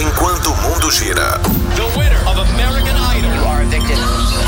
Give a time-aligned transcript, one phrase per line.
[0.00, 1.40] enquanto o mundo gira.
[1.74, 3.34] The winner of American Idol.
[3.34, 4.47] You are a victim.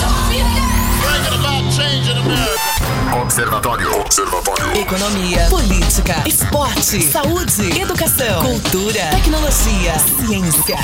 [3.30, 4.00] Observatório.
[4.00, 4.76] Observatório.
[4.76, 9.94] Economia, política, esporte, saúde, educação, cultura, tecnologia,
[10.26, 10.76] ciência.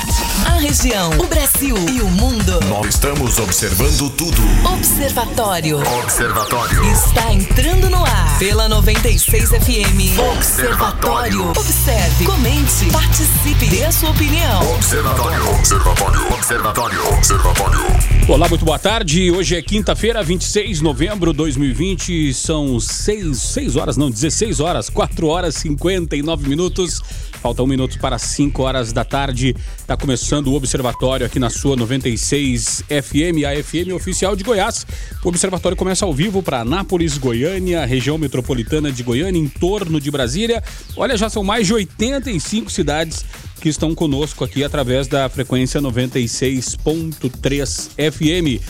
[0.45, 2.57] A região, o Brasil e o mundo.
[2.69, 4.41] Nós estamos observando tudo.
[4.73, 5.81] Observatório.
[5.99, 6.83] Observatório.
[6.89, 10.17] Está entrando no ar pela 96 FM.
[10.17, 11.49] Observatório.
[11.49, 14.73] Observe, comente, participe, dê a sua opinião.
[14.73, 15.49] Observatório.
[15.49, 16.33] Observatório.
[16.33, 17.07] Observatório.
[17.09, 17.97] Observatório.
[18.29, 19.31] Olá, muito boa tarde.
[19.31, 22.36] Hoje é quinta-feira, 26 de novembro de 2020.
[22.37, 27.01] São 6, 6 horas, não, 16 horas, 4 horas e 59 minutos.
[27.41, 29.53] Falta um minuto para 5 horas da tarde.
[29.77, 34.85] Está começando o Observatório aqui na sua 96 FM, a FM oficial de Goiás.
[35.23, 40.11] O Observatório começa ao vivo para Anápolis, Goiânia, região metropolitana de Goiânia, em torno de
[40.11, 40.63] Brasília.
[40.95, 43.25] Olha, já são mais de 85 cidades
[43.59, 48.61] que estão conosco aqui através da frequência 96.3 FM.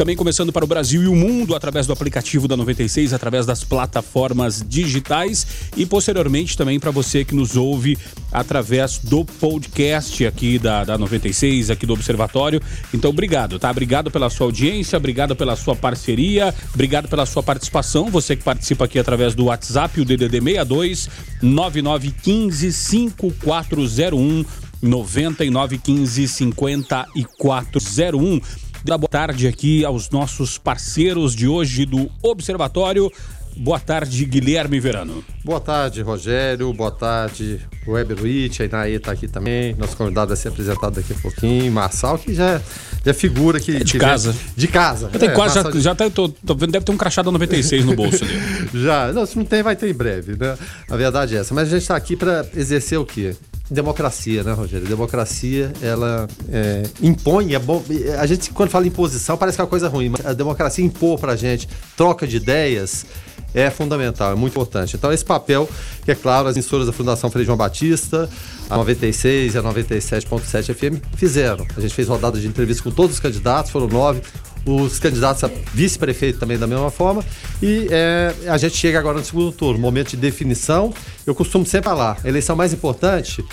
[0.00, 3.62] Também começando para o Brasil e o mundo através do aplicativo da 96, através das
[3.62, 7.98] plataformas digitais e posteriormente também para você que nos ouve
[8.32, 12.62] através do podcast aqui da, da 96, aqui do Observatório.
[12.94, 13.70] Então, obrigado, tá?
[13.70, 18.10] Obrigado pela sua audiência, obrigado pela sua parceria, obrigado pela sua participação.
[18.10, 21.10] Você que participa aqui através do WhatsApp, o DDD 62
[21.42, 24.46] 9915 5401
[24.80, 28.40] 9915 5401
[28.84, 33.10] da boa tarde aqui aos nossos parceiros de hoje do Observatório.
[33.56, 35.24] Boa tarde, Guilherme Verano.
[35.44, 36.72] Boa tarde, Rogério.
[36.72, 38.62] Boa tarde, Weber Witt.
[38.62, 39.74] A Inaê está aqui também.
[39.74, 41.70] Nosso convidado vai ser apresentado daqui a pouquinho.
[41.70, 42.58] Marçal, que já,
[43.04, 43.76] já é figura que.
[43.76, 44.32] É de que casa.
[44.32, 45.10] vem- de casa.
[45.12, 47.30] Já tem É, quase, já, Marçal- já tá, tô, tô deve ter um crachá da
[47.32, 48.40] 96 no bolso ali.
[48.84, 50.56] Já, não, se não tem, vai ter em breve, né?
[50.88, 51.52] A verdade é essa.
[51.52, 53.34] Mas a gente está aqui para exercer o quê?
[53.70, 54.86] Democracia, né, Rogério?
[54.86, 57.82] Democracia, ela é, impõe, é bom.
[58.18, 61.18] A gente, quando fala imposição, parece que é uma coisa ruim, mas a democracia impor
[61.18, 63.06] pra gente troca de ideias
[63.54, 64.96] é fundamental, é muito importante.
[64.96, 65.68] Então, esse papel,
[66.04, 68.28] que é claro, as emissoras da Fundação Frei João Batista,
[68.68, 71.66] a 96 e a 97.7 FM fizeram.
[71.76, 74.20] A gente fez rodada de entrevista com todos os candidatos, foram nove
[74.66, 77.24] os candidatos a vice-prefeito também da mesma forma.
[77.62, 80.92] E é, a gente chega agora no segundo turno, momento de definição.
[81.26, 83.44] Eu costumo sempre falar, a eleição mais importante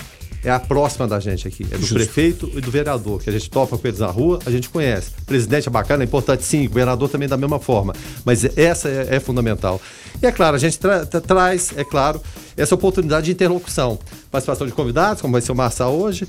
[0.44, 1.94] é a próxima da gente aqui, é do Justo.
[1.94, 5.10] prefeito e do vereador, que a gente topa com eles na rua, a gente conhece.
[5.26, 7.92] Presidente é bacana, é importante sim, governador também da mesma forma,
[8.24, 9.80] mas essa é, é fundamental.
[10.22, 12.22] E é claro, a gente tra- tra- traz, é claro,
[12.56, 13.98] essa oportunidade de interlocução.
[14.30, 16.26] Participação de convidados, como vai ser o Marçal hoje,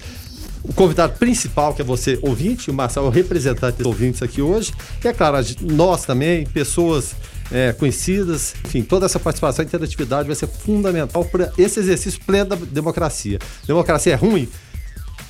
[0.64, 4.42] o convidado principal, que é você, ouvinte, o Marcelo é o representante dos ouvintes aqui
[4.42, 4.74] hoje.
[5.04, 7.16] E é claro, nós também, pessoas
[7.52, 12.50] é, conhecidas, enfim, toda essa participação e interatividade vai ser fundamental para esse exercício pleno
[12.50, 13.40] da democracia.
[13.66, 14.50] Democracia é ruim?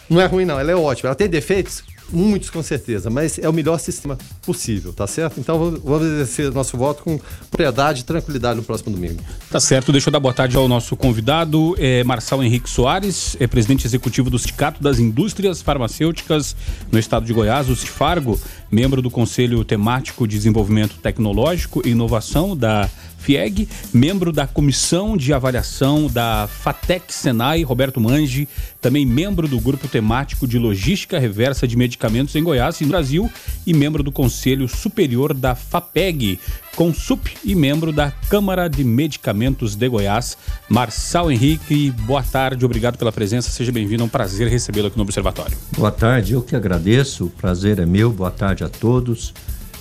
[0.10, 1.10] Não é ruim, não, ela é ótima.
[1.10, 1.84] Ela tem defeitos?
[2.12, 5.40] Muitos, com certeza, mas é o melhor sistema possível, tá certo?
[5.40, 7.20] Então vamos- exercer nosso voto com
[7.52, 9.22] propriedade e tranquilidade no próximo domingo.
[9.52, 13.46] Tá certo, deixa eu dar boa tarde ao nosso convidado, é Marçal Henrique Soares, é
[13.48, 16.56] presidente executivo do Sindicato das Indústrias Farmacêuticas
[16.92, 18.40] no estado de Goiás, o Cifargo,
[18.72, 25.34] membro do Conselho Temático de Desenvolvimento Tecnológico e Inovação da FIEG, membro da Comissão de
[25.34, 28.48] Avaliação da FATEC Senai, Roberto Mangi,
[28.82, 33.30] também membro do Grupo Temático de Logística Reversa de Medicamentos em Goiás e Brasil
[33.68, 36.40] e membro do Conselho Superior da FAPEG,
[36.76, 40.38] Consup e membro da Câmara de Medicamentos de Goiás.
[40.70, 45.04] Marçal Henrique, boa tarde, obrigado pela presença, seja bem-vindo, é um prazer recebê-lo aqui no
[45.04, 45.58] Observatório.
[45.78, 49.34] Boa tarde, eu que agradeço, o prazer é meu, boa tarde a todos.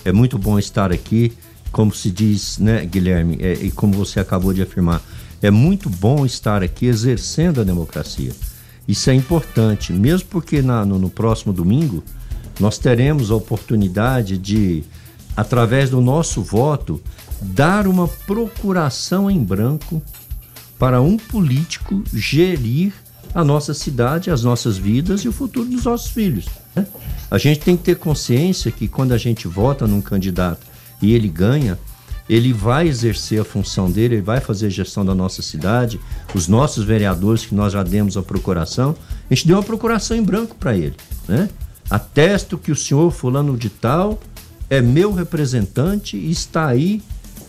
[0.05, 1.33] É muito bom estar aqui,
[1.79, 5.01] como se diz, né, Guilherme, é, e como você acabou de afirmar,
[5.41, 8.33] é muito bom estar aqui exercendo a democracia.
[8.89, 12.03] Isso é importante, mesmo porque na- no, no próximo domingo
[12.59, 14.83] nós teremos a oportunidade de,
[15.37, 17.01] através do nosso voto,
[17.41, 20.03] dar uma procuração em branco
[20.81, 22.93] para um político gerir
[23.33, 26.47] a nossa cidade, as nossas vidas e o futuro dos nossos filhos.
[26.75, 26.85] né?
[27.31, 30.67] A gente tem que ter consciência que quando a gente vota num candidato
[31.01, 31.79] e ele ganha,
[32.29, 35.99] ele vai exercer a função dele, ele vai fazer a gestão da nossa cidade,
[36.35, 38.95] os nossos vereadores que nós já demos a procuração,
[39.31, 40.95] a gente deu uma procuração em branco para ele,
[41.27, 41.49] né?
[41.89, 44.19] Atesto que o senhor fulano de tal
[44.69, 47.03] é meu representante e está aí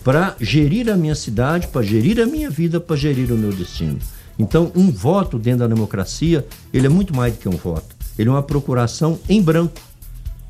[0.03, 3.99] para gerir a minha cidade, para gerir a minha vida, para gerir o meu destino.
[4.37, 7.93] Então, um voto dentro da democracia, ele é muito mais do que um voto.
[8.17, 9.79] Ele é uma procuração em branco,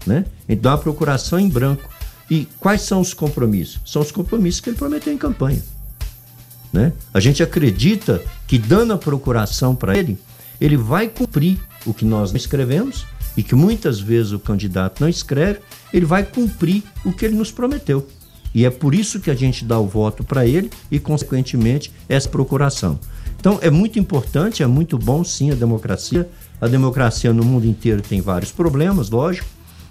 [0.05, 0.25] né?
[0.47, 1.81] Então, uma procuração em branco.
[2.29, 3.79] E quais são os compromissos?
[3.85, 5.61] São os compromissos que ele prometeu em campanha.
[6.71, 6.93] Né?
[7.13, 10.17] A gente acredita que dando a procuração para ele,
[10.61, 13.05] ele vai cumprir o que nós escrevemos
[13.35, 15.59] e que muitas vezes o candidato não escreve,
[15.93, 18.07] ele vai cumprir o que ele nos prometeu.
[18.53, 22.27] E é por isso que a gente dá o voto para ele e, consequentemente, essa
[22.27, 22.99] procuração.
[23.39, 26.27] Então, é muito importante, é muito bom, sim, a democracia.
[26.59, 29.47] A democracia no mundo inteiro tem vários problemas, lógico,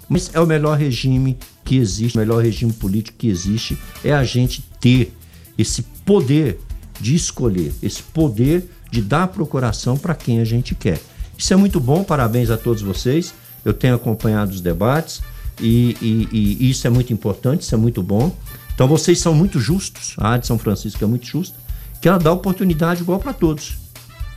[0.07, 1.37] mas é o melhor regime
[1.69, 5.15] que existe, o melhor regime político que existe é a gente ter
[5.55, 6.59] esse poder
[6.99, 10.99] de escolher, esse poder de dar procuração para quem a gente quer.
[11.37, 13.35] Isso é muito bom, parabéns a todos vocês.
[13.63, 15.21] Eu tenho acompanhado os debates
[15.61, 18.35] e, e, e isso é muito importante, isso é muito bom.
[18.73, 21.55] Então vocês são muito justos, a área de São Francisco é muito justa,
[22.01, 23.77] que ela dá oportunidade igual para todos.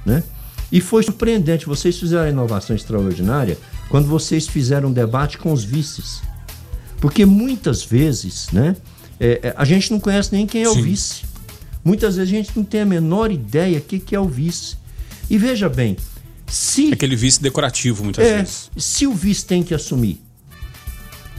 [0.05, 0.23] Né?
[0.70, 3.56] E foi surpreendente, vocês fizeram inovação extraordinária
[3.88, 6.20] quando vocês fizeram um debate com os vices.
[7.02, 8.76] Porque muitas vezes, né,
[9.19, 10.78] é, é, a gente não conhece nem quem é Sim.
[10.78, 11.25] o vice.
[11.84, 14.76] Muitas vezes a gente não tem a menor ideia o que, que é o vice.
[15.28, 15.96] E veja bem,
[16.46, 16.93] se.
[16.93, 18.70] Aquele vice decorativo, muitas é, vezes.
[18.76, 20.22] Se o vice tem que assumir.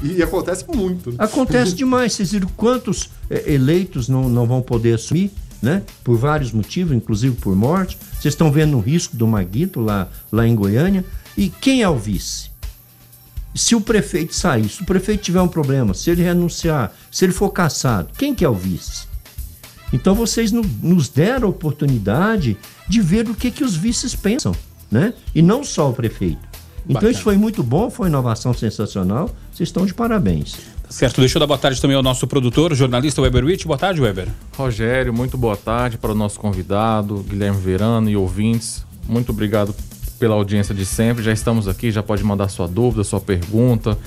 [0.03, 1.11] E, e acontece muito.
[1.11, 1.15] Né?
[1.17, 2.11] Acontece demais.
[2.11, 5.31] Vocês viram quantos é, eleitos não, não vão poder assumir,
[5.61, 5.81] né?
[6.03, 7.97] Por vários motivos, inclusive por morte.
[8.19, 11.05] Vocês estão vendo o risco do Maguito lá, lá em Goiânia.
[11.37, 12.51] E quem é o vice?
[13.55, 17.33] Se o prefeito sair, se o prefeito tiver um problema, se ele renunciar, se ele
[17.33, 19.07] for caçado, quem que é o vice?
[19.91, 22.57] Então vocês no, nos deram a oportunidade
[22.87, 24.55] de ver o que, que os vices pensam
[24.93, 25.13] né?
[25.33, 26.37] E não só o prefeito.
[26.83, 27.11] Então Bacana.
[27.11, 29.29] isso foi muito bom, foi uma inovação sensacional.
[29.51, 30.53] Vocês estão de parabéns.
[30.83, 33.65] Tá certo, deixa eu dar boa tarde também ao nosso produtor, o jornalista Weber Witt.
[33.65, 34.27] Boa tarde, Weber.
[34.55, 38.85] Rogério, muito boa tarde para o nosso convidado, Guilherme Verano e ouvintes.
[39.07, 39.73] Muito obrigado
[40.19, 41.23] pela audiência de sempre.
[41.23, 43.97] Já estamos aqui, já pode mandar sua dúvida, sua pergunta.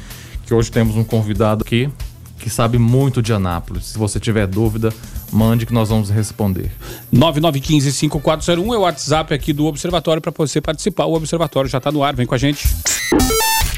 [0.46, 1.90] Que hoje temos um convidado aqui
[2.38, 3.86] que sabe muito de Anápolis.
[3.86, 4.92] Se você tiver dúvida,
[5.32, 6.70] mande que nós vamos responder.
[7.12, 11.06] 9915-5401 é o WhatsApp aqui do Observatório para você participar.
[11.06, 12.68] O Observatório já está no ar, vem com a gente.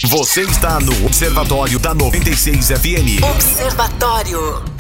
[0.06, 3.22] Você está no Observatório da 96 FM.
[3.22, 4.77] Observatório.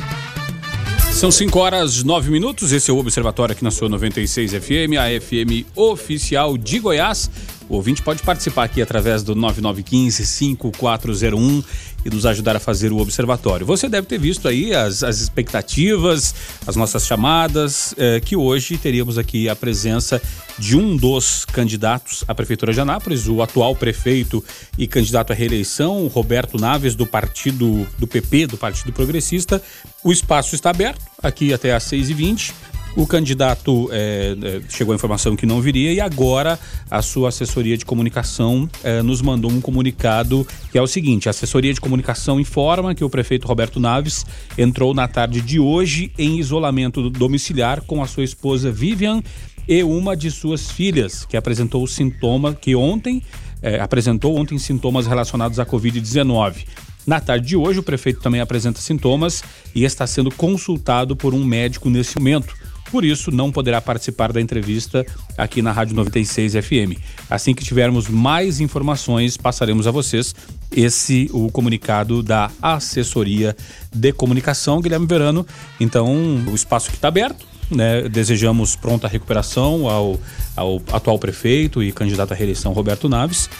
[1.18, 2.70] São 5 horas 9 minutos.
[2.70, 7.28] Esse é o Observatório aqui na sua 96 FM, a FM oficial de Goiás.
[7.68, 11.62] O ouvinte pode participar aqui através do 9915-5401
[12.04, 13.66] e nos ajudar a fazer o observatório.
[13.66, 16.34] Você deve ter visto aí as, as expectativas,
[16.66, 20.22] as nossas chamadas, eh, que hoje teríamos aqui a presença
[20.58, 24.42] de um dos candidatos à Prefeitura de Anápolis, o atual prefeito
[24.78, 29.62] e candidato à reeleição, Roberto Naves, do partido do PP, do Partido Progressista.
[30.02, 32.54] O espaço está aberto aqui até às 6h20.
[32.96, 36.58] O candidato é, é, chegou a informação que não viria e agora
[36.90, 41.30] a sua assessoria de comunicação é, nos mandou um comunicado que é o seguinte: a
[41.30, 44.26] assessoria de comunicação informa que o prefeito Roberto Naves
[44.56, 49.22] entrou na tarde de hoje em isolamento domiciliar com a sua esposa Vivian
[49.68, 53.22] e uma de suas filhas, que apresentou sintoma que ontem
[53.60, 56.64] é, apresentou ontem sintomas relacionados à Covid-19.
[57.06, 59.42] Na tarde de hoje, o prefeito também apresenta sintomas
[59.74, 62.54] e está sendo consultado por um médico nesse momento.
[62.90, 65.04] Por isso, não poderá participar da entrevista
[65.36, 66.98] aqui na Rádio 96 FM.
[67.28, 70.34] Assim que tivermos mais informações, passaremos a vocês
[70.70, 73.56] esse o comunicado da assessoria
[73.92, 75.46] de comunicação Guilherme Verano.
[75.78, 77.46] Então, o espaço que está aberto.
[77.70, 78.08] Né?
[78.08, 80.18] Desejamos pronta recuperação ao,
[80.56, 83.50] ao atual prefeito e candidato à reeleição Roberto Naves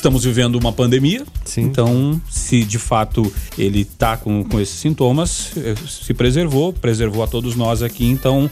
[0.00, 1.60] Estamos vivendo uma pandemia, Sim.
[1.62, 7.26] então se de fato ele está com, com esses sintomas, eh, se preservou, preservou a
[7.26, 8.48] todos nós aqui, então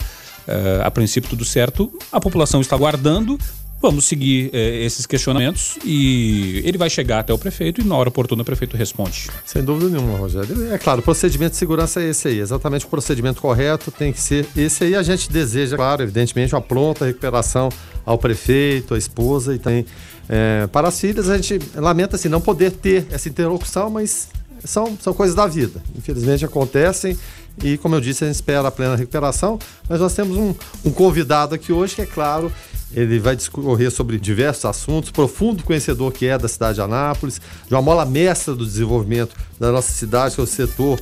[0.49, 1.91] uh, a princípio tudo certo.
[2.11, 3.37] A população está aguardando,
[3.81, 8.09] Vamos seguir eh, esses questionamentos e ele vai chegar até o prefeito e na hora
[8.09, 9.29] oportuna o prefeito responde.
[9.45, 10.73] Sem dúvida nenhuma, Rogério.
[10.73, 14.19] É claro, o procedimento de segurança é esse aí, exatamente o procedimento correto tem que
[14.19, 14.95] ser esse aí.
[14.95, 17.69] A gente deseja, claro, evidentemente, uma pronta recuperação
[18.05, 19.85] ao prefeito, à esposa e também
[20.27, 21.29] é, para as filhas.
[21.29, 24.27] A gente lamenta assim, não poder ter essa interlocução, mas
[24.61, 25.81] são, são coisas da vida.
[25.97, 27.17] Infelizmente acontecem
[27.63, 29.59] e, como eu disse, a gente espera a plena recuperação.
[29.87, 30.53] Mas nós temos um,
[30.85, 32.51] um convidado aqui hoje que, é claro,
[32.93, 37.73] ele vai discorrer sobre diversos assuntos, profundo conhecedor que é da cidade de Anápolis, de
[37.73, 40.99] uma mola mestra do desenvolvimento da nossa cidade, que é o setor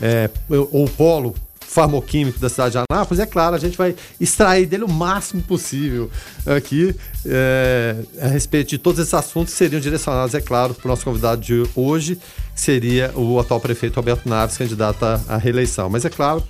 [0.00, 1.34] é, ou polo
[1.66, 6.10] farmoquímico da cidade de Anápolis, é claro, a gente vai extrair dele o máximo possível
[6.46, 6.94] aqui
[7.24, 11.04] é, a respeito de todos esses assuntos que seriam direcionados, é claro, para o nosso
[11.04, 15.90] convidado de hoje, que seria o atual prefeito Roberto Naves, candidato à reeleição.
[15.90, 16.42] Mas é claro,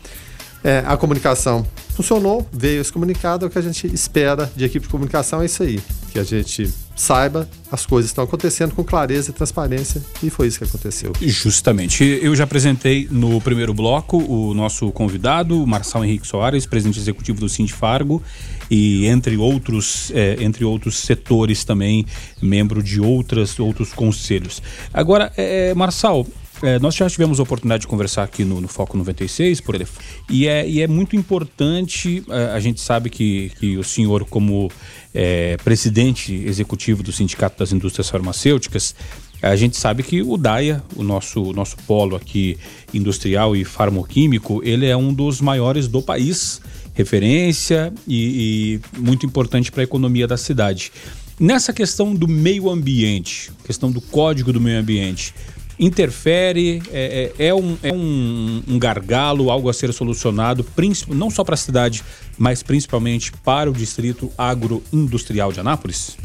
[0.67, 4.91] é, a comunicação funcionou, veio esse comunicado, o que a gente espera de equipe de
[4.91, 5.81] comunicação é isso aí,
[6.13, 10.59] que a gente saiba as coisas estão acontecendo com clareza e transparência, e foi isso
[10.59, 11.13] que aconteceu.
[11.21, 12.03] Justamente.
[12.23, 17.49] Eu já apresentei no primeiro bloco o nosso convidado, Marçal Henrique Soares, presidente executivo do
[17.49, 18.23] Sindifargo,
[18.71, 22.07] e entre outros, é, entre outros setores também,
[22.43, 24.63] membro de outras, outros conselhos.
[24.93, 26.27] Agora, é, Marçal,
[26.63, 29.87] é, nós já tivemos a oportunidade de conversar aqui no, no Foco 96 por ele,
[30.29, 34.71] e é, e é muito importante, é, a gente sabe que, que o senhor, como
[35.15, 38.95] é, presidente executivo do Sindicato das Indústrias Farmacêuticas,
[39.43, 42.59] a gente sabe que o DAIA, o nosso, nosso polo aqui
[42.93, 46.61] industrial e farmoquímico, ele é um dos maiores do país,
[46.95, 50.91] referência e, e muito importante para a economia da cidade.
[51.39, 55.35] Nessa questão do meio ambiente, questão do código do meio ambiente,
[55.79, 60.65] interfere, é, é, é, um, é um, um, gargalo, algo a ser solucionado,
[61.09, 62.03] não só para a cidade,
[62.39, 66.17] mas principalmente para o distrito agroindustrial de Anápolis?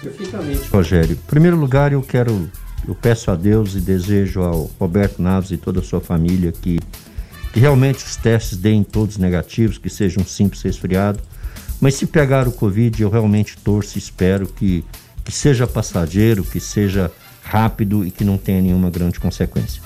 [0.00, 0.68] Perfeitamente.
[0.68, 2.50] Rogério, em primeiro lugar eu quero,
[2.86, 6.78] eu peço a Deus e desejo ao Roberto Naves e toda a sua família que,
[7.52, 11.20] que realmente os testes deem todos negativos, que seja um simples resfriado.
[11.80, 14.84] Mas se pegar o Covid, eu realmente torço e espero que,
[15.24, 17.10] que seja passageiro, que seja
[17.44, 19.82] rápido e que não tenha nenhuma grande consequência.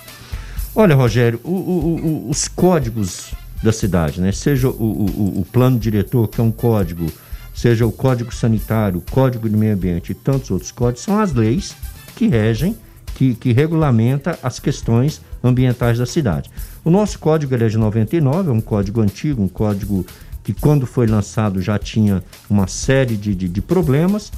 [0.74, 4.30] Olha, Rogério, o, o, o, os códigos da cidade, né?
[4.30, 7.10] seja o, plano diretor, que é um código,
[7.52, 11.32] seja o código sanitário, o código de meio ambiente e tantos outros códigos, são as
[11.32, 11.74] leis
[12.14, 12.76] que regem,
[13.16, 16.48] que, que regulamenta as questões ambientais da cidade.
[16.84, 20.06] O nosso código é de 99, é um código antigo, um código
[20.44, 24.30] que quando foi lançado já tinha uma série de, de, de problemas,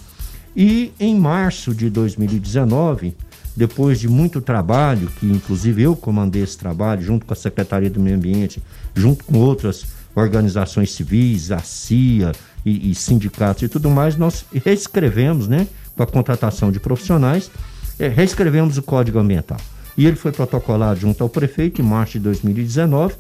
[0.55, 3.15] e em março de 2019,
[3.57, 8.01] depois de muito trabalho, que inclusive eu comandei esse trabalho junto com a Secretaria do
[8.01, 8.63] Meio Ambiente,
[8.95, 12.33] junto com outras organizações civis, a CIA
[12.65, 15.67] e, e sindicatos e tudo mais, nós reescrevemos, né,
[15.97, 17.51] com a contratação de profissionais,
[17.99, 19.59] é, reescrevemos o Código Ambiental.
[19.97, 23.15] E ele foi protocolado junto ao prefeito em março de 2019.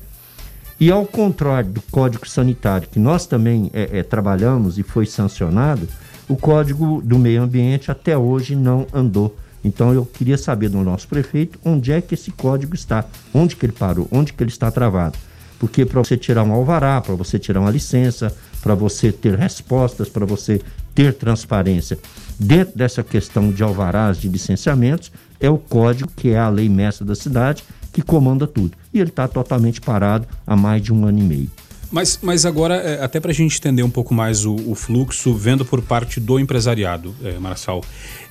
[0.78, 5.86] E ao contrário do Código Sanitário, que nós também é, é, trabalhamos e foi sancionado,
[6.30, 9.36] o Código do Meio Ambiente até hoje não andou.
[9.64, 13.66] Então eu queria saber do nosso prefeito onde é que esse código está, onde que
[13.66, 15.18] ele parou, onde que ele está travado.
[15.58, 18.32] Porque para você tirar um alvará, para você tirar uma licença,
[18.62, 20.62] para você ter respostas, para você
[20.94, 21.98] ter transparência,
[22.38, 25.10] dentro dessa questão de alvarás, de licenciamentos,
[25.40, 28.78] é o código que é a lei mestra da cidade que comanda tudo.
[28.94, 31.50] E ele está totalmente parado há mais de um ano e meio.
[31.90, 35.34] Mas, mas agora, é, até para a gente entender um pouco mais o, o, fluxo,
[35.34, 37.82] vendo por parte do empresariado, é, Marçal,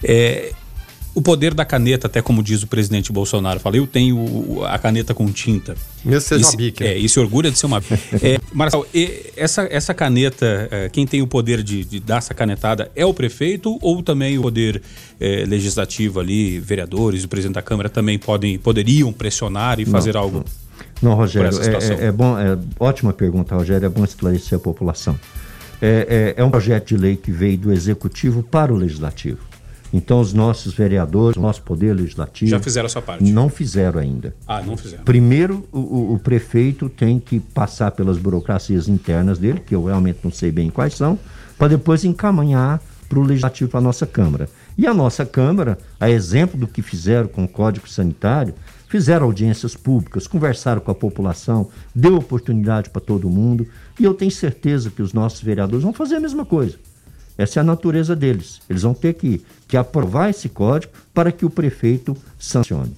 [0.03, 0.53] é,
[1.13, 5.13] o poder da caneta, até como diz o presidente Bolsonaro, fala, eu tenho a caneta
[5.13, 5.75] com tinta.
[6.05, 6.85] Mesmo seja uma bica.
[6.85, 7.79] É, e se orgulha de ser uma
[8.23, 8.85] é, Marçal,
[9.35, 13.13] essa, essa caneta, é, quem tem o poder de, de, dar essa canetada é o
[13.13, 14.81] prefeito ou também o poder
[15.19, 20.21] é, legislativo ali, vereadores, o presidente da Câmara também podem, poderiam pressionar e fazer não,
[20.21, 20.37] algo?
[20.37, 20.68] Não.
[21.01, 25.17] Não, Rogério, é, é, é, bom, é, ótima pergunta, Rogério, é bom esclarecer a população.
[25.81, 29.39] É, é, é, um projeto de lei que veio do Executivo para o Legislativo.
[29.91, 32.51] Então, os nossos vereadores, o nosso Poder Legislativo.
[32.51, 33.23] Já fizeram a sua parte?
[33.23, 34.35] Não fizeram ainda.
[34.45, 35.03] Ah, não fizeram.
[35.03, 40.31] Primeiro, o, o prefeito tem que passar pelas burocracias internas dele, que eu realmente não
[40.31, 41.17] sei bem quais são,
[41.57, 44.47] para depois encaminhar para o Legislativo, para a nossa Câmara.
[44.77, 48.53] E a nossa Câmara, a exemplo do que fizeram com o Código Sanitário,
[48.89, 53.65] fizeram audiências públicas, conversaram com a população, deu oportunidade para todo mundo,
[53.99, 56.75] e eu tenho certeza que os nossos vereadores vão fazer a mesma coisa.
[57.37, 58.59] Essa é a natureza deles.
[58.67, 62.93] Eles vão ter que, que aprovar esse código para que o prefeito sancione.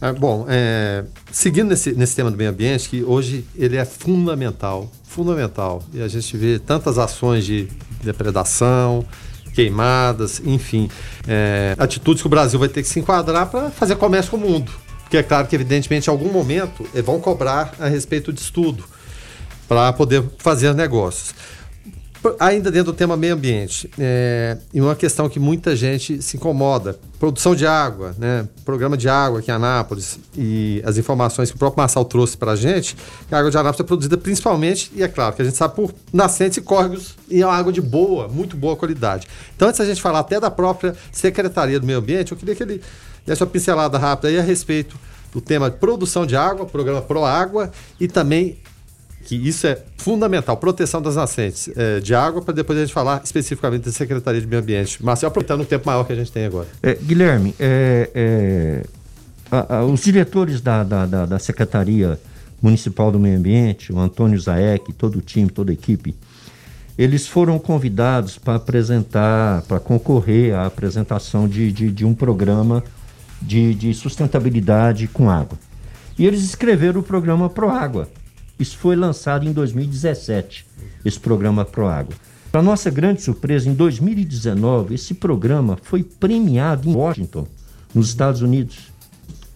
[0.00, 4.90] Ah, bom, é, seguindo nesse, nesse tema do meio ambiente, que hoje ele é fundamental,
[5.04, 5.82] fundamental.
[5.92, 7.68] E a gente vê tantas ações de
[8.02, 9.04] depredação,
[9.50, 10.88] queimadas, enfim,
[11.26, 14.40] é, atitudes que o Brasil vai ter que se enquadrar para fazer comércio com o
[14.40, 14.72] mundo.
[15.02, 18.84] Porque é claro que, evidentemente, em algum momento vão cobrar a respeito de estudo
[19.68, 21.34] para poder fazer negócios.
[22.38, 26.98] Ainda dentro do tema meio ambiente, é, e uma questão que muita gente se incomoda:
[27.18, 28.46] produção de água, né?
[28.62, 32.52] programa de água aqui em Anápolis e as informações que o próprio Marçal trouxe para
[32.52, 32.94] a gente,
[33.32, 35.94] a água de Anápolis é produzida principalmente, e é claro que a gente sabe por
[36.12, 39.26] nascentes e córregos, e é uma água de boa, muito boa qualidade.
[39.56, 42.62] Então, antes da gente falar até da própria Secretaria do Meio Ambiente, eu queria que
[42.62, 42.82] ele
[43.24, 44.94] desse uma pincelada rápida aí a respeito
[45.32, 48.58] do tema de produção de água, programa Pro Água, e também
[49.30, 53.20] que isso é fundamental, proteção das nascentes é, de água, para depois a gente falar
[53.22, 55.00] especificamente da Secretaria de Meio Ambiente.
[55.04, 56.66] Marcelo, aproveitando o tempo maior que a gente tem agora.
[56.82, 58.84] É, Guilherme, é, é
[59.48, 62.18] a, a, os diretores da, da, da, da, Secretaria
[62.60, 66.12] Municipal do Meio Ambiente, o Antônio Zaek, todo o time, toda a equipe,
[66.98, 72.82] eles foram convidados para apresentar, para concorrer à apresentação de, de, de um programa
[73.40, 75.56] de, de sustentabilidade com água.
[76.18, 78.08] E eles escreveram o programa Proágua.
[78.60, 80.66] Isso foi lançado em 2017,
[81.02, 82.14] esse programa Proágua.
[82.52, 87.46] Para nossa grande surpresa, em 2019, esse programa foi premiado em Washington,
[87.94, 88.90] nos Estados Unidos.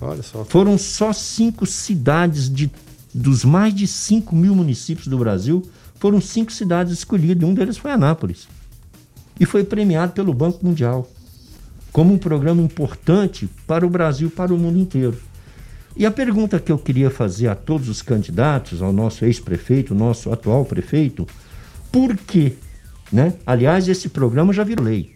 [0.01, 0.43] Olha só.
[0.47, 2.71] Foram só cinco cidades de,
[3.13, 5.63] dos mais de 5 mil municípios do Brasil,
[6.01, 8.49] foram cinco cidades escolhidas, e um deles foi Anápolis.
[9.39, 11.07] E foi premiado pelo Banco Mundial
[11.93, 15.17] como um programa importante para o Brasil, para o mundo inteiro.
[15.97, 20.33] E a pergunta que eu queria fazer a todos os candidatos, ao nosso ex-prefeito, nosso
[20.33, 21.27] atual prefeito,
[21.93, 22.55] por quê?
[23.13, 23.35] Né?
[23.47, 25.15] Aliás, esse programa já virou lei.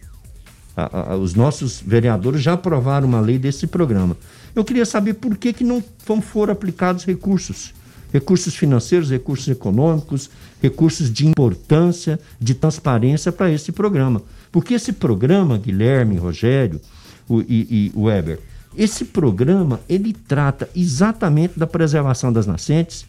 [0.77, 4.15] A, a, os nossos vereadores já aprovaram uma lei desse programa.
[4.55, 5.83] Eu queria saber por que, que não
[6.21, 7.73] foram aplicados recursos.
[8.13, 10.29] Recursos financeiros, recursos econômicos,
[10.61, 14.21] recursos de importância, de transparência para esse programa.
[14.49, 16.79] Porque esse programa, Guilherme, Rogério
[17.27, 18.39] o, e, e Weber,
[18.75, 23.05] esse programa ele trata exatamente da preservação das nascentes,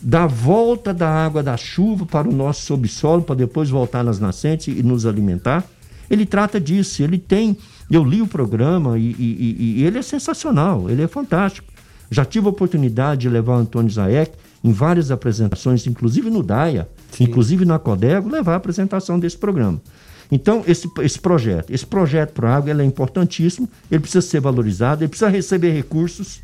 [0.00, 4.68] da volta da água da chuva para o nosso subsolo, para depois voltar nas nascentes
[4.68, 5.64] e nos alimentar.
[6.08, 7.56] Ele trata disso, ele tem.
[7.90, 11.66] Eu li o programa e, e, e ele é sensacional, ele é fantástico.
[12.10, 14.32] Já tive a oportunidade de levar o Antônio Zaek
[14.64, 17.24] em várias apresentações, inclusive no DAIA, Sim.
[17.24, 19.80] inclusive na Codego, levar a apresentação desse programa.
[20.30, 25.02] Então, esse, esse projeto, esse projeto para a água é importantíssimo, ele precisa ser valorizado,
[25.02, 26.40] ele precisa receber recursos.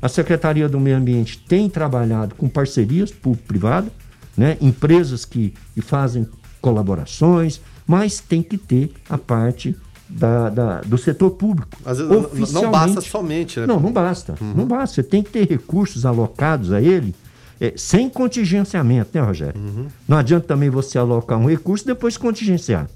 [0.00, 3.90] A Secretaria do Meio Ambiente tem trabalhado com parcerias público-privada,
[4.36, 4.56] né?
[4.60, 6.28] empresas que, que fazem
[6.60, 9.76] colaborações, mas tem que ter a parte
[10.08, 11.76] da, da, do setor público.
[11.84, 13.66] Às vezes não basta somente, né?
[13.66, 14.34] Não, não basta.
[14.40, 14.54] Uhum.
[14.54, 14.96] Não basta.
[14.96, 17.14] Você tem que ter recursos alocados a ele
[17.60, 19.60] é, sem contingenciamento, né, Rogério?
[19.60, 19.86] Uhum.
[20.06, 22.88] Não adianta também você alocar um recurso e depois contingenciar.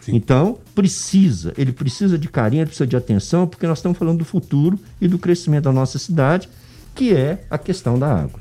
[0.00, 0.16] Sim.
[0.16, 4.24] Então, precisa, ele precisa de carinho, ele precisa de atenção, porque nós estamos falando do
[4.24, 6.48] futuro e do crescimento da nossa cidade,
[6.94, 8.40] que é a questão da água.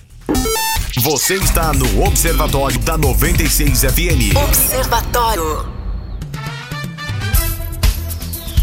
[0.99, 4.35] Você está no Observatório da 96 FM.
[4.35, 5.80] Observatório.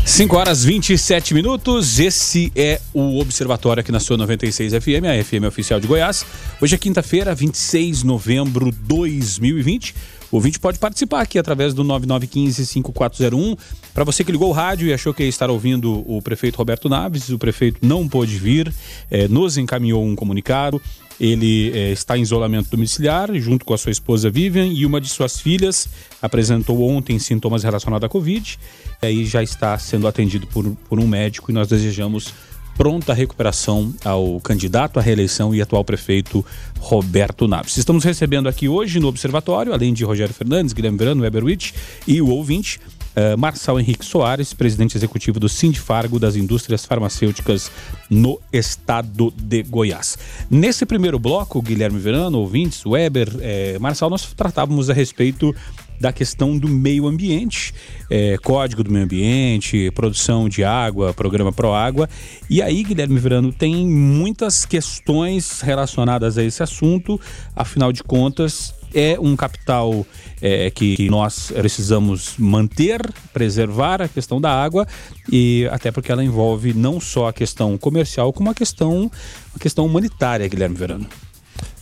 [0.09, 2.01] 5 horas 27 minutos.
[2.01, 6.25] Esse é o Observatório aqui na sua 96 FM, a FM oficial de Goiás.
[6.61, 9.95] Hoje é quinta-feira, 26 de novembro de 2020.
[10.33, 13.59] O ouvinte pode participar aqui através do 9915-5401.
[13.93, 16.89] Para você que ligou o rádio e achou que ia estar ouvindo o prefeito Roberto
[16.89, 18.73] Naves, o prefeito não pôde vir,
[19.11, 20.81] eh, nos encaminhou um comunicado.
[21.21, 25.09] Ele eh, está em isolamento domiciliar, junto com a sua esposa Vivian, e uma de
[25.09, 25.89] suas filhas
[26.23, 28.59] apresentou ontem sintomas relacionados à Covid
[29.03, 32.33] e já está sendo atendido por, por um médico e nós desejamos
[32.79, 36.47] pronta recuperação ao candidato à reeleição e atual prefeito
[36.79, 37.77] Roberto Naves.
[37.77, 41.75] Estamos recebendo aqui hoje no Observatório, além de Rogério Fernandes, Guilherme Verano, Weber Witt
[42.07, 42.81] e o ouvinte,
[43.17, 47.71] uh, Marçal Henrique Soares, presidente executivo do Sindifargo das Indústrias Farmacêuticas
[48.09, 50.17] no estado de Goiás.
[50.51, 55.55] Nesse primeiro bloco, Guilherme Verano, ouvintes, Weber, eh, Marçal, nós tratávamos a respeito
[56.01, 57.75] da questão do meio ambiente,
[58.09, 62.09] é, código do meio ambiente, produção de água, programa Pro Água.
[62.49, 67.21] E aí, Guilherme Verano, tem muitas questões relacionadas a esse assunto,
[67.55, 70.07] afinal de contas, é um capital
[70.41, 73.01] é, que nós precisamos manter,
[73.33, 74.87] preservar a questão da água
[75.31, 79.11] e até porque ela envolve não só a questão comercial como a questão,
[79.55, 81.07] a questão humanitária, Guilherme Verano.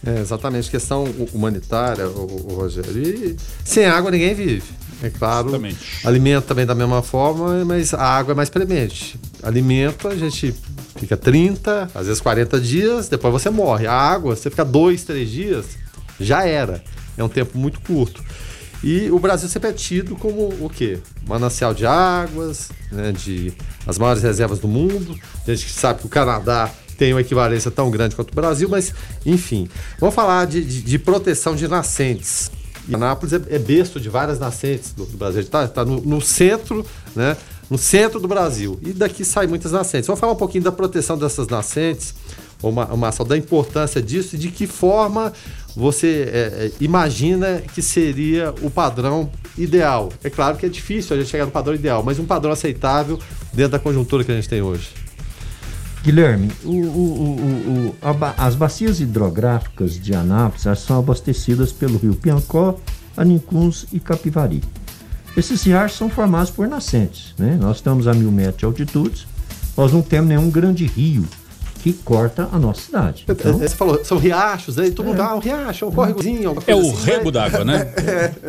[0.04, 2.96] É, exatamente, questão humanitária, o, o Rogério.
[2.96, 4.62] E sem água ninguém vive.
[5.02, 6.06] É claro, exatamente.
[6.06, 9.18] alimento também da mesma forma, mas a água é mais premente.
[9.42, 10.54] Alimento, a gente
[10.96, 13.86] fica 30, às vezes 40 dias, depois você morre.
[13.86, 15.66] A água, você fica dois, três dias,
[16.20, 16.82] já era.
[17.16, 18.22] É um tempo muito curto.
[18.82, 20.98] E o Brasil sempre é tido como o quê?
[21.26, 23.52] Manancial de águas, né, de
[23.86, 25.18] as maiores reservas do mundo.
[25.46, 28.92] A gente sabe que o Canadá tem uma equivalência tão grande quanto o Brasil, mas
[29.24, 29.68] enfim.
[29.98, 32.50] Vamos falar de, de, de proteção de nascentes.
[32.88, 35.40] E Anápolis é, é de várias nascentes do, do Brasil.
[35.40, 37.36] Está tá no, no, centro, né?
[37.68, 38.78] No centro do Brasil.
[38.82, 40.06] E daqui saem muitas nascentes.
[40.06, 42.14] Vamos falar um pouquinho da proteção dessas nascentes,
[42.62, 45.32] uma, uma da importância disso e de que forma
[45.76, 50.10] você é, é, imagina que seria o padrão ideal.
[50.24, 53.18] É claro que é difícil a gente chegar no padrão ideal, mas um padrão aceitável
[53.52, 54.88] dentro da conjuntura que a gente tem hoje.
[56.02, 57.96] Guilherme, o, o, o,
[58.38, 62.78] as bacias hidrográficas de Anápolis são abastecidas pelo rio Piancó,
[63.14, 64.62] Anicuns e Capivari.
[65.36, 67.34] Esses riachos são formados por nascentes.
[67.36, 67.58] Né?
[67.60, 69.28] Nós estamos a mil metros de altitude,
[69.76, 71.26] nós não temos nenhum grande rio
[71.86, 73.24] que corta a nossa cidade.
[73.28, 76.56] Então, Você falou, são riachos, aí todo mundo, ah, um riacho, um córregozinho.
[76.66, 77.92] É o assim, rebo mas- d'água, né?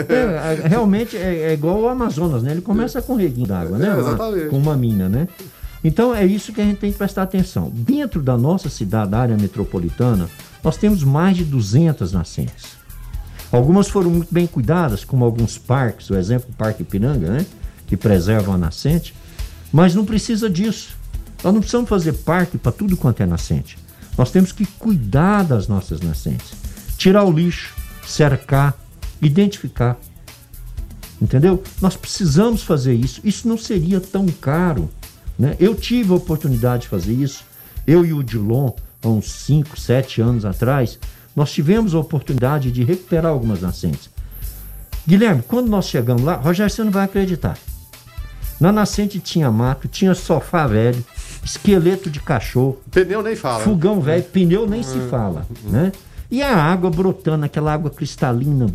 [0.10, 2.50] é, é, realmente é, é igual o Amazonas, né?
[2.50, 3.90] Ele começa com um reguinho d'água, né?
[3.90, 4.50] É, Uma- exatamente.
[4.50, 5.28] com uma mina, né?
[5.84, 7.72] Então é isso que a gente tem que prestar atenção.
[7.72, 10.28] Dentro da nossa cidade, da área metropolitana,
[10.64, 12.76] nós temos mais de 200 nascentes.
[13.52, 17.46] Algumas foram muito bem cuidadas, como alguns parques, o exemplo do Parque Ipiranga, né?
[17.86, 19.14] Que preservam a nascente.
[19.72, 20.98] Mas não precisa disso.
[21.44, 23.78] Nós não precisamos fazer parque para tudo quanto é nascente.
[24.18, 26.52] Nós temos que cuidar das nossas nascentes.
[26.98, 28.76] Tirar o lixo, cercar,
[29.22, 29.98] identificar.
[31.22, 31.64] Entendeu?
[31.82, 33.22] Nós precisamos fazer isso.
[33.24, 34.90] Isso não seria tão caro.
[35.38, 35.56] Né?
[35.60, 37.44] Eu tive a oportunidade de fazer isso.
[37.86, 38.72] Eu e o Dilon,
[39.04, 41.00] há uns 5, 7 anos atrás,
[41.36, 44.10] nós tivemos a oportunidade de recuperar algumas nascentes.
[45.08, 47.58] Guilherme, quando nós chegamos lá, Rogério, você não vai acreditar.
[48.60, 51.06] Na nascente tinha mato, tinha sofá velho,
[51.48, 53.60] esqueleto de cachorro, Pneu nem fala.
[53.60, 53.64] né?
[53.64, 55.92] fogão velho, pneu nem se fala, né?
[56.30, 58.68] E a água brotando, aquela água cristalina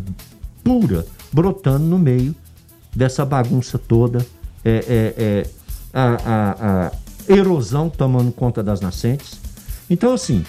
[0.63, 2.33] pura, brotando no meio
[2.95, 4.25] dessa bagunça toda,
[4.65, 5.47] é, é, é,
[5.93, 6.91] a, a- a
[7.31, 9.39] erosão tomando conta das nascentes.
[9.89, 10.43] Então, assim,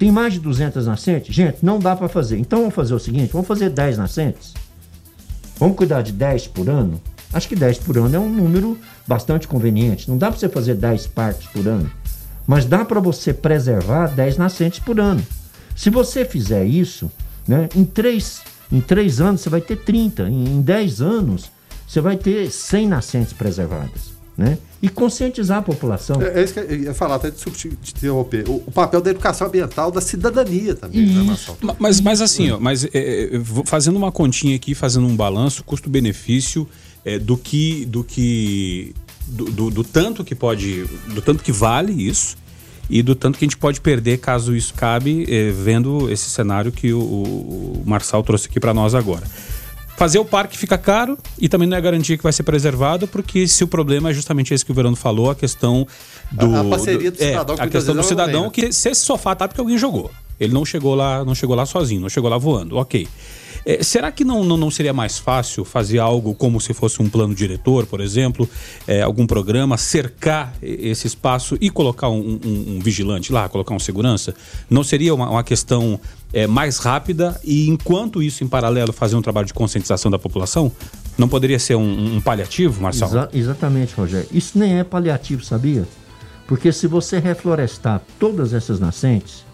[0.00, 1.34] tem mais de 200 nascentes?
[1.34, 2.38] Gente, não dá para fazer.
[2.38, 4.52] Então, vamos fazer o seguinte, vamos fazer 10 nascentes?
[5.60, 7.00] Vamos cuidar de 10 por ano?
[7.32, 10.08] Acho que 10 por ano é um número bastante conveniente.
[10.10, 11.90] Não dá para você fazer 10 parques por ano.
[12.46, 15.24] Mas dá para você preservar 10 nascentes por ano.
[15.74, 17.10] Se você fizer isso,
[17.46, 18.40] né, em, 3,
[18.72, 20.28] em 3 anos você vai ter 30.
[20.28, 21.50] Em, em 10 anos
[21.86, 24.16] você vai ter 100 nascentes preservadas.
[24.36, 24.58] Né?
[24.82, 26.20] E conscientizar a população.
[26.20, 28.46] É, é isso que eu ia falar, até desculpa te, te interromper.
[28.46, 31.36] O, o papel da educação ambiental da cidadania também, né,
[31.78, 33.30] Mas, mas assim, ó, mas é, é,
[33.64, 36.68] fazendo uma continha aqui, fazendo um balanço, custo-benefício
[37.06, 38.92] é, do que do que
[39.26, 42.36] do, do- do tanto que pode, do tanto que vale isso
[42.90, 46.70] e do tanto que a gente pode perder caso isso cabe, é, vendo esse cenário
[46.70, 49.26] que o, o Marçal trouxe aqui para nós agora.
[49.96, 53.48] Fazer o parque fica caro e também não é garantia que vai ser preservado, porque
[53.48, 55.86] se o problema é justamente esse que o Verano falou, a questão
[56.30, 56.54] do.
[56.54, 59.34] A- a parceria do é, cidadão, que A questão do cidadão que se esse sofá
[59.34, 60.10] tá porque alguém jogou.
[60.38, 62.76] Ele não chegou lá, não chegou lá sozinho, não chegou lá voando.
[62.76, 63.08] Ok.
[63.68, 67.08] É, será que não, não, não seria mais fácil fazer algo como se fosse um
[67.10, 68.48] plano diretor, por exemplo,
[68.86, 73.78] é, algum programa, cercar esse espaço e colocar um, um- um vigilante lá, colocar um
[73.80, 74.32] segurança?
[74.70, 75.98] Não seria uma, uma questão
[76.32, 80.70] é, mais rápida e, enquanto isso, em paralelo, fazer um trabalho de conscientização da população?
[81.18, 83.10] Não poderia ser um, um paliativo, Marcelo?
[83.10, 84.28] Exa- exatamente, Rogério.
[84.30, 85.84] Isso nem é paliativo, sabia?
[86.46, 89.44] Porque se você reflorestar todas essas nascentes,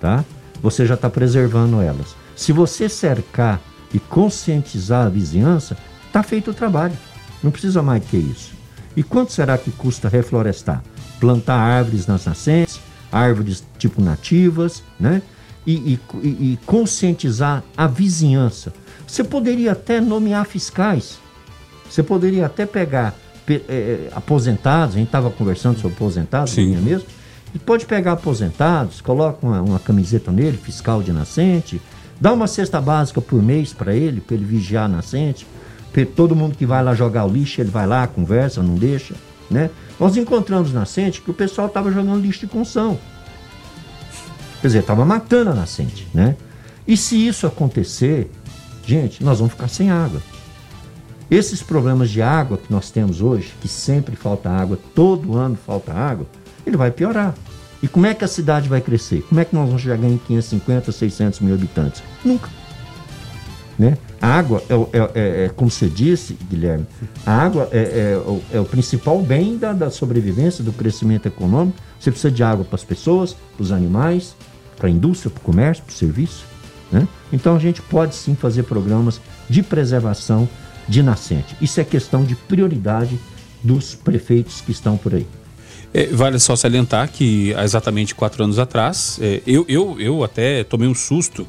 [0.00, 0.24] tá?
[0.62, 2.19] Você já está preservando elas.
[2.40, 3.60] Se você cercar
[3.92, 5.76] e conscientizar a vizinhança,
[6.10, 6.96] tá feito o trabalho.
[7.42, 8.52] Não precisa mais do que isso.
[8.96, 10.82] E quanto será que custa reflorestar?
[11.20, 12.80] Plantar árvores nas nascentes,
[13.12, 15.20] árvores tipo nativas, né?
[15.66, 18.72] E, e- e- conscientizar a vizinhança.
[19.06, 21.18] Você poderia até nomear fiscais.
[21.90, 26.74] Você poderia até pegar pe- eh, aposentados, a gente estava conversando sobre aposentados, Sim.
[26.74, 27.06] é mesmo?
[27.54, 31.82] E pode pegar aposentados, coloca uma, uma camiseta nele, fiscal de nascente,
[32.20, 35.46] dá uma cesta básica por mês para ele, para ele vigiar a nascente.
[36.14, 39.14] Todo mundo que vai lá jogar o lixo, ele vai lá, conversa, não deixa.
[39.50, 39.70] Né?
[39.98, 42.98] Nós encontramos nascente que o pessoal estava jogando lixo de construção.
[44.60, 46.06] Quer dizer, estava matando a nascente.
[46.14, 46.36] Né?
[46.86, 48.30] E se isso acontecer,
[48.86, 50.20] gente, nós vamos ficar sem água.
[51.30, 55.92] Esses problemas de água que nós temos hoje, que sempre falta água, todo ano falta
[55.92, 56.26] água,
[56.66, 57.34] ele vai piorar.
[57.82, 59.22] E como é que a cidade vai crescer?
[59.28, 62.02] Como é que nós vamos chegar em 550, 600 mil habitantes?
[62.24, 62.48] Nunca.
[63.78, 63.96] Né?
[64.20, 66.86] A água, é, é- é- é, como você disse, Guilherme,
[67.24, 71.78] a água é, é o, é o principal bem da, da sobrevivência, do crescimento econômico.
[71.98, 74.34] Você precisa de água para as pessoas, para os animais,
[74.76, 76.44] para a indústria, para o comércio, para o serviço.
[76.92, 77.08] Né?
[77.32, 80.46] Então a gente pode sim fazer programas de preservação
[80.86, 81.56] de nascente.
[81.60, 83.18] Isso é questão de prioridade
[83.62, 85.26] dos prefeitos que estão por aí.
[85.92, 90.62] É, vale só salientar que há exatamente quatro anos atrás, é, eu, eu, eu até
[90.64, 91.46] tomei um susto.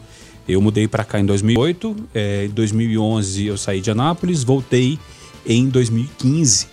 [0.47, 4.97] Eu mudei para cá em 2008, é, em 2011 eu saí de Anápolis, voltei
[5.45, 6.67] em 2015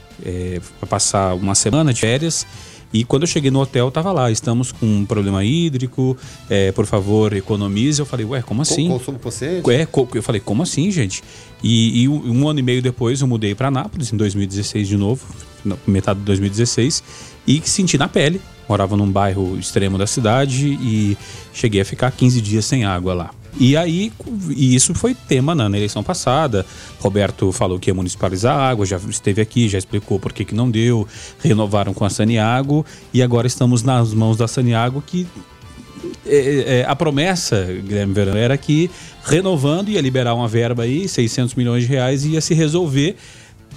[0.80, 2.46] para passar uma semana de férias.
[2.92, 6.16] E quando eu cheguei no hotel, tava lá, estamos com um problema hídrico,
[6.48, 8.00] é, por favor, economize.
[8.00, 8.88] Eu falei, ué, como assim?
[8.88, 9.70] Consumo consciente?
[9.70, 11.22] É, eu falei, como assim, gente?
[11.62, 15.26] E, e um, ano e meio depois eu mudei para Anápolis, em 2016 de novo,
[15.86, 17.02] metade de 2016,
[17.48, 18.40] e que senti na pele.
[18.68, 21.16] Morava num bairro extremo da cidade e
[21.54, 23.30] cheguei a ficar 15 dias sem água lá.
[23.58, 24.12] E aí,
[24.50, 26.66] e isso foi tema na, na, eleição passada.
[27.00, 30.54] Roberto falou que ia municipalizar a água, já esteve aqui, já explicou por que, que
[30.54, 31.08] não deu.
[31.42, 35.26] Renovaram com a Saniago e agora estamos nas mãos da Saniago que
[36.26, 38.90] é, é, a promessa, Guilherme Verano, era que
[39.24, 43.16] renovando ia liberar uma verba aí, 600 milhões de reais, ia se resolver.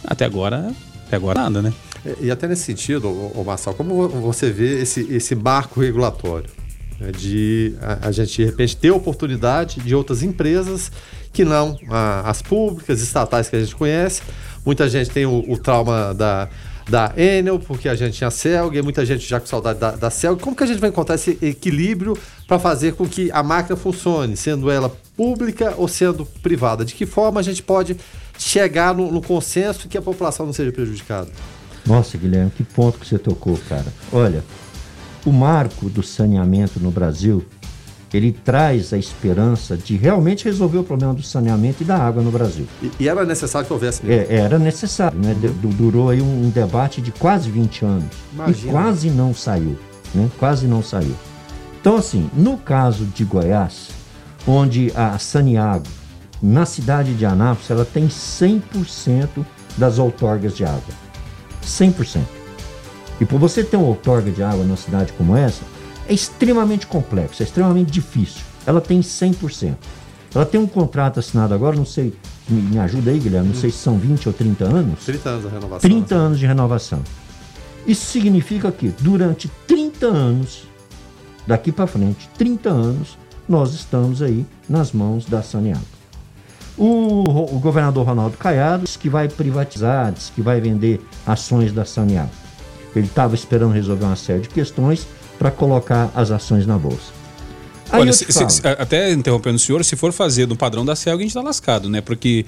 [0.03, 0.73] Até agora,
[1.07, 1.73] até agora nada, né?
[2.19, 6.49] E até nesse sentido, o Marçal, como você vê esse, esse marco regulatório?
[6.99, 10.91] Né, de a, gente, de repente, ter oportunidade de outras empresas
[11.33, 11.77] que não
[12.23, 14.21] as públicas, estatais que a gente conhece.
[14.65, 16.47] Muita gente tem o, o trauma da,
[16.89, 19.91] da Enel, porque a gente tinha a Celg, e muita gente já com saudade da,
[19.91, 20.39] da Celg.
[20.41, 24.35] Como que a gente vai encontrar esse equilíbrio para fazer com que a máquina funcione,
[24.35, 26.83] sendo ela pública ou sendo privada?
[26.83, 27.97] De que forma a gente pode
[28.37, 31.29] chegar no, no consenso que a população não seja prejudicada?
[31.85, 33.87] Nossa, Guilherme, que ponto que você tocou, cara.
[34.11, 34.43] Olha,
[35.25, 37.45] o marco do saneamento no Brasil,
[38.13, 42.31] ele traz a esperança de realmente resolver o problema do saneamento e da água no
[42.31, 42.67] Brasil.
[42.81, 44.31] E, e era necessário que houvesse mesmo?
[44.31, 45.35] É, era necessário, né?
[45.43, 45.69] Uhum.
[45.69, 48.05] Durou aí um, um, debate de quase 20 anos.
[48.33, 48.67] Imagina.
[48.67, 49.77] E quase não saiu,
[50.13, 50.29] né?
[50.37, 51.15] Quase não saiu.
[51.79, 53.89] Então, assim, no caso de Goiás,
[54.45, 55.87] onde a Saniago,
[56.41, 59.45] na cidade de Anápolis, ela tem 100%
[59.77, 61.10] das outorgas de água.
[61.63, 62.21] 100%.
[63.19, 65.61] E por você ter uma outorga de água numa cidade como essa,
[66.07, 68.41] é extremamente complexo, é extremamente difícil.
[68.65, 69.75] Ela tem 100%.
[70.33, 72.13] Ela tem um contrato assinado agora, não sei,
[72.49, 73.59] me, me ajuda aí, Guilherme, não hum.
[73.59, 75.05] sei se são 20 ou 30 anos.
[75.05, 75.79] 30 anos de renovação.
[75.89, 77.03] 30 anos de renovação.
[77.85, 80.63] Isso significa que durante 30 anos,
[81.45, 86.00] daqui para frente, 30 anos, nós estamos aí nas mãos da Saneago.
[86.81, 91.85] O, o governador Ronaldo Caiado disse que vai privatizar, disse que vai vender ações da
[91.85, 92.31] Saneago.
[92.95, 95.05] Ele estava esperando resolver uma série de questões
[95.37, 97.13] para colocar as ações na bolsa.
[97.91, 101.19] Aí Olha, se, se, até interrompendo o senhor, se for fazer no padrão da CELG,
[101.19, 102.01] a gente está lascado, né?
[102.01, 102.47] Porque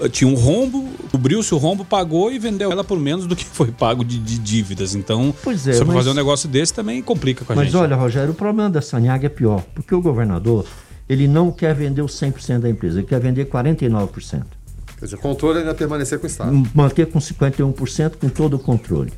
[0.00, 3.44] eh, tinha um rombo, cobriu-se o rombo, pagou e vendeu ela por menos do que
[3.52, 4.94] foi pago de, de dívidas.
[4.94, 5.94] Então, pois é, se mas...
[5.94, 7.74] fazer um negócio desse também complica com a mas gente.
[7.74, 10.64] Mas olha, Rogério, o problema da Saniaga é pior, porque o governador
[11.08, 14.44] ele não quer vender os 100% da empresa, ele quer vender 49%.
[14.98, 16.68] Quer dizer, o controle ainda permanecer com o Estado.
[16.74, 19.12] Manter com 51% com todo o controle.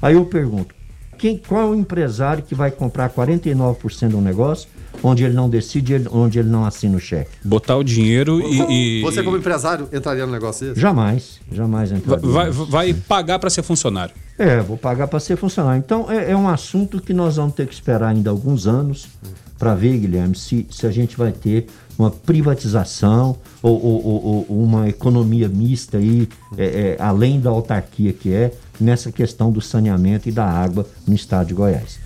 [0.00, 0.74] Aí eu pergunto,
[1.18, 4.68] quem, qual é o empresário que vai comprar 49% de um negócio
[5.02, 7.30] onde ele não decide, onde ele não assina o cheque?
[7.44, 10.80] Botar o dinheiro e, e, Você, como empresário, entraria no negócio desse?
[10.80, 12.28] Jamais, jamais entraria.
[12.28, 14.14] Vai, vai pagar para ser funcionário?
[14.38, 15.82] É, vou pagar para ser funcionário.
[15.84, 19.08] Então, é, é, um assunto que nós vamos ter que esperar ainda alguns anos
[19.58, 21.66] para ver, Guilherme, se, se a gente vai ter
[21.98, 28.12] uma privatização ou, ou, ou, ou uma economia mista aí, é, é, além da autarquia
[28.12, 32.04] que é, nessa questão do saneamento e da água no estado de Goiás.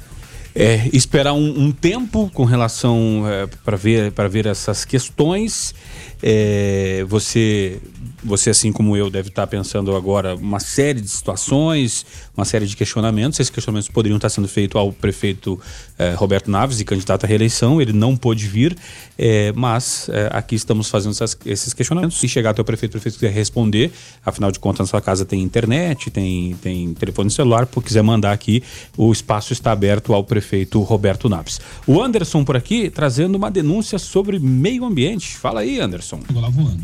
[0.55, 5.75] É, esperar um, um tempo com relação é, para ver para ver essas questões.
[6.23, 7.81] É, você
[8.23, 12.05] você, assim como eu, deve estar pensando agora uma série de situações,
[12.37, 13.39] uma série de questionamentos.
[13.39, 15.61] Esses questionamentos poderiam estar sendo feitos ao prefeito
[15.99, 17.81] eh, Roberto Naves, candidato à reeleição.
[17.81, 18.77] Ele não pôde vir,
[19.17, 22.19] eh, mas eh, aqui estamos fazendo essas, esses questionamentos.
[22.19, 23.93] Se chegar até o prefeito, o prefeito quiser responder,
[24.25, 28.33] afinal de contas, na sua casa tem internet, tem, tem telefone celular, por quiser mandar
[28.33, 28.63] aqui,
[28.97, 31.61] o espaço está aberto ao prefeito Roberto Naves.
[31.87, 35.37] O Anderson por aqui trazendo uma denúncia sobre meio ambiente.
[35.37, 36.08] Fala aí, Anderson.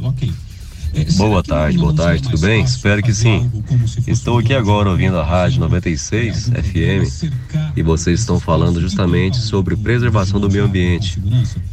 [0.03, 0.33] Ok.
[1.17, 2.63] Boa tarde, boa tarde, tudo bem?
[2.63, 3.51] Espero que sim.
[4.07, 7.33] Estou aqui agora ouvindo a Rádio 96 FM
[7.77, 11.21] e vocês estão falando justamente sobre preservação do meio ambiente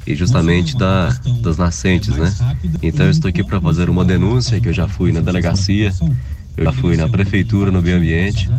[0.08, 1.10] e justamente da,
[1.42, 2.34] das nascentes, né?
[2.82, 5.94] Então eu estou aqui para fazer uma denúncia que eu já fui na delegacia,
[6.58, 8.50] eu já fui na prefeitura no meio ambiente,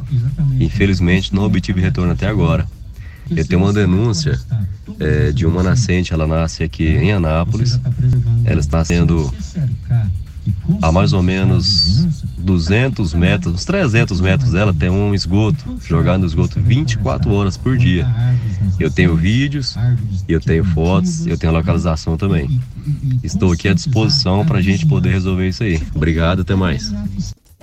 [0.60, 2.68] infelizmente não obtive retorno até agora.
[3.30, 4.38] Eu tenho uma denúncia
[4.98, 7.80] é, de uma nascente, ela nasce aqui em Anápolis,
[8.44, 9.32] ela está sendo
[10.80, 12.04] a mais ou menos
[12.38, 17.76] 200 metros, uns 300 metros dela tem um esgoto, jogando no esgoto 24 horas por
[17.76, 18.06] dia.
[18.78, 19.76] Eu tenho vídeos,
[20.28, 22.60] eu tenho fotos, eu tenho localização também.
[23.22, 25.80] Estou aqui à disposição para a gente poder resolver isso aí.
[25.94, 26.92] Obrigado, até mais.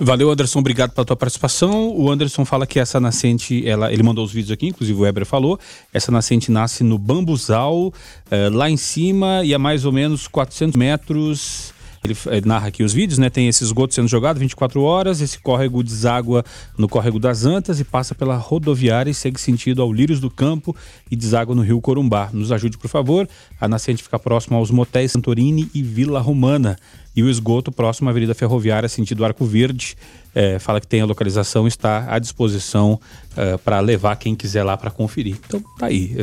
[0.02, 0.60] Valeu, Anderson.
[0.60, 1.94] Obrigado pela tua participação.
[1.94, 5.26] O Anderson fala que essa nascente, ela, ele mandou os vídeos aqui, inclusive o Weber
[5.26, 5.60] falou.
[5.92, 7.92] Essa nascente nasce no Bambuzal,
[8.30, 12.82] eh, lá em cima, e a mais ou menos 400 metros ele, ele, narra aqui
[12.82, 13.28] os vídeos, né?
[13.28, 16.44] Tem esse esgoto sendo jogado 24 horas, esse córrego deságua
[16.78, 20.74] no córrego das Antas e passa pela rodoviária e segue sentido ao Lírios do Campo
[21.10, 22.30] e deságua no rio Corumbá.
[22.32, 23.28] Nos ajude, por favor.
[23.60, 26.76] A nascente fica próxima aos motéis Santorini e Vila Romana.
[27.14, 29.96] e o esgoto próximo à Avenida Ferroviária, sentido Arco Verde.
[30.32, 33.00] É, fala que tem a localização, está à disposição
[33.36, 35.36] é, para levar quem quiser lá para conferir.
[35.46, 36.14] Então tá aí.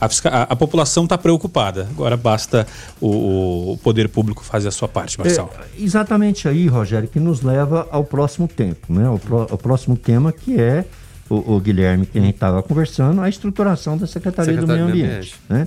[0.00, 1.86] A, a- a população está preocupada.
[1.90, 2.66] Agora basta
[3.00, 5.50] o, o poder público fazer a sua parte, Marcelo.
[5.78, 9.08] É, exatamente aí, Rogério, que nos leva ao próximo tempo, né?
[9.10, 10.86] O, pró- o próximo tema que é
[11.28, 14.90] o, o Guilherme que a gente estava conversando, a estruturação da Secretaria, Secretaria do do
[14.92, 15.34] Meio Meio Ambiente.
[15.48, 15.66] Né?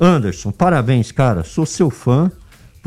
[0.00, 1.42] Anderson, parabéns, cara.
[1.42, 2.30] Sou seu fã.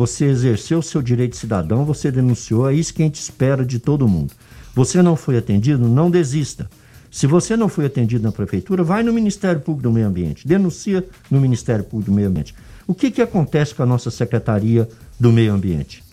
[0.02, 3.78] Você exerceu o seu direito cidadão, você denunciou, é isso que a gente espera de
[3.78, 4.34] todo mundo.
[4.74, 6.68] Você não foi atendido, não desista.
[7.12, 11.06] Se você não foi atendido na prefeitura, vai no Ministério Público do Meio Ambiente, denuncia
[11.30, 12.56] no Ministério Público do Meio Ambiente.
[12.88, 16.04] O que, que acontece com a nossa Secretaria do Meio Ambiente?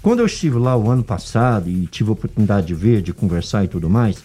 [0.00, 3.64] Quando eu estive lá o ano passado e tive a oportunidade de ver, de conversar
[3.64, 4.18] e tudo mais,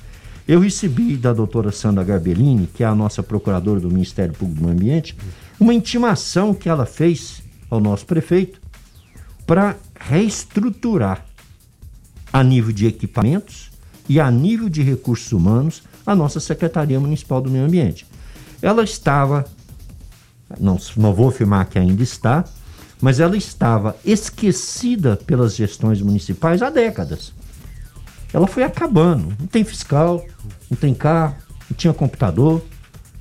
[0.47, 4.67] eu recebi da doutora Sandra Garbellini, que é a nossa procuradora do Ministério Público do
[4.67, 5.17] Meio Ambiente,
[5.59, 8.66] uma intimação que ela fez ao nosso prefeito
[9.47, 11.25] para reestruturar
[12.31, 13.71] a nível de equipamentos
[14.07, 18.05] e a nível de recursos humanos a nossa Secretaria Municipal do Meio Ambiente.
[18.61, 19.45] Ela estava,
[20.59, 22.43] não, não vou afirmar que ainda está,
[23.01, 27.33] mas ela estava esquecida pelas gestões municipais há décadas.
[28.33, 29.35] Ela foi acabando.
[29.39, 30.25] Não tem fiscal,
[30.69, 31.35] não tem carro,
[31.69, 32.63] não tinha computador,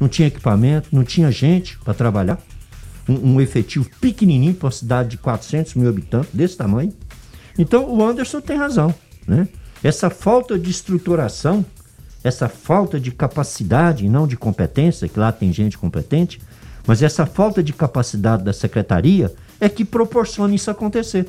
[0.01, 2.39] não tinha equipamento, não tinha gente para trabalhar.
[3.09, 6.93] Um, um efetivo pequenininho para uma cidade de 400 mil habitantes, desse tamanho.
[7.59, 8.95] Então o Anderson tem razão.
[9.27, 9.49] Né?
[9.83, 11.65] Essa falta de estruturação,
[12.25, 16.41] essa falta de capacidade não de competência, que lá tem gente competente,
[16.87, 21.29] mas essa falta de capacidade da secretaria é que proporciona isso acontecer.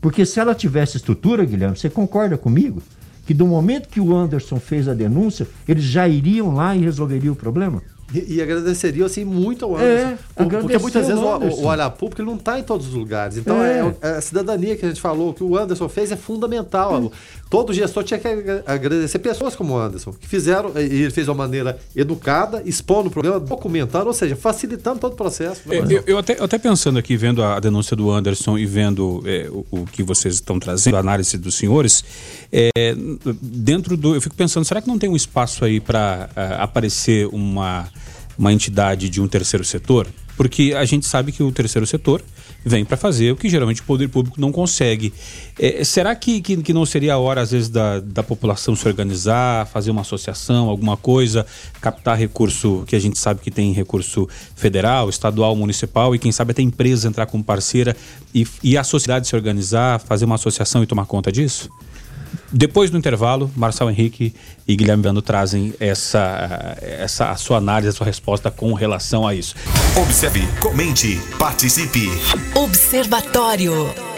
[0.00, 2.82] Porque se ela tivesse estrutura, Guilherme, você concorda comigo?
[3.26, 7.32] Que do momento que o Anderson fez a denúncia, eles já iriam lá e resolveriam
[7.32, 7.82] o problema?
[8.14, 10.16] E, e agradeceriam assim muito ao É, Anderson.
[10.34, 13.36] Por- porque muitas vezes o, o, público ele não está em todos os lugares.
[13.36, 13.80] Então É.
[13.80, 13.94] é.
[14.00, 17.10] é a cidadania que a gente falou, que o Anderson fez é fundamental.
[17.48, 21.26] Todo gestor tinha que agra- agradecer pessoas como o Anderson, que fizeram, e ele fez
[21.26, 25.62] de uma maneira educada, expondo o problema, documentando, ou seja, facilitando todo o processo.
[25.70, 29.48] É, eu, eu até, até pensando aqui, vendo a denúncia do Anderson e vendo é,
[29.50, 32.04] o, o que vocês estão trazendo, a análise dos senhores,
[32.52, 32.70] é,
[33.40, 34.16] dentro do.
[34.16, 36.28] Eu fico pensando, será que não tem um espaço aí para
[36.58, 37.88] aparecer uma,
[38.36, 40.08] uma entidade de um terceiro setor?
[40.36, 42.22] Porque a gente sabe que o terceiro setor
[42.64, 45.12] vem para fazer o que geralmente o poder público não consegue.
[45.58, 48.86] É, será que, que, que não seria a hora, às vezes, da, da população se
[48.86, 51.46] organizar, fazer uma associação, alguma coisa,
[51.80, 56.50] captar recurso que a gente sabe que tem recurso federal, estadual, municipal e quem sabe
[56.50, 57.96] até empresa entrar como parceira
[58.34, 61.70] e, e a sociedade se organizar, fazer uma associação e tomar conta disso?
[62.52, 64.34] Depois do intervalo, Marcelo Henrique
[64.66, 69.34] e Guilherme Vando trazem essa, essa a sua análise, a sua resposta com relação a
[69.34, 69.54] isso.
[69.96, 72.08] Observe, comente, participe.
[72.54, 74.15] Observatório.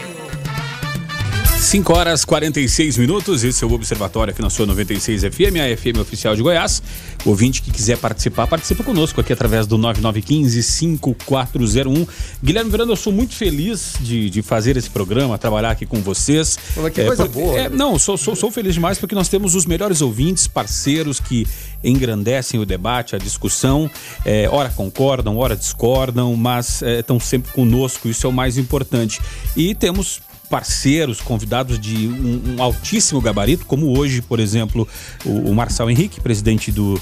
[1.59, 5.99] 5 horas 46 minutos, esse é o Observatório aqui na sua 96 FM, a FM
[6.01, 6.83] oficial de Goiás.
[7.27, 12.07] O ouvinte que quiser participar, participa conosco aqui através do 9915-5401.
[12.43, 16.57] Guilherme Verano, eu sou muito feliz de, de fazer esse programa, trabalhar aqui com vocês.
[16.77, 17.77] Mas que coisa porque- boa, é, né?
[17.77, 21.47] não, sou, sou, sou feliz demais porque nós temos os melhores ouvintes, parceiros que
[21.83, 23.91] engrandecem o debate, a discussão.
[24.25, 29.21] É, ora concordam, ora discordam, mas é, estão sempre conosco, isso é o mais importante.
[29.57, 34.89] E temos parceiros, convidados de um, um altíssimo gabarito, como hoje, por exemplo,
[35.25, 37.01] o, o Marçal Henrique, presidente do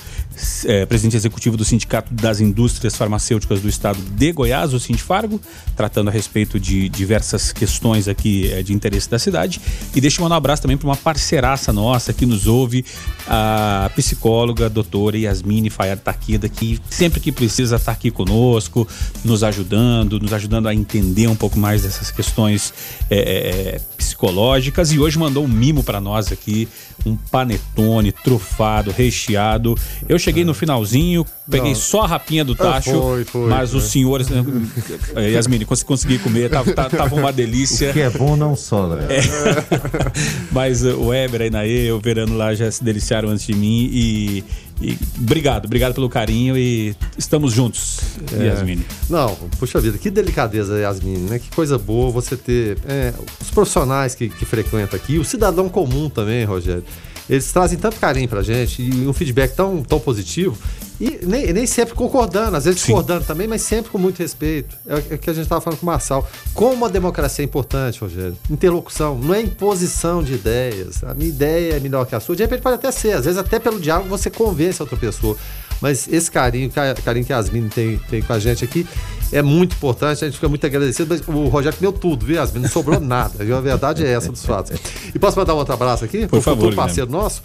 [0.64, 5.40] eh, presidente executivo do Sindicato das Indústrias Farmacêuticas do Estado de Goiás, o Sindfargo,
[5.75, 9.61] tratando a respeito de diversas questões aqui eh, de interesse da cidade.
[9.94, 12.85] E deixa eu mandar um abraço também para uma parceiraça nossa que nos ouve,
[13.27, 18.87] a psicóloga, a doutora Yasmine Fayad Taquida, que sempre que precisa está aqui conosco,
[19.25, 22.72] nos ajudando, nos ajudando a entender um pouco mais dessas questões
[23.11, 23.81] eh, eh,
[24.16, 24.90] psicológicas.
[24.92, 26.66] E hoje mandou um mimo para nós aqui,
[27.05, 29.76] um panetone trufado, recheado.
[30.09, 31.79] Eu cheguei no finalzinho, peguei Não.
[31.79, 33.79] só a rapinha do tacho, foi, foi, mas foi.
[33.79, 34.44] os senhores, né,
[35.16, 37.90] eh, Yasmine, cons- consegui comer, tava, tava- tava uma delícia.
[37.90, 39.07] O que é bom não sobra.
[40.50, 43.88] Mas uh, o Weber, a Inaê, o Verano lá já se deliciaram antes de mim
[43.92, 44.44] e,
[44.80, 48.00] e obrigado, obrigado pelo carinho e estamos juntos,
[48.32, 48.84] Yasmine.
[49.08, 51.38] Não, puxa vida, que delicadeza, Yasmin, né?
[51.38, 56.10] Que coisa boa você ter é, os profissionais que, que frequentam aqui, o cidadão comum
[56.10, 56.84] também, Rogério.
[57.28, 60.56] Eles trazem tanto carinho pra gente e um feedback tão, tão positivo.
[61.00, 62.86] E nem, nem sempre concordando, às vezes Sim.
[62.86, 64.74] discordando também, mas sempre com muito respeito.
[64.86, 66.26] É o que a gente estava falando com o Marçal.
[66.54, 68.36] Como a democracia é importante, Rogério.
[68.48, 71.04] Interlocução, não é imposição de ideias.
[71.04, 72.34] A minha ideia é melhor que a sua.
[72.34, 75.36] De repente pode até ser, às vezes até pelo diálogo você convence a outra pessoa.
[75.80, 78.86] Mas esse carinho, ca- carinho que a Yasmin tem, tem com a gente aqui
[79.32, 82.60] é muito importante, a gente fica muito agradecido, mas o Rogério comeu tudo, viu, Yasmin?
[82.62, 83.42] Não sobrou nada.
[83.42, 84.79] A verdade é essa dos fatos.
[85.14, 86.27] E posso mandar um outro abraço aqui?
[86.29, 87.42] Por favor, futuro parceiro nosso?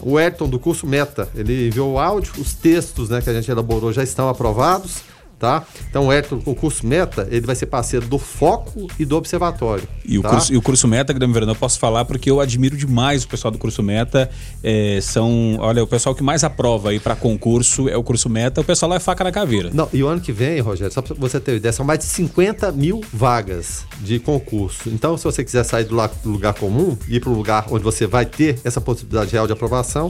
[0.00, 3.50] O Ayrton do curso Meta, ele enviou o áudio, os textos né, que a gente
[3.50, 4.98] elaborou já estão aprovados,
[5.38, 5.64] tá?
[5.88, 9.86] Então o Ayrton, o curso Meta, ele vai ser parceiro do Foco e do Observatório.
[10.04, 10.30] E o, tá?
[10.30, 13.28] curso, e o curso Meta, Guilherme Verano, eu posso falar porque eu admiro demais o
[13.28, 14.30] pessoal do curso Meta.
[14.62, 18.60] É, são, olha, o pessoal que mais aprova aí para concurso é o curso Meta.
[18.60, 19.70] O pessoal lá é faca na caveira.
[19.72, 22.06] Não, e o ano que vem, Rogério, só para você ter ideia, são mais de
[22.06, 24.88] 50 mil vagas de concurso.
[24.88, 28.06] Então, se você quiser sair do lugar comum e ir para o lugar onde você
[28.06, 30.08] vai ter essa possibilidade real de aprovação,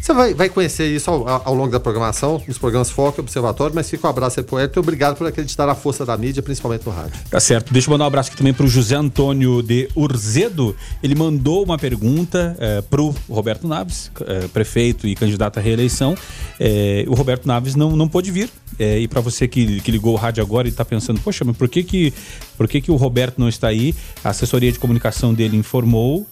[0.00, 3.74] você vai, vai conhecer isso ao, ao longo da programação, nos programas Foco e Observatório,
[3.74, 6.42] mas fica um abraço aí pro Hélio e obrigado por acreditar na força da mídia,
[6.42, 7.12] principalmente no rádio.
[7.30, 7.72] Tá certo.
[7.72, 10.74] Deixa eu mandar um abraço aqui também pro José Antônio de Urzedo.
[11.02, 16.14] Ele mandou uma pergunta eh, pro Roberto Naves, eh, prefeito e candidato à reeleição.
[16.58, 18.50] Eh, o Roberto Naves não, não pôde vir.
[18.80, 21.68] E para você que, que ligou o rádio agora e está pensando, poxa, mas por
[21.68, 22.14] que que,
[22.56, 23.92] por que que o Roberto não está aí?
[24.22, 26.24] A assessoria de comunicação dele informou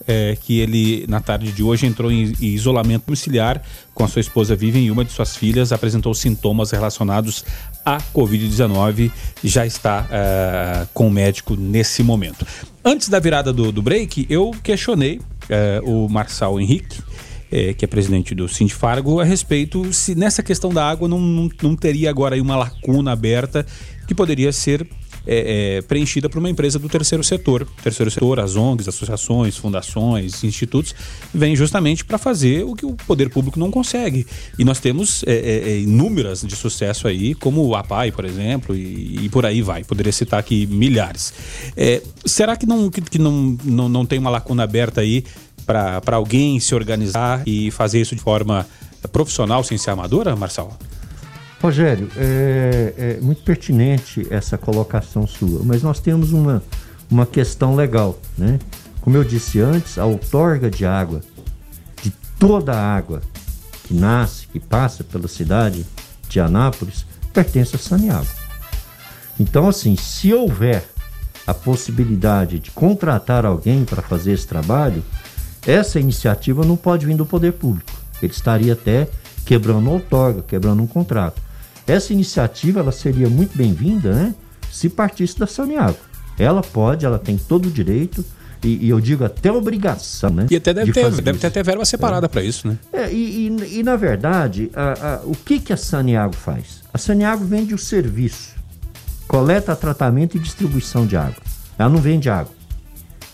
[0.42, 3.55] que ele, na tarde de hoje, entrou em, em isolamento domiciliar
[3.94, 7.44] com a sua esposa Vivian e uma de suas filhas apresentou sintomas relacionados
[7.84, 9.10] à Covid-19
[9.42, 12.46] e já está eh, com o médico nesse momento.
[12.84, 17.00] Antes da virada do, do break, eu questionei eh, o Marçal Henrique,
[17.50, 21.48] eh, que é presidente do Sindifargo, a respeito se nessa questão da água não, não,
[21.62, 23.64] não teria agora uma lacuna aberta
[24.06, 24.86] que poderia ser
[25.26, 27.66] é, é, preenchida por uma empresa do terceiro setor.
[27.82, 30.94] Terceiro setor, as ONGs, associações, fundações, institutos,
[31.34, 34.26] vêm justamente para fazer o que o poder público não consegue.
[34.58, 38.74] E nós temos é, é, é, inúmeras de sucesso aí, como o APAI, por exemplo,
[38.74, 39.84] e, e por aí vai.
[39.84, 41.32] Poderia citar aqui milhares.
[41.76, 45.24] É, será que, não, que, que não, não, não tem uma lacuna aberta aí
[45.66, 48.66] para alguém se organizar e fazer isso de forma
[49.12, 50.76] profissional, sem ser amadora, Marcelo?
[51.60, 56.62] Rogério, é, é muito pertinente essa colocação sua, mas nós temos uma,
[57.10, 58.58] uma questão legal, né?
[59.00, 61.20] Como eu disse antes, a outorga de água,
[62.02, 63.22] de toda a água
[63.84, 65.86] que nasce, que passa pela cidade
[66.28, 68.26] de Anápolis, pertence a Saniago.
[69.38, 70.84] Então, assim, se houver
[71.46, 75.04] a possibilidade de contratar alguém para fazer esse trabalho,
[75.66, 77.92] essa iniciativa não pode vir do poder público.
[78.20, 79.08] Ele estaria até
[79.46, 81.40] quebrando a outorga, quebrando um contrato.
[81.86, 84.34] Essa iniciativa ela seria muito bem-vinda, né?
[84.70, 85.96] Se partisse da Saniago.
[86.38, 88.22] Ela pode, ela tem todo o direito
[88.62, 90.46] e, e eu digo até obrigação, né?
[90.50, 92.76] E até deve, de ter, deve ter até verba separada para isso, né?
[92.92, 96.82] É, e, e- e, na verdade, a- a- o que, que a Saniago faz?
[96.92, 98.54] A Saniago vende o serviço,
[99.28, 101.36] coleta, tratamento e distribuição de água.
[101.78, 102.52] Ela não vende água,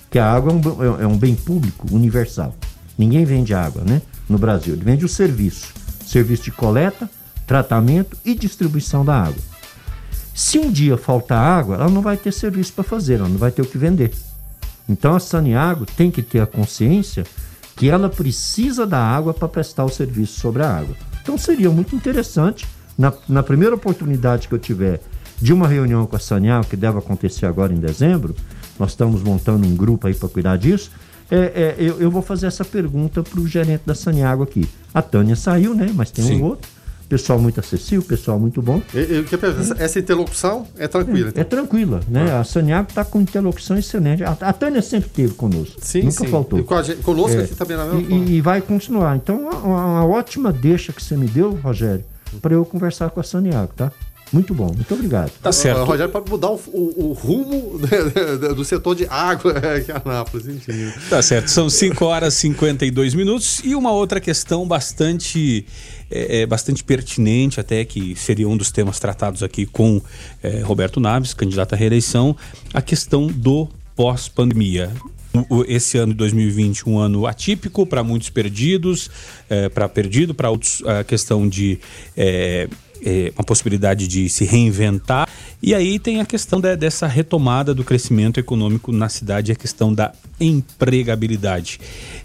[0.02, 2.54] porque a água é um, b- é um bem público universal.
[2.98, 4.02] Ninguém vende água, né?
[4.28, 5.72] No Brasil, ele vende o serviço,
[6.12, 7.10] serviço de coleta,
[7.46, 9.42] tratamento e distribuição da água.
[10.34, 13.50] Se um dia faltar água, ela não vai ter serviço para fazer, ela não vai
[13.50, 14.12] ter o que vender.
[14.88, 17.24] Então a Saniago tem que ter a consciência
[17.76, 20.94] que ela precisa da água para prestar o serviço sobre a água.
[21.22, 25.00] Então seria muito interessante, na, na primeira oportunidade que eu tiver
[25.40, 28.34] de uma reunião com a Saniago, que deve acontecer agora em dezembro,
[28.78, 30.90] nós estamos montando um grupo aí para cuidar disso,
[31.36, 34.68] é, é, eu, eu vou fazer essa pergunta para o gerente da Saniago aqui.
[34.92, 35.90] A Tânia saiu, né?
[35.94, 36.40] Mas tem Sim.
[36.40, 36.68] um outro.
[37.08, 38.80] Pessoal muito acessível, pessoal muito bom.
[38.94, 41.30] Eu, eu perguntar, essa- interlocução é tranquila.
[41.34, 42.32] É tranquila, né?
[42.38, 44.24] A Saniago está com interlocução excelente.
[44.24, 45.76] A, a Tânia sempre esteve conosco.
[45.82, 46.28] Sim, Nunca sim.
[46.28, 46.58] faltou.
[46.58, 47.42] E gente- conosco É.
[47.44, 49.14] aqui também na mesma E- e, e vai continuar.
[49.16, 52.02] Então, uma, uma ótima deixa que você me deu, Rogério,
[52.40, 53.92] para eu conversar com a Saniago, tá?
[54.32, 55.30] Muito bom, muito obrigado.
[55.42, 55.84] Tá O certo.
[55.84, 57.78] Rogério pode mudar o, o- o rumo
[58.56, 60.90] do setor de água aqui em Anápolis, enfim.
[61.10, 65.66] Tá certo, são 5 horas e 52 minutos e uma outra questão bastante,
[66.10, 70.00] é, é, bastante pertinente, até que seria um dos temas tratados aqui com
[70.42, 72.34] é, Roberto Naves, candidato à reeleição,
[72.72, 74.90] a questão do pós-pandemia.
[75.66, 79.10] Esse ano de 2020, um ano atípico para muitos perdidos,
[79.72, 81.78] para perdido, para outros a questão de
[82.14, 82.68] é,
[83.04, 85.28] é, uma possibilidade de se reinventar.
[85.62, 89.94] E aí tem a questão de- dessa retomada do crescimento econômico na cidade, a questão
[89.94, 91.78] da empregabilidade.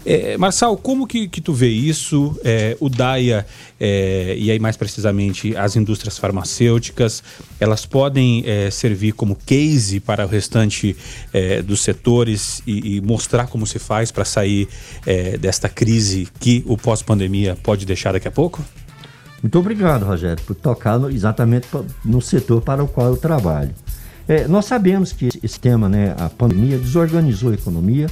[0.04, 2.36] É, Marçal, como que, que tu vê isso?
[2.44, 3.46] É, o DAIA,
[3.78, 7.22] é, e aí mais precisamente as indústrias farmacêuticas,
[7.60, 10.96] elas podem é, servir como case para o restante
[11.32, 14.68] é, dos setores e, e mostrar como se faz para sair
[15.06, 18.64] é, desta crise que o pós-pandemia pode deixar daqui a pouco?
[19.42, 21.68] Muito obrigado, Rogério, por tocar no- exatamente
[22.04, 23.70] no setor para o qual eu trabalho.
[24.26, 28.08] É, nós sabemos que esse- esse tema, né, a pandemia, desorganizou a economia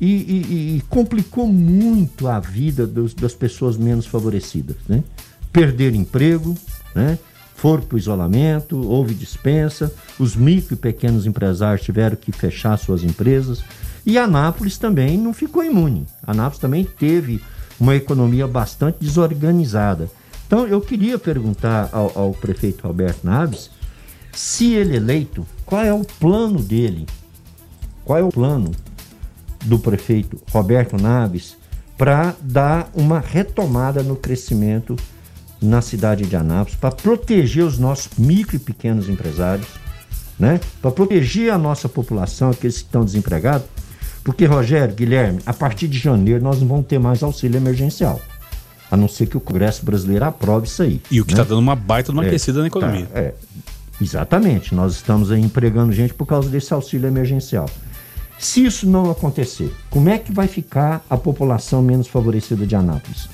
[0.00, 4.76] e, e- e complicou muito a vida dos- das pessoas menos favorecidas.
[4.88, 5.02] Né?
[5.50, 6.54] perderam emprego,
[6.94, 7.18] né?
[7.56, 13.02] foram para o isolamento, houve dispensa, os micro e pequenos empresários tiveram que fechar suas
[13.02, 13.64] empresas
[14.06, 16.06] e Anápolis também não ficou imune.
[16.24, 17.40] Anápolis também teve
[17.80, 20.08] uma economia bastante desorganizada.
[20.48, 23.70] Então eu queria perguntar ao, ao prefeito Roberto Naves
[24.32, 27.06] se ele eleito, qual é o plano dele?
[28.02, 28.72] Qual é o plano
[29.66, 31.54] do prefeito Roberto Naves
[31.98, 34.96] para dar uma retomada no crescimento
[35.60, 39.66] na cidade de Anápolis, para proteger os nossos micro e pequenos empresários,
[40.38, 40.60] né?
[40.80, 43.66] para proteger a nossa população, aqueles que estão desempregados.
[44.24, 48.18] Porque, Rogério, Guilherme, a partir de janeiro nós não vamos ter mais auxílio emergencial.
[48.90, 51.00] A não ser que o Congresso brasileiro aprove isso aí.
[51.10, 51.40] E o que né?
[51.40, 53.06] está dando uma baita de uma É, aquecida na economia.
[53.06, 53.34] tá, é,
[54.00, 54.74] exatamente.
[54.74, 57.68] Nós estamos aí empregando gente por causa desse auxílio emergencial.
[58.38, 63.28] Se isso não acontecer, como é que vai ficar a população menos favorecida de Anápolis?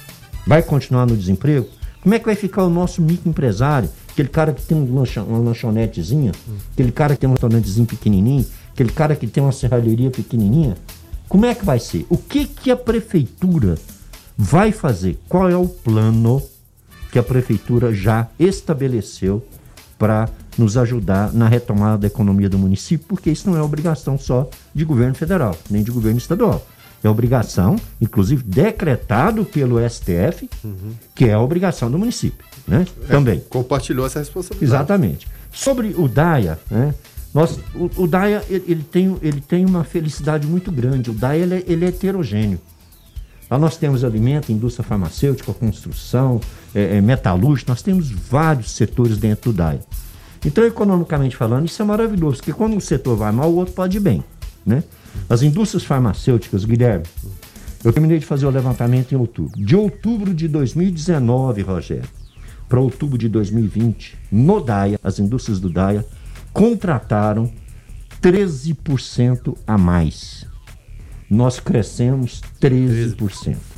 [0.47, 1.69] Vai continuar no desemprego?
[2.03, 3.89] Como é que vai ficar o nosso microempresário?
[4.11, 6.33] Aquele cara que tem um uma lanchonetezinha,
[6.73, 10.77] aquele cara que tem um restaurantezinho pequenininho, aquele cara que tem uma serralheria pequenininha.
[11.29, 12.07] Como é que vai ser?
[12.09, 13.77] O que, que a prefeitura
[14.37, 15.19] vai fazer?
[15.29, 16.43] Qual é o plano
[17.11, 19.45] que a prefeitura já estabeleceu
[19.99, 20.29] para
[20.59, 24.85] nos ajudar na retomada da economia do município, porque isso não é obrigação só de
[24.85, 26.67] governo federal, nem de governo estadual.
[27.03, 30.49] É obrigação, inclusive decretado pelo STF,
[31.15, 32.87] que é a obrigação do município, né?
[33.09, 33.41] Também.
[33.51, 34.65] Compartilhou essa responsabilidade.
[34.65, 35.29] Exatamente.
[35.53, 36.95] Sobre o DAIA, né?
[37.35, 41.11] Nós, o, o DAIA ele, ele tem, ele tem uma felicidade muito grande.
[41.11, 42.59] O DAIA ele é, ele é heterogêneo.
[43.55, 46.41] Lá nós temos alimento, indústria farmacêutica, construção,
[46.75, 49.79] é, é, metalúrgica, nós temos vários setores dentro do DAIA.
[50.45, 53.99] Então, economicamente falando, isso é maravilhoso, porque quando um setor vai mal, o outro pode
[53.99, 54.25] ir bem.
[54.67, 54.83] Né?
[55.31, 57.05] As indústrias farmacêuticas, Guilherme,
[57.85, 59.57] eu terminei de fazer o levantamento em outubro.
[59.57, 62.09] De outubro de 2019, Rogério,
[62.69, 66.05] para outubro de 2020, no DAIA, as indústrias do DAIA
[66.53, 67.49] contrataram
[68.21, 70.44] 13% a mais.
[71.35, 73.74] Nós crescemos 13%.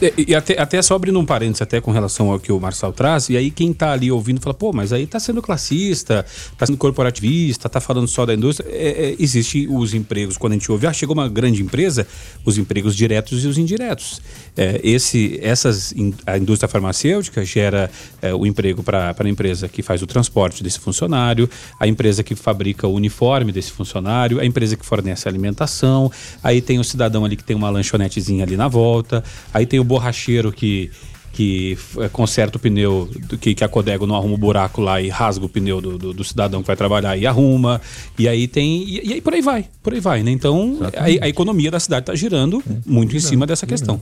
[0.00, 2.92] E, e até, até só abrindo um parênteses até com relação ao que o Marçal
[2.92, 6.24] traz, e aí quem tá ali ouvindo fala, pô, mas aí tá sendo classista,
[6.56, 8.68] tá sendo corporativista, tá falando só da indústria.
[8.70, 12.06] É, é, existe os empregos, quando a gente ouve, ah, chegou uma grande empresa,
[12.44, 14.20] os empregos diretos e os indiretos.
[14.56, 15.94] É, esse, essas,
[16.26, 17.90] a indústria farmacêutica gera
[18.20, 21.48] é, o emprego para a empresa que faz o transporte desse funcionário,
[21.80, 26.10] a empresa que fabrica o uniforme desse funcionário, a empresa que fornece a alimentação,
[26.42, 29.84] aí tem o cidadão ali que tem uma lanchonetezinha ali na volta, aí tem o
[29.86, 30.90] borracheiro que
[31.32, 35.10] que f- conserta o pneu, que, que a Codego não arruma o buraco lá e
[35.10, 37.78] rasga o pneu do, do, do cidadão que vai trabalhar e arruma.
[38.18, 38.82] E aí tem.
[38.84, 40.30] E, e aí por aí vai, por aí vai, né?
[40.30, 44.00] Então a, a economia da cidade está girando muito em cima dessa questão.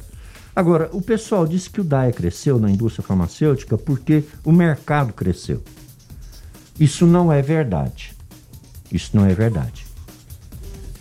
[0.55, 5.61] Agora, o pessoal disse que o DAIA cresceu na indústria farmacêutica porque o mercado cresceu.
[6.79, 8.13] Isso não é verdade.
[8.93, 9.85] Isso não é verdade.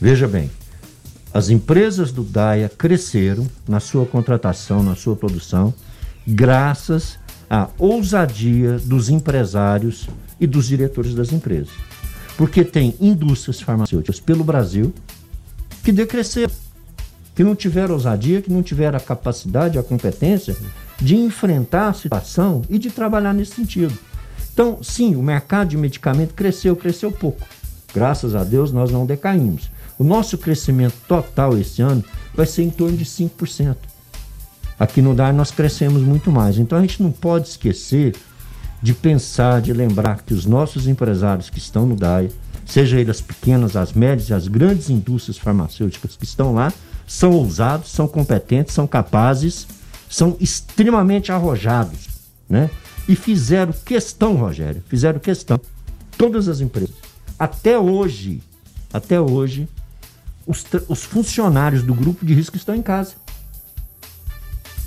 [0.02, 0.50] Veja bem,
[1.34, 5.74] as empresas do DAIA cresceram na sua contratação, na sua produção,
[6.28, 7.18] graças
[7.50, 10.08] à ousadia dos empresários
[10.40, 11.74] e dos diretores das empresas.
[12.38, 14.94] Porque tem indústrias farmacêuticas pelo Brasil
[15.84, 16.54] que decresceram
[17.36, 20.56] que não tiveram ousadia, que não tiveram a capacidade, a competência
[21.02, 23.98] de enfrentar a situação e de trabalhar nesse sentido.
[24.54, 27.42] Então, sim, o mercado de medicamento cresceu, cresceu pouco.
[27.94, 29.73] Graças a Deus nós não decaímos.
[29.98, 33.76] O nosso crescimento total esse ano vai ser em torno de 5%.
[34.80, 36.58] Aqui no DAR nós crescemos muito mais.
[36.58, 38.16] Então a gente não pode esquecer
[38.82, 42.30] de pensar, de lembrar que os nossos empresários que estão no DAI,
[42.66, 46.74] seja eles as pequenas, as médias as grandes indústrias farmacêuticas que estão lá,
[47.08, 49.68] são ousados, são competentes, são capazes,
[50.10, 52.08] são extremamente arrojados,
[52.50, 52.70] né?
[53.08, 55.60] E fizeram questão, Rogério, fizeram questão.
[56.18, 56.96] Todas as empresas.
[57.38, 58.42] Até hoje,
[58.94, 59.68] até hoje,
[60.46, 63.14] os, os funcionários do grupo de risco estão em casa.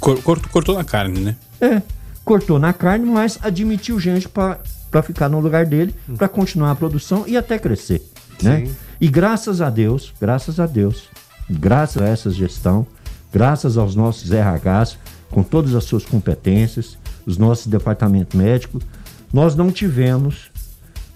[0.01, 1.37] Cor- cort- cortou na carne, né?
[1.61, 1.83] É,
[2.25, 7.25] cortou na carne, mas admitiu gente para ficar no lugar dele, para continuar a produção
[7.27, 8.03] e até crescer,
[8.43, 8.69] né?
[9.01, 11.05] E graças a Deus, graças a Deus,
[11.49, 12.87] graças a essa gestão,
[13.33, 14.99] graças aos nossos RHs,
[15.31, 16.97] com todas as suas competências,
[17.27, 18.81] os nossos departamento médico,
[19.33, 20.51] nós não tivemos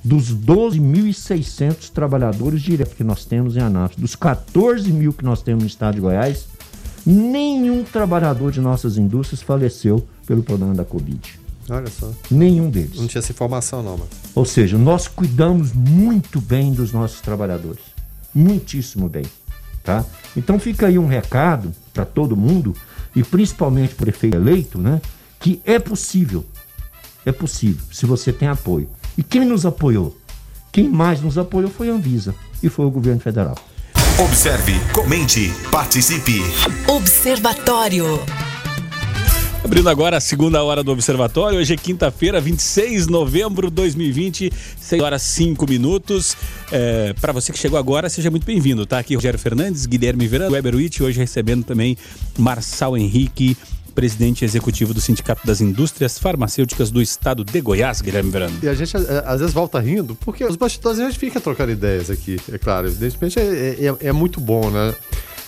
[0.03, 5.63] dos 12.600 trabalhadores diretos que nós temos em Anápolis, dos 14 mil que nós temos
[5.63, 6.47] no estado de Goiás,
[7.05, 11.41] nenhum trabalhador de nossas indústrias faleceu pelo problema da Covid.
[11.69, 12.13] Olha só.
[12.31, 12.99] Nenhum deles.
[12.99, 14.11] Não tinha essa informação, não, mano.
[14.35, 17.83] Ou seja, nós cuidamos muito bem dos nossos trabalhadores.
[18.35, 19.25] Muitíssimo bem.
[19.85, 20.05] Tá?
[20.37, 22.77] Então fica aí um recado para todo mundo,
[23.15, 25.01] e principalmente para o prefeito eleito, né?
[25.39, 26.45] que é possível.
[27.25, 28.89] É possível, se você tem apoio.
[29.21, 30.16] E quem nos apoiou?
[30.73, 33.55] Quem mais nos apoiou foi a Anvisa e foi o governo federal.
[34.18, 36.41] Observe, comente, participe.
[36.89, 38.18] Observatório.
[39.62, 44.51] Abrindo agora a segunda hora do Observatório, hoje é quinta-feira, 26 de novembro de 2020,
[44.81, 46.35] 6 horas 5 minutos.
[46.73, 49.01] É, Para você que chegou agora, seja muito bem-vindo, tá?
[49.01, 51.95] Aqui Rogério Fernandes, Guilherme Verano, Weber Witt, hoje recebendo também
[52.39, 53.55] Marçal Henrique,
[54.01, 58.59] presidente executivo do Sindicato das Indústrias Farmacêuticas do Estado de Goiás, Guilherme Verano.
[58.63, 61.71] E a gente é, às vezes volta rindo, porque os bastidores a gente fica trocando
[61.71, 62.87] ideias aqui, é claro.
[62.87, 64.95] Evidentemente é, é- é muito bom, né?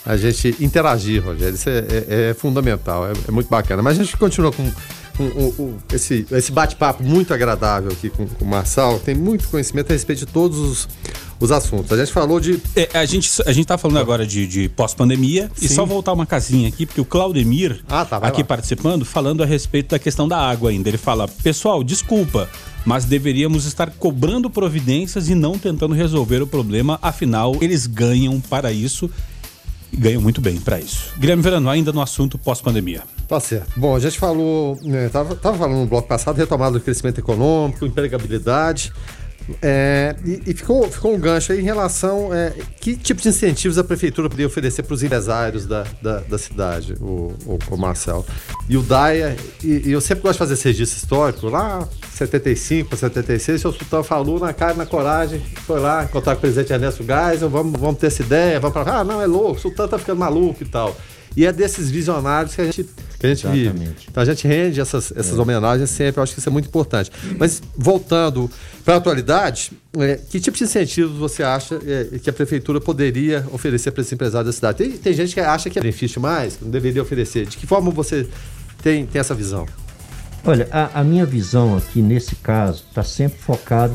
[0.04, 1.54] A gente interagir, Rogério.
[1.54, 3.82] Isso é, é- é fundamental, é, é muito bacana.
[3.82, 4.70] Mas a gente continua com,
[5.90, 8.98] esse, esse bate-papo muito agradável aqui com, com o Marçal.
[8.98, 10.88] Tem muito conhecimento a respeito de todos os,
[11.42, 11.90] os assuntos.
[11.92, 12.60] A gente falou de.
[12.76, 16.24] É, a, gente, a gente tá falando agora de, de pós-pandemia e só voltar uma
[16.24, 18.46] casinha aqui, porque o Claudemir, Ah, tá, aqui lá.
[18.46, 20.88] participando, falando a respeito da questão da água ainda.
[20.88, 22.48] Ele fala, pessoal, desculpa,
[22.84, 28.70] mas deveríamos estar cobrando providências e não tentando resolver o problema, afinal, eles ganham para
[28.72, 29.10] isso
[29.92, 31.12] e ganham muito bem para isso.
[31.18, 33.02] Guilherme Verano, ainda no assunto pós-pandemia.
[33.26, 33.72] Tá certo.
[33.76, 37.84] Bom, a gente falou, né, tava, tava falando no bloco passado, retomada do crescimento econômico,
[37.84, 38.92] empregabilidade.
[39.60, 43.78] É, e e ficou, ficou um gancho aí em relação é, que tipo de incentivos
[43.78, 48.24] a prefeitura poderia oferecer para os empresários da, da, da cidade, o, o, o Marcel.
[48.68, 52.88] E o Daia, e, e eu sempre gosto de fazer esse registro histórico, lá 75
[52.88, 56.40] para 76, o seu Sultão falou na cara na coragem, foi lá encontrar com o
[56.42, 59.58] presidente Ernesto Geisel, vamos, vamos ter essa ideia, vamos para ah, não, é louco, o
[59.58, 60.96] Sultão tá ficando maluco e tal.
[61.36, 62.86] E é desses visionários que a gente,
[63.22, 63.60] que a gente vive.
[63.68, 64.06] Exatamente.
[64.10, 67.10] Então a gente rende essas, essas homenagens sempre, eu acho que isso é muito importante.
[67.38, 68.50] Mas voltando
[68.84, 73.46] para a atualidade, é, que tipo de incentivos você acha é, que a prefeitura poderia
[73.52, 74.78] oferecer para esses empresários da cidade?
[74.78, 77.46] Tem, tem gente que acha que é benefício mais, que não deveria oferecer.
[77.46, 78.26] De que forma você
[78.82, 79.66] tem, tem essa visão?
[80.44, 83.38] Olha, a, a minha visão aqui nesse caso está sempre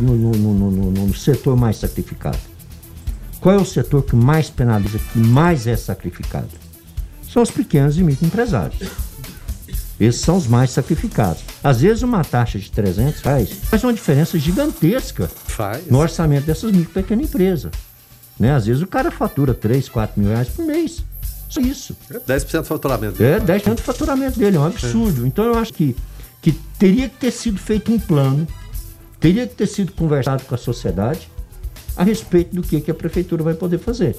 [0.02, 2.38] no- no- no- no- no setor mais sacrificado.
[3.42, 6.48] Qual é o setor que mais penaliza, que mais é sacrificado?
[7.32, 8.80] São os pequenos e microempresários.
[10.00, 11.44] Esses são os mais sacrificados.
[11.64, 15.88] Às vezes uma taxa de 300 reais faz uma diferença gigantesca Faz.
[15.88, 17.72] no orçamento dessas micro e pequenas empresas.
[18.40, 18.54] Né?
[18.54, 21.04] Às vezes o cara fatura 3, 4 mil reais por mês.
[21.50, 21.96] Só isso.
[22.28, 23.24] 10% do faturamento.
[23.24, 25.26] É 10% do faturamento dele, é um absurdo.
[25.26, 25.96] Então eu acho que,
[26.42, 28.48] que teria que ter sido feito um plano,
[29.20, 31.30] teria que ter sido conversado com a sociedade
[31.96, 34.16] a respeito do que, que a prefeitura vai poder fazer.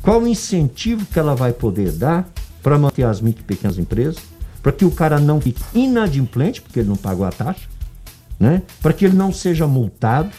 [0.00, 2.26] Qual o incentivo que ela vai poder dar
[2.62, 4.16] para manter as micro e pequenas empresas,
[4.62, 7.68] para que o cara não fique inadimplente, porque ele não pagou a taxa,
[8.38, 8.62] né?
[8.82, 10.30] para que ele não seja multado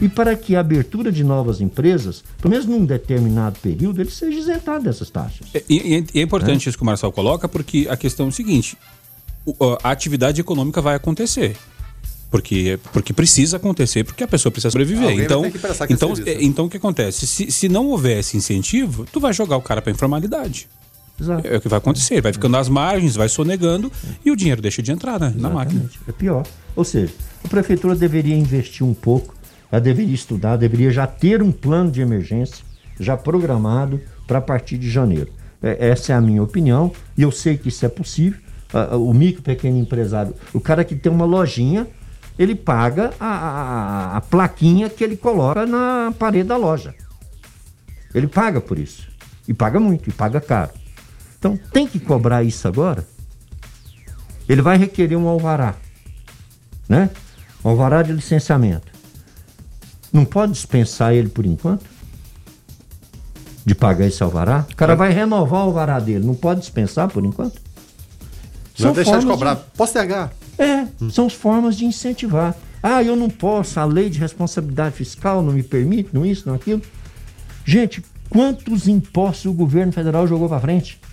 [0.00, 4.38] e para que a abertura de novas empresas, pelo menos num determinado período, ele seja
[4.38, 5.48] isentado dessas taxas.
[5.54, 8.28] É, E, e- e é importante isso que o Marcel coloca, porque a questão é
[8.30, 8.78] o seguinte:
[9.82, 11.54] a atividade econômica vai acontecer.
[12.30, 15.04] Porque, porque precisa acontecer, porque a pessoa precisa sobreviver.
[15.08, 15.42] Alguém Então,
[15.90, 17.26] então, é, então o que acontece?
[17.28, 20.66] Se, se não houver esse incentivo, tu vai jogar o cara para informalidade.
[21.20, 21.46] Exato.
[21.46, 22.20] É o que vai acontecer.
[22.20, 23.90] Vai ficando às margens, vai sonegando
[24.24, 25.88] e o dinheiro deixa de entrar né, na máquina.
[26.08, 26.44] É pior.
[26.74, 27.12] Ou seja,
[27.44, 29.34] a prefeitura deveria investir um pouco,
[29.70, 32.64] ela deveria estudar, deveria já ter um plano de emergência
[32.98, 35.30] já programado para partir de janeiro.
[35.62, 38.40] É, essa é a minha opinião e eu sei que isso é possível.
[38.98, 41.86] O micro pequeno empresário, o cara que tem uma lojinha,
[42.36, 46.92] ele paga a, a- a plaquinha que ele coloca na parede da loja.
[48.12, 49.06] Ele paga por isso.
[49.46, 50.70] E paga muito, e paga caro.
[51.44, 53.06] Então tem que cobrar isso agora.
[54.48, 55.74] Ele vai requerer um alvará,
[56.88, 57.10] né?
[57.62, 58.90] Um alvará de licenciamento.
[60.10, 61.84] Não pode dispensar ele por enquanto?
[63.62, 64.64] De pagar esse alvará?
[64.70, 67.60] O cara vai renovar o alvará dele, não pode dispensar por enquanto?
[68.78, 69.56] Não deixar de cobrar.
[69.76, 70.32] Postergar.
[70.58, 72.56] é, são as formas de incentivar.
[72.82, 76.54] Ah, eu não posso, a lei de responsabilidade fiscal não me permite, não isso, não
[76.54, 76.80] aquilo.
[77.66, 81.03] Gente, quantos impostos o governo federal jogou para frente?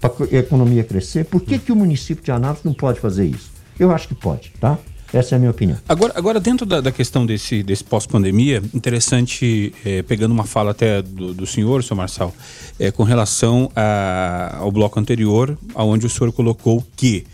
[0.00, 1.24] Para a economia crescer?
[1.24, 3.50] Por que, que o município de Anápolis não pode fazer isso?
[3.78, 4.78] Eu acho que pode, tá?
[5.12, 5.78] Essa é a minha opinião.
[5.88, 11.00] Agora, agora dentro da, da questão desse, desse pós-pandemia, interessante, eh, pegando uma fala até
[11.00, 12.34] do, do senhor, senhor Marçal,
[12.78, 17.24] eh, com relação a- ao bloco anterior, onde o senhor colocou que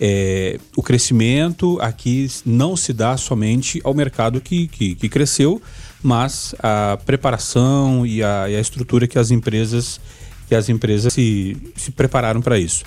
[0.00, 5.62] eh, o crescimento aqui não se dá somente ao mercado que, que, que cresceu,
[6.02, 10.00] mas a preparação e a, e a estrutura que as empresas,
[10.50, 12.82] que as empresas se, se prepararam para isso.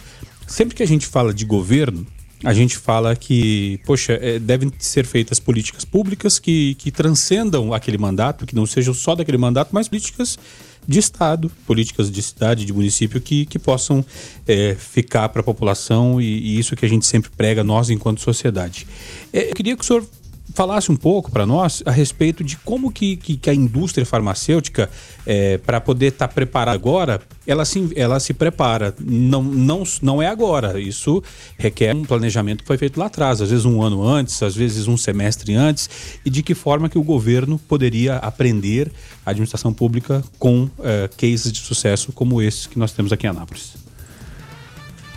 [0.45, 2.05] Sempre que a gente fala de governo,
[2.43, 7.97] a gente fala que, poxa, é, devem ser feitas políticas públicas que, que transcendam aquele
[7.97, 10.37] mandato, que não sejam só daquele mandato, mas políticas
[10.85, 14.05] de Estado, políticas de cidade, de município que, que possam
[14.45, 18.19] é, ficar para a população e, e, isso que a gente sempre prega, nós enquanto
[18.19, 18.85] sociedade.
[19.31, 20.05] É, eu queria que o senhor
[20.53, 24.89] falasse um pouco para nós a respeito de como que, que, que a indústria farmacêutica,
[25.25, 28.93] é, para poder estar tá preparada agora, ela se, ela se prepara.
[28.99, 30.79] Não, não, não é agora.
[30.79, 31.23] Isso
[31.57, 34.87] requer um planejamento que foi feito lá atrás, às vezes um ano antes, às vezes
[34.87, 35.89] um semestre antes,
[36.23, 38.91] e de que forma que o governo poderia aprender
[39.25, 43.29] a administração pública com é, cases de sucesso como esse que nós temos aqui em
[43.29, 43.73] Anápolis.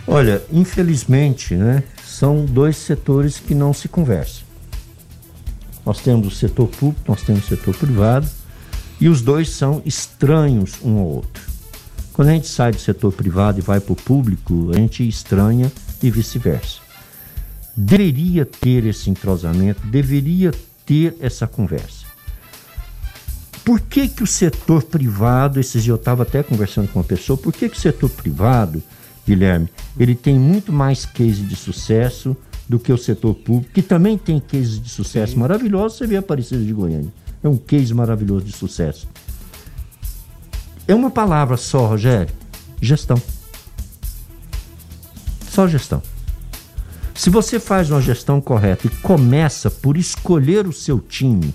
[0.07, 4.46] Olha, infelizmente, né, são dois setores que não se conversam.
[5.87, 8.27] Nós temos o setor público, nós temos o setor privado,
[8.99, 11.41] e os dois são estranhos um ao outro.
[12.11, 15.71] Quando a gente sai do setor privado e vai para o público, a gente estranha
[16.03, 16.79] e vice-versa.
[17.73, 20.51] Deveria ter esse entrosamento, deveria
[20.85, 22.05] ter essa conversa.
[23.63, 27.37] Por que, que o setor privado, esses dias eu estava até conversando com uma pessoa,
[27.37, 28.83] por que, que o setor privado,
[29.25, 32.35] Guilherme, ele tem muito mais case de sucesso
[32.67, 35.39] do que o setor público, que também tem cases de sucesso Sim.
[35.39, 35.97] maravilhosos.
[35.97, 37.11] Você vê a Aparecida de Goiânia.
[37.43, 39.07] É um case maravilhoso de sucesso.
[40.87, 42.33] É uma palavra só, Rogério:
[42.81, 43.21] gestão.
[45.49, 46.01] Só gestão.
[47.15, 51.53] Se você faz uma gestão correta e começa por escolher o seu time,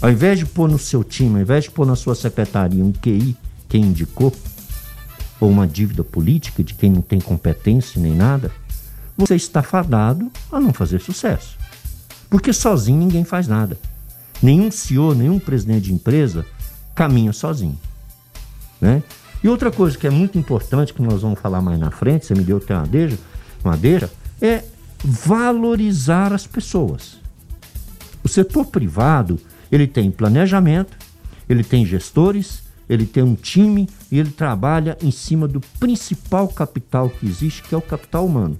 [0.00, 2.92] ao invés de pôr no seu time, ao invés de pôr na sua secretaria um
[2.92, 3.36] QI,
[3.68, 4.32] quem indicou,
[5.40, 8.52] ou uma dívida política de quem não tem competência nem nada,
[9.20, 11.58] você está fadado a não fazer sucesso.
[12.28, 13.78] Porque sozinho ninguém faz nada.
[14.42, 16.46] Nenhum CEO, nenhum presidente de empresa
[16.94, 17.78] caminha sozinho.
[18.80, 19.02] Né?
[19.42, 22.34] E outra coisa que é muito importante, que nós vamos falar mais na frente, você
[22.34, 23.18] me deu até uma deixa,
[23.62, 24.10] uma deixa
[24.40, 24.64] é
[25.04, 27.18] valorizar as pessoas.
[28.24, 29.38] O setor privado,
[29.70, 30.96] ele tem planejamento,
[31.48, 37.10] ele tem gestores, ele tem um time e ele trabalha em cima do principal capital
[37.10, 38.58] que existe, que é o capital humano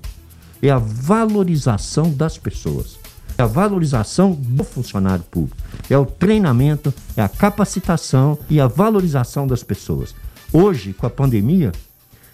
[0.62, 2.98] é a valorização das pessoas,
[3.36, 5.56] é a valorização do funcionário público,
[5.88, 10.14] é o treinamento, é a capacitação e a valorização das pessoas.
[10.52, 11.72] Hoje, com a pandemia,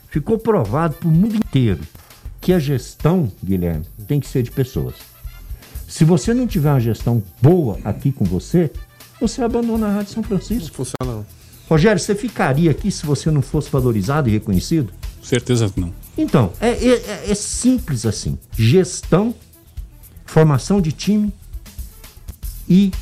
[0.08, 1.80] ficou provado para o mundo inteiro
[2.40, 4.94] que a gestão, Guilherme, tem que ser de pessoas.
[5.88, 8.70] Se você não tiver uma gestão boa aqui com você,
[9.20, 10.68] você abandona a Rádio São Francisco.
[10.68, 11.26] Não funciona não.
[11.68, 14.92] Rogério, você ficaria aqui se você não fosse valorizado e reconhecido?
[15.26, 15.92] Certeza que não.
[16.16, 19.34] Então, é, é, é simples assim: gestão,
[20.24, 21.32] formação de time
[22.68, 22.92] e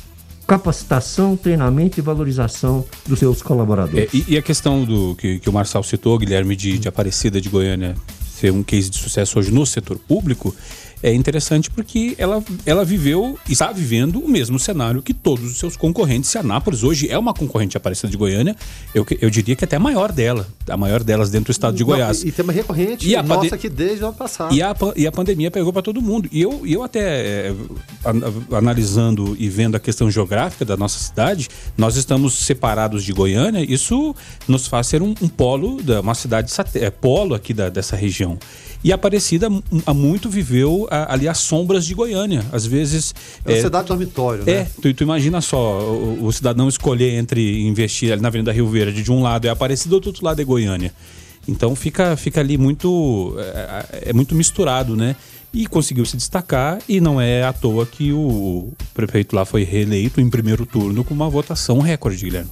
[0.47, 4.11] capacitação, treinamento e valorização dos seus colaboradores.
[4.11, 7.39] É, e, e, a questão do que, que o Marçal citou, Guilherme, de, de Aparecida
[7.39, 10.53] de Goiânia ser um case de sucesso hoje no setor público,
[11.01, 15.77] é interessante porque ela, ela viveu, está vivendo o mesmo cenário que todos os seus
[15.77, 16.29] concorrentes.
[16.29, 18.55] Se a Nápoles hoje é uma concorrente Aparecida de Goiânia,
[18.93, 21.83] eu, eu diria que até a maior dela, a maior delas dentro do estado de
[21.83, 22.23] Não, Goiás.
[22.23, 24.53] E, e tem uma recorrente e a nossa aqui desde o ano passado.
[24.53, 26.27] E a, e a pandemia pegou para todo mundo.
[26.31, 27.55] E eu, eu até, é,
[28.51, 34.15] analisando e vendo a questão geográfica da nossa cidade, nós estamos separados de Goiânia, isso
[34.47, 38.37] nos faz ser um, um polo, uma cidade é, polo aqui da, dessa região.
[38.85, 39.47] E Aparecida
[39.83, 42.45] há muito viveu ali as sombras de Goiânia.
[42.51, 43.15] Às vezes.
[43.43, 44.51] É, é cidade dormitório, né?
[44.51, 48.67] É, tu, tu imagina só, o, o, cidadão escolher entre investir ali na Avenida Rio
[48.67, 50.93] Verde, de um lado é Aparecida, do outro lado é Goiânia.
[51.47, 53.35] Então fica, fica ali muito.
[53.39, 55.15] É, é muito misturado, né?
[55.51, 60.21] E conseguiu se destacar, e não é à toa que o prefeito lá foi reeleito
[60.21, 62.51] em primeiro turno com uma votação recorde, Guilherme.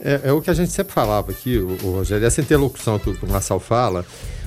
[0.00, 3.10] É, é o que a gente sempre falava aqui, o, o Rogério, essa interlocução que
[3.10, 4.02] o Marçal fala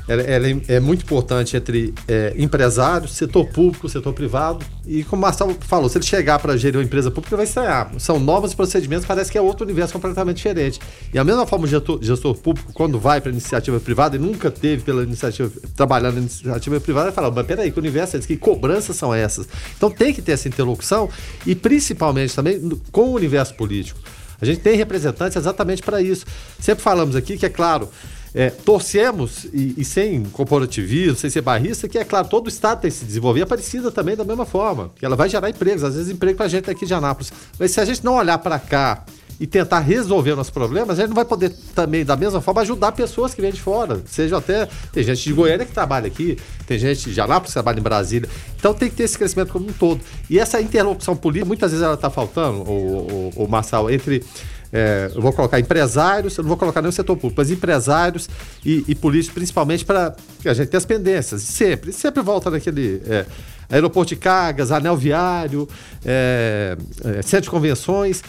[0.08, 4.66] ela, ela é, é muito importante entre é, empresários, setor público, setor privado.
[4.86, 7.92] E como o Marcelo falou, se ele chegar para gerir uma empresa pública, vai estranhar.
[8.00, 10.80] São novos procedimentos, parece que é outro universo completamente diferente.
[11.14, 14.50] E a mesma forma o gestor, gestor público, quando vai para iniciativa privada e nunca
[14.50, 18.28] teve pela iniciativa, trabalhando na iniciativa privada, vai falar, mas peraí, que universo é esse?
[18.28, 19.48] Que cobranças são essas?
[19.76, 21.10] Então tem que ter essa interlocução
[21.46, 22.60] e principalmente também
[22.92, 24.00] com o universo político.
[24.40, 26.26] A gente tem representantes exatamente para isso.
[26.60, 27.90] Sempre falamos aqui que, é claro,
[28.34, 32.82] é, torcemos, e, e, sem corporativismo, sem ser barrista, que é claro, todo o Estado
[32.82, 33.42] tem que se desenvolver.
[33.42, 36.46] A Aparecida também da mesma forma, que ela vai gerar empregos, às vezes emprego para
[36.46, 37.32] a gente aqui de Anápolis.
[37.60, 39.06] Mas se a gente não olhar para cá
[39.40, 42.92] e tentar resolver nossos problemas, a gente não vai poder também, da mesma forma, ajudar
[42.92, 44.02] pessoas que vêm de fora.
[44.06, 44.68] Seja até.
[44.92, 48.28] Tem gente de Goiânia que trabalha aqui, tem gente de Anápolis que trabalha em Brasília.
[48.58, 50.02] Então tem que ter esse crescimento como um todo.
[50.30, 54.24] E essa interlocução política, muitas vezes ela está faltando, o, o, o Marçal, entre
[54.72, 58.30] é, eu vou colocar empresários, eu não vou colocar nem o setor público, mas empresários
[58.66, 60.16] e, e políticos, principalmente para
[60.46, 61.42] a gente ter as pendências.
[61.42, 63.02] Sempre, sempre volta naquele.
[63.06, 63.26] É,
[63.70, 65.68] aeroporto de cargas, anel viário,
[66.06, 68.24] é, é, centro de convenções.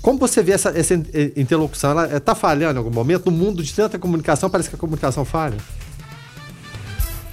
[0.00, 1.90] Como você vê essa, essa in- interlocução?
[1.90, 3.28] Ela está falhando em algum momento?
[3.28, 5.56] No mundo de tanta comunicação, parece que a comunicação falha.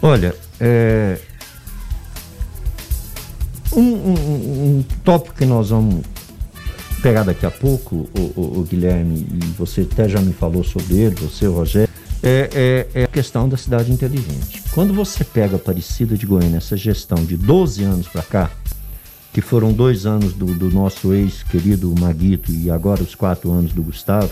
[0.01, 1.19] Olha, é,
[3.73, 6.03] um- um- um tópico que nós vamos
[7.01, 10.95] pegar daqui a pouco, o, o- o Guilherme, e você até já me falou sobre
[10.97, 11.89] ele, você, o Rogério,
[12.23, 14.61] é, é- é a questão da cidade inteligente.
[14.71, 18.51] Quando você pega a Aparecida de Goiânia, essa gestão de 12 anos para cá,
[19.33, 23.81] que foram dois anos do, do nosso ex-querido Maguito e agora os quatro anos do
[23.81, 24.29] Gustavo,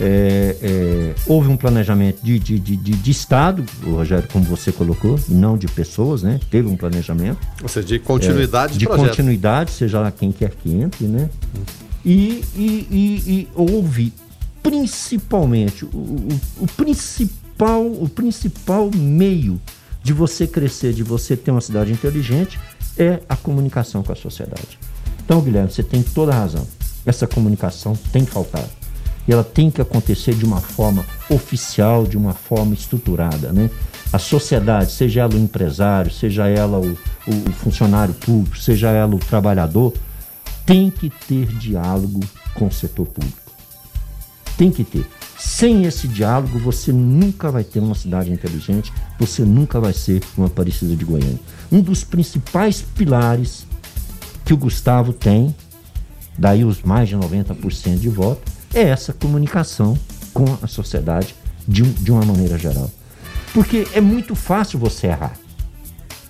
[0.00, 5.56] é, é, houve um planejamento de, de, de, de, Estado, Rogério, como você colocou, não
[5.56, 6.40] de pessoas, né?
[6.50, 7.38] Teve um planejamento.
[7.62, 9.08] Ou seja, de continuidade É, de, de projeto.
[9.08, 11.28] continuidade, seja lá quem quer que entre, né?
[12.04, 14.12] E, e, e- e houve
[14.62, 19.60] principalmente o, o- o principal o principal meio
[20.02, 22.58] de você crescer, de você ter uma cidade inteligente
[22.98, 24.78] é a comunicação com a sociedade.
[25.24, 26.66] Então, Guilherme, você tem toda a razão.
[27.06, 28.68] Essa comunicação tem faltado.
[29.26, 33.70] E ela tem que acontecer de uma forma oficial, de uma forma estruturada, né?
[34.12, 39.14] A sociedade, seja ela o empresário, seja ela o, o- o funcionário público, seja ela
[39.14, 39.94] o trabalhador,
[40.66, 42.20] tem que ter diálogo
[42.54, 43.38] com o setor público.
[44.56, 45.06] Tem que ter.
[45.38, 50.46] Sem esse diálogo, você nunca vai ter uma cidade inteligente, você nunca vai ser uma
[50.46, 51.40] Aparecida de Goiânia.
[51.70, 53.66] Um dos principais pilares
[54.44, 55.54] que o Gustavo tem,
[56.38, 59.98] daí os mais de 90% de voto, é essa comunicação
[60.32, 61.34] com a sociedade
[61.66, 62.90] de, um- de uma maneira geral.
[63.52, 65.34] Porque é muito fácil você errar.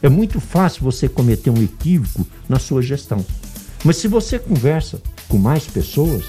[0.02, 3.24] É muito fácil você cometer um equívoco na sua gestão.
[3.84, 6.24] Mas se você conversa com mais pessoas,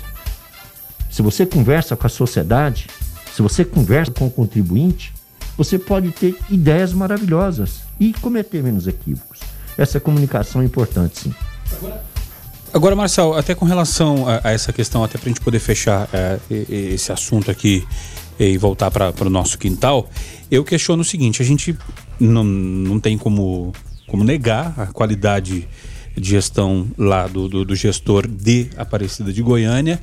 [1.10, 2.88] se você conversa com a sociedade,
[3.36, 5.14] se você conversa com o contribuinte,
[5.58, 9.40] você pode ter ideias maravilhosas e cometer menos equívocos.
[9.78, 11.34] Essa comunicação é importante, sim.
[11.78, 12.04] Agora,
[12.96, 16.40] Marcel, até com relação a, a essa questão, até para a gente poder fechar é,
[16.50, 17.86] esse assunto aqui
[18.40, 20.10] e voltar para o nosso quintal,
[20.50, 21.78] eu questiono o seguinte: a gente
[22.20, 23.72] não, não tem como,
[24.08, 25.68] como negar a qualidade
[26.16, 30.00] de gestão lá do, do, do gestor de Aparecida de Goiânia.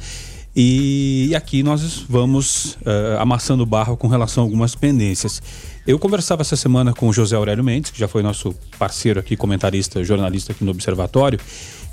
[0.55, 5.41] E aqui nós vamos eh, amassando barro com relação a algumas pendências.
[5.87, 9.37] Eu conversava essa semana com o José Aurélio Mendes, que já foi nosso parceiro aqui,
[9.37, 11.39] comentarista, jornalista aqui no Observatório,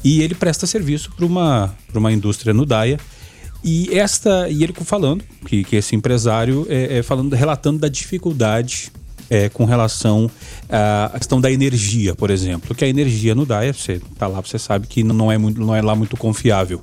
[0.03, 2.99] e ele presta serviço para uma, uma indústria no Daia.
[3.63, 8.91] E esta e ele falando que, que esse empresário é, é falando, relatando da dificuldade
[9.29, 10.29] é, com relação
[10.69, 14.57] à questão da energia, por exemplo, que a energia no DAIA, você tá lá, você
[14.57, 16.79] sabe que não é, muito, não é lá muito confiável.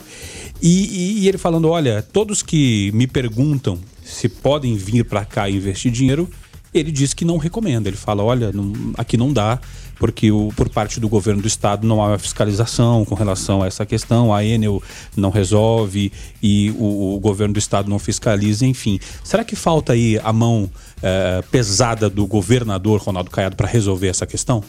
[0.60, 5.48] E, e- e ele falando, olha, todos que me perguntam se podem vir para cá
[5.48, 6.28] e investir dinheiro,
[6.74, 7.88] ele diz que não recomenda.
[7.88, 9.58] Ele fala, olha, não- aqui não dá,
[9.98, 13.86] porque o, por parte do governo do estado não há fiscalização com relação a essa
[13.86, 14.82] questão, a Enel
[15.16, 18.98] não resolve e o, o governo do estado não fiscaliza, enfim.
[19.22, 20.70] Será que falta aí a mão
[21.02, 24.62] eh, pesada do governador Ronaldo Caiado para resolver essa questão?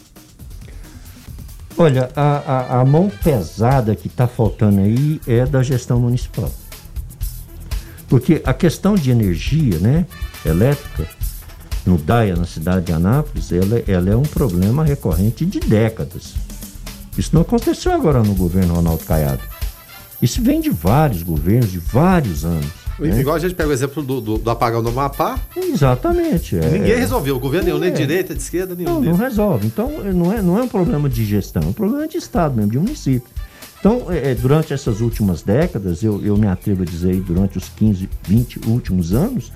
[1.78, 6.50] Olha, a, a, a mão pesada que está faltando aí é da gestão municipal.
[8.08, 10.06] Porque a questão de energia né,
[10.44, 11.06] elétrica
[11.86, 16.34] no DAIA, na cidade de Anápolis, ela, ela é um problema recorrente de décadas.
[17.16, 19.40] Isso não aconteceu agora no governo Ronaldo Caiado.
[20.20, 22.66] Isso vem de vários governos, de vários anos.
[22.98, 23.20] né?
[23.20, 26.56] Igual a gente pega o exemplo do, do- do apagão do Amapá, Exatamente.
[26.56, 27.36] é- ninguém resolveu.
[27.36, 27.92] O governo nenhum, nem É.
[27.92, 29.66] de direita, de esquerda, nenhum Não, não resolve.
[29.66, 32.70] Então, não é, não é um problema de gestão, é um problema de Estado mesmo,
[32.72, 33.28] de município.
[33.78, 37.68] Então, é, é, durante essas últimas décadas, eu, eu me atrevo a dizer durante os
[37.68, 39.52] 15, 20 últimos anos,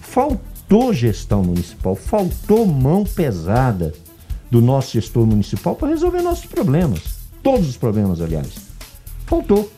[0.00, 0.40] faltou
[0.92, 3.92] gestão municipal, faltou mão pesada
[4.50, 7.00] do nosso gestor municipal para resolver nossos problemas.
[7.42, 8.54] Todos os problemas, aliás.
[9.26, 9.70] Faltou.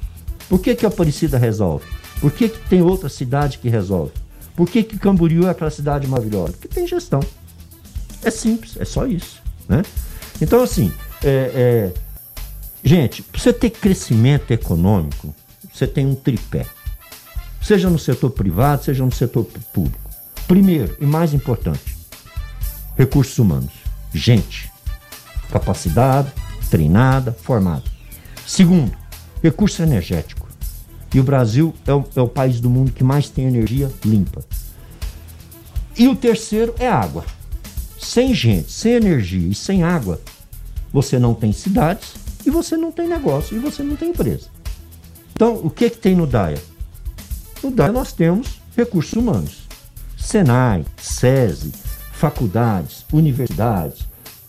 [0.49, 1.86] Por que, que a Aparecida resolve?
[2.20, 4.12] Por que, que tem outra cidade que resolve?
[4.55, 6.53] Por que, que Camboriú é aquela cidade maravilhosa?
[6.53, 7.20] Porque tem gestão.
[8.22, 9.43] É simples, é só isso.
[9.68, 9.82] Né?
[10.40, 10.93] Então, assim,
[11.24, 11.93] é, é,
[12.84, 15.34] gente, para você ter crescimento econômico,
[15.72, 16.66] você tem um tripé.
[17.62, 20.11] Seja no setor privado, seja no setor público.
[20.47, 21.97] Primeiro e mais importante,
[22.97, 23.72] recursos humanos.
[24.12, 24.70] Gente,
[25.51, 26.32] capacidade,
[26.70, 27.84] treinada, formada.
[28.47, 28.93] Segundo,
[29.43, 30.49] recurso energético.
[31.14, 34.43] E o Brasil é o, é o país do mundo que mais tem energia limpa.
[35.97, 37.24] E o terceiro é água.
[37.99, 40.20] Sem gente, sem energia e sem água,
[40.93, 42.14] você não tem cidades
[42.45, 44.49] e você não tem negócio e você não tem empresa.
[45.34, 46.61] Então, o que, que tem no DAIA?
[47.62, 49.68] No DAIA nós temos recursos humanos.
[50.22, 51.72] Senai, SESI,
[52.12, 54.06] faculdades, universidades,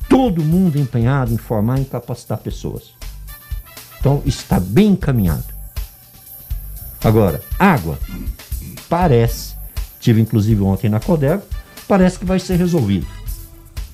[0.07, 2.93] todo mundo empenhado em formar e capacitar pessoas.
[3.99, 5.45] Então, está bem encaminhado.
[7.03, 7.97] Agora, água,
[8.87, 9.55] parece,
[9.99, 11.43] tive inclusive ontem na Codego,
[11.87, 13.07] parece que vai ser resolvido.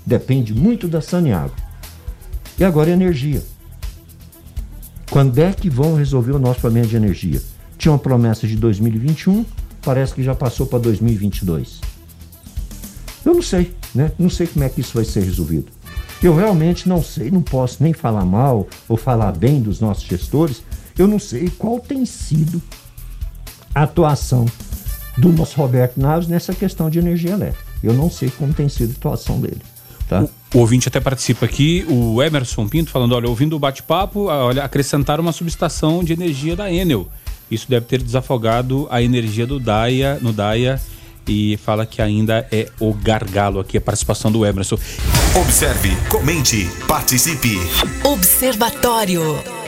[0.05, 1.55] Depende muito da Saneago.
[2.59, 3.41] E agora energia.
[5.09, 7.41] Quando é que vão resolver o nosso problema de energia?
[7.77, 9.45] Tinha uma promessa de 2021,
[9.81, 11.81] parece que já passou para 2022.
[13.25, 14.11] Eu não sei, né?
[14.17, 15.67] Não sei como é que isso vai ser resolvido.
[16.21, 20.61] Eu realmente não sei, não posso nem falar mal ou falar bem dos nossos gestores.
[20.97, 22.61] Eu não sei qual tem sido
[23.73, 24.45] a atuação
[25.17, 27.63] do nosso Roberto Naves nessa questão de energia elétrica.
[27.81, 29.61] Eu não sei como tem sido a atuação dele.
[30.07, 30.23] Tá?
[30.53, 34.63] O, o ouvinte até participa aqui, o Emerson Pinto, falando: olha, ouvindo o bate-papo, olha,
[34.63, 37.07] acrescentaram uma subestação de energia da Enel.
[37.49, 40.79] Isso deve ter desafogado a energia do Daia, no Daia
[41.27, 44.77] e fala que ainda é o gargalo aqui, a participação do Emerson.
[45.39, 47.57] Observe, comente, participe.
[48.03, 49.58] Observatório.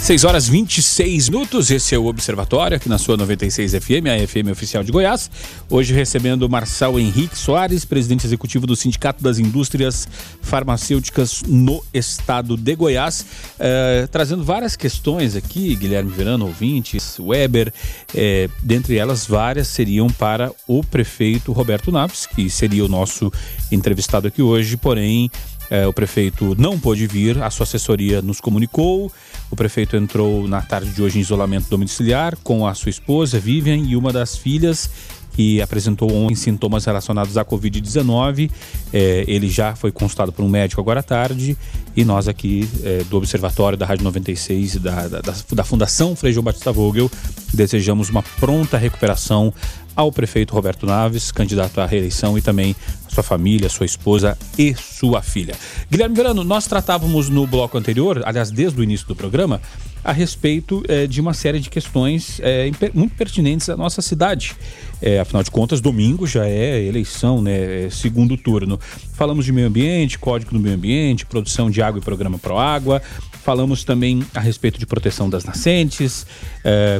[0.00, 4.52] 6 horas 26 minutos, esse é o Observatório, aqui na sua 96 FM, a FM
[4.52, 5.28] oficial de Goiás.
[5.68, 10.06] Hoje recebendo Marçal Henrique Soares, presidente executivo do Sindicato das Indústrias
[10.42, 13.26] Farmacêuticas no estado de Goiás,
[13.58, 17.72] eh, trazendo várias questões aqui, Guilherme Verano, ouvintes, Weber,
[18.14, 23.32] eh, dentre elas várias seriam para o prefeito Roberto Naves, que seria o nosso
[23.72, 25.30] entrevistado aqui hoje, porém
[25.70, 29.10] é, o prefeito não pôde vir, a sua assessoria nos comunicou.
[29.50, 33.76] O prefeito entrou na tarde de hoje em isolamento domiciliar com a sua esposa, Vivian,
[33.76, 34.90] e uma das filhas
[35.36, 38.50] que apresentou ontem sintomas relacionados à Covid-19.
[38.92, 41.56] É, ele já foi consultado por um médico agora à tarde
[41.94, 45.20] e nós aqui é, do Observatório da Rádio 96 da, da,
[45.52, 47.10] da Fundação Frei João Batista Vogel
[47.52, 49.52] desejamos uma pronta recuperação
[49.96, 52.76] ao prefeito Roberto Naves, candidato à reeleição, e também
[53.08, 55.54] sua família, sua esposa e sua filha.
[55.90, 59.60] Guilherme Verano, nós tratávamos no bloco anterior, aliás, desde o início do programa,
[60.04, 64.54] a respeito eh, de uma série de questões eh, muito pertinentes à nossa cidade.
[65.02, 67.86] Eh, afinal de contas, domingo já é eleição, né?
[67.86, 68.78] É segundo turno.
[69.14, 73.02] Falamos de meio ambiente, código do meio ambiente, produção de água e programa Pro Água.
[73.46, 76.26] Falamos também a respeito de proteção das nascentes,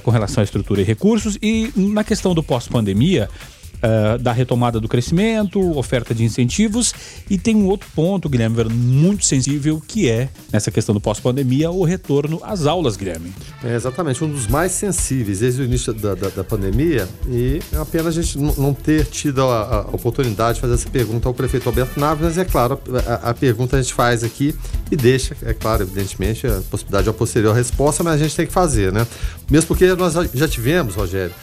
[0.04, 1.36] com relação à estrutura e recursos.
[1.42, 3.28] E na questão do pós-pandemia,
[3.76, 6.94] uh, da retomada do crescimento, oferta de incentivos
[7.28, 11.84] e tem um outro ponto, Guilherme, muito sensível, que é, nessa questão do pós-pandemia, o
[11.84, 13.32] retorno às aulas, Guilherme.
[13.64, 17.76] É exatamente, um dos mais sensíveis desde o início da, da, da pandemia e é
[17.76, 21.68] apenas a gente não ter tido a, a, oportunidade de fazer essa pergunta ao prefeito
[21.68, 24.54] Alberto Naves, é claro, a, a, pergunta a gente faz aqui
[24.90, 28.46] e deixa, é claro, evidentemente, a possibilidade de uma posterior resposta, mas a gente tem
[28.46, 29.06] que fazer, né?
[29.50, 31.34] Mesmo porque nós já tivemos, Rogério,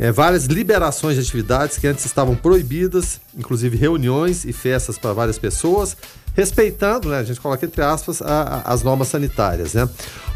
[0.00, 5.38] é, várias liberações de atividades que antes estavam proibidas, inclusive reuniões e festas para várias
[5.38, 5.94] pessoas,
[6.34, 9.74] respeitando, né, a gente coloca entre aspas, a, a, as normas sanitárias.
[9.74, 9.86] Né?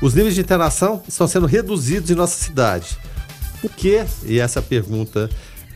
[0.03, 2.99] Os níveis de internação estão sendo reduzidos em nossa cidade.
[3.63, 4.05] Por quê?
[4.27, 5.31] E essa pergunta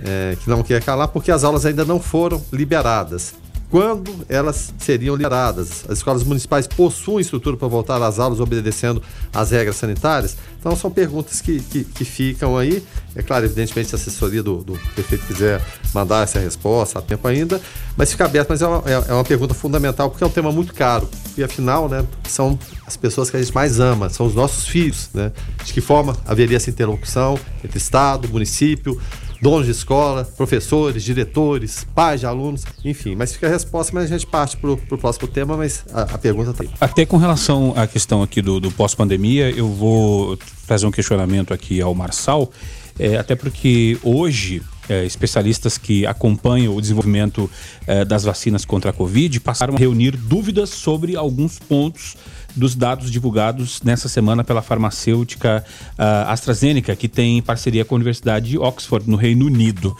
[0.04, 3.32] é, que não quer calar, porque as aulas ainda não foram liberadas
[3.70, 5.84] quando elas seriam liberadas.
[5.88, 9.02] As escolas municipais possuem estrutura para voltar às aulas obedecendo
[9.32, 10.36] às regras sanitárias?
[10.58, 12.82] Então são perguntas que, que, que ficam aí.
[13.14, 15.62] É claro, evidentemente, se a assessoria do, do prefeito quiser
[15.94, 17.60] mandar essa resposta, há tempo ainda,
[17.96, 18.48] mas fica aberto.
[18.48, 21.08] Mas é uma, é, é uma pergunta fundamental, porque é um tema muito caro.
[21.36, 25.10] E afinal, né, são as pessoas que a gente mais ama, são os nossos filhos.
[25.12, 25.30] Né?
[25.64, 28.98] De que forma haveria essa interlocução entre Estado, município,
[29.40, 33.14] donos de escola, professores, diretores, pais de alunos, enfim.
[33.14, 36.18] Mas fica a resposta, mas a gente parte para o próximo tema, mas a, a
[36.18, 36.70] pergunta aí.
[36.80, 41.80] Até com relação à questão aqui do, do pós-pandemia, eu vou trazer um questionamento aqui
[41.80, 42.50] ao Marçal,
[42.98, 47.50] é, até porque hoje é, especialistas que acompanham o desenvolvimento
[47.86, 52.16] é, das vacinas contra a Covid passaram a reunir dúvidas sobre alguns pontos
[52.56, 55.64] dos dados divulgados nessa semana pela farmacêutica
[55.98, 59.96] uh, AstraZeneca, que tem parceria com a Universidade de Oxford, no Reino Unido.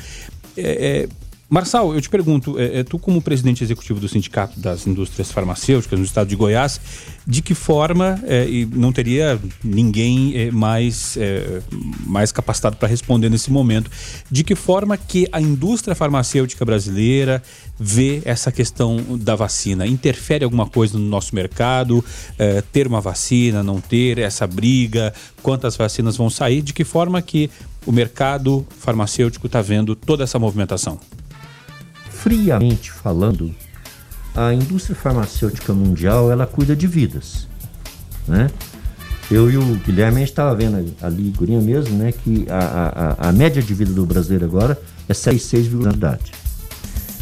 [0.57, 1.09] É, é,
[1.51, 5.99] Marçal, eu te pergunto, é, é, tu como presidente executivo do Sindicato das Indústrias Farmacêuticas
[5.99, 6.78] no estado de Goiás,
[7.26, 11.62] de que forma, é, e não teria ninguém é, mais, é,
[12.07, 13.90] mais capacitado para responder nesse momento,
[14.30, 17.42] de que forma que a indústria farmacêutica brasileira
[17.80, 19.86] vê essa questão da vacina?
[19.86, 22.05] Interfere alguma coisa no nosso mercado?
[22.38, 26.61] É, ter uma vacina, não ter, essa briga, quantas vacinas vão sair?
[26.61, 27.49] De que forma que
[27.86, 31.01] o mercado farmacêutico está vendo toda essa movimentação?
[32.23, 33.55] Friamente falando,
[34.35, 37.47] a indústria farmacêutica mundial ela cuida de vidas,
[38.27, 38.49] né?
[39.31, 43.62] Eu e o Guilherme estava vendo ali, Gurinha mesmo, né, que a, a, a média
[43.62, 46.33] de vida do brasileiro agora é 6,6 idade.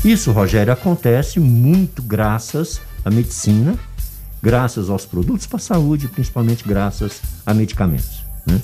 [0.05, 3.75] Isso, Rogério, acontece muito graças à medicina,
[4.41, 8.23] graças aos produtos para a saúde, principalmente graças a medicamentos.
[8.47, 8.63] Né?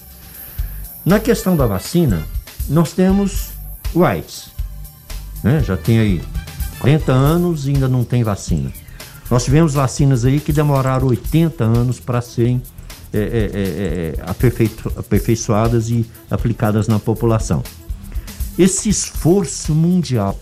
[1.04, 2.22] Na questão da vacina,
[2.68, 3.48] nós temos
[3.92, 4.51] o AIDS.
[5.42, 5.62] Né?
[5.62, 6.22] Já tem aí
[6.78, 8.72] 40 anos e ainda não tem vacina.
[9.30, 12.60] Nós tivemos vacinas aí que demoraram 80 anos para serem
[13.12, 17.62] é, é, é, é aperfeiço, aperfeiçoadas e aplicadas na população.
[18.58, 20.38] Esse esforço mundial,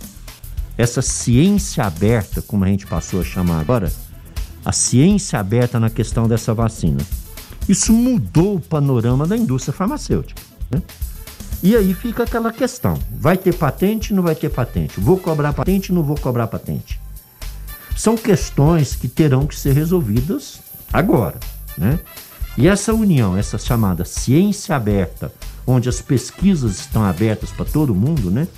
[0.77, 3.93] essa ciência aberta, como a gente passou a chamar agora,
[4.65, 7.01] a ciência aberta na questão dessa vacina,
[7.69, 10.43] isso mudou o panorama da indústria farmacêutica.
[10.71, 10.83] Né?
[11.63, 14.99] E aí fica aquela questão: vai ter patente, não vai ter patente?
[14.99, 17.01] Vou cobrar patente, não vou cobrar patente?
[17.97, 20.61] São questões que terão que ser resolvidas
[20.93, 21.39] agora,
[21.77, 22.01] né?
[22.57, 25.33] E essa união, essa chamada ciência aberta,
[25.67, 28.49] onde as pesquisas estão abertas para todo mundo, né?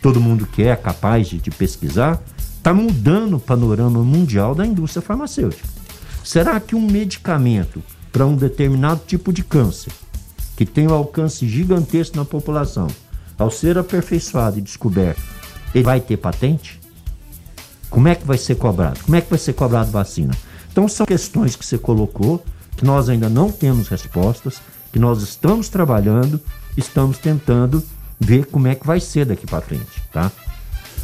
[0.00, 2.20] Todo mundo que é capaz de, de pesquisar,
[2.56, 5.68] está mudando o panorama mundial da indústria farmacêutica.
[6.24, 9.92] Será que um medicamento para um determinado tipo de câncer
[10.66, 12.86] que tem um alcance gigantesco na população,
[13.38, 15.20] ao ser aperfeiçoado e descoberto,
[15.74, 16.80] ele vai ter patente?
[17.88, 19.00] Como é que vai ser cobrado?
[19.04, 20.34] Como é que vai ser cobrado vacina?
[20.70, 22.42] Então são questões que você colocou,
[22.76, 24.60] que nós ainda não temos respostas,
[24.92, 26.40] que nós estamos trabalhando,
[26.76, 27.82] estamos tentando
[28.18, 30.30] ver como é que vai ser daqui para frente, tá?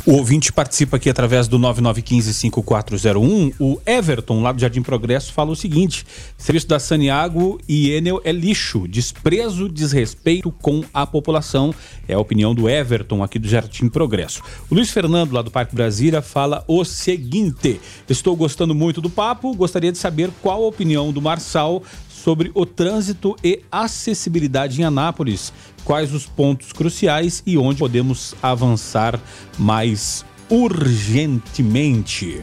[0.09, 3.53] O ouvinte participa aqui através do 9915-5401.
[3.61, 6.07] O Everton, lá do Jardim Progresso, fala o seguinte:
[6.39, 11.75] serviço da Saniago e Enel é lixo, desprezo, desrespeito com a população.
[12.09, 14.43] É a opinião do Everton aqui do Jardim Progresso.
[14.71, 17.79] O Luiz Fernando, lá do Parque Brasília, fala o seguinte:
[18.09, 22.67] Estou gostando muito do papo, gostaria de saber qual a opinião do Marçal sobre o
[22.67, 25.53] trânsito e acessibilidade em Anápolis.
[25.89, 29.19] Quais os pontos cruciais e onde podemos avançar
[29.59, 32.43] mais urgentemente?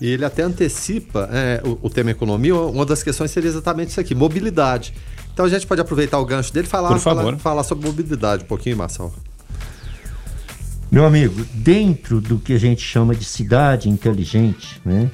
[0.00, 2.54] E ele até antecipa é, o, o, tema economia.
[2.54, 4.94] Uma das questões seria exatamente isso aqui: mobilidade.
[5.34, 8.46] Então a gente pode aproveitar o gancho dele e falar, falar, falar sobre mobilidade um
[8.46, 9.12] pouquinho, Marcelo.
[10.90, 15.10] Meu amigo, dentro do que a gente chama de cidade inteligente, né?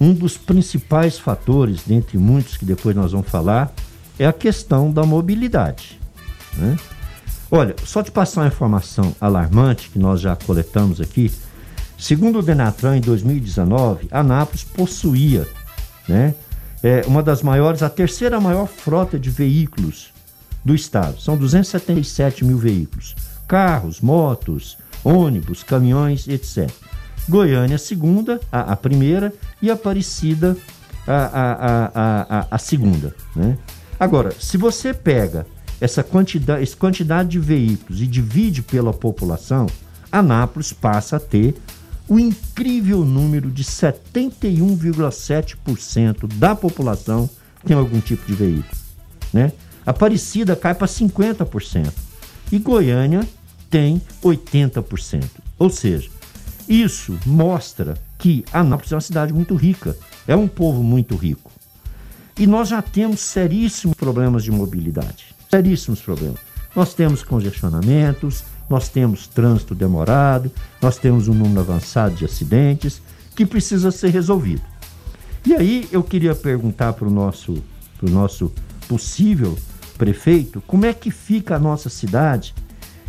[0.00, 3.72] Um dos principais fatores, dentre muitos que depois nós vamos falar,
[4.18, 5.99] é a questão da mobilidade.
[6.60, 6.76] Né?
[7.50, 11.32] Olha, só te passar uma informação alarmante que nós já coletamos aqui.
[11.98, 15.46] Segundo o Denatran, em 2019, Anápolis possuía
[16.08, 16.34] né,
[16.82, 20.12] é, uma das maiores, a terceira maior frota de veículos
[20.64, 21.20] do estado.
[21.20, 23.16] São 277 mil veículos.
[23.48, 26.70] Carros, motos, ônibus, caminhões, etc.
[27.28, 30.56] Goiânia, a segunda, a, a primeira, e Aparecida,
[31.06, 33.14] a, a, a, a, a segunda.
[33.34, 33.58] Né?
[33.98, 35.46] Agora, se você pega
[35.80, 39.66] essa quantidade, essa quantidade de veículos e divide pela população,
[40.12, 41.54] Anápolis passa a ter
[42.08, 47.30] o incrível número de 71,7% da população
[47.64, 48.80] tem algum tipo de veículo.
[49.32, 49.52] Né?
[49.86, 51.92] Aparecida cai para 50%
[52.50, 53.24] e Goiânia
[53.70, 55.24] tem 80%.
[55.56, 56.10] Ou seja,
[56.68, 61.52] isso mostra que Anápolis é uma cidade muito rica, é um povo muito rico.
[62.36, 65.29] E nós já temos seríssimos problemas de mobilidade.
[65.50, 66.38] Seríssimos problemas.
[66.74, 73.02] Nós temos congestionamentos, nós temos trânsito demorado, nós temos um número avançado de acidentes
[73.34, 74.62] que precisa ser resolvido.
[75.44, 77.60] E aí eu queria perguntar para o nosso,
[78.00, 78.52] nosso
[78.86, 79.58] possível
[79.98, 82.54] prefeito como é que fica a nossa cidade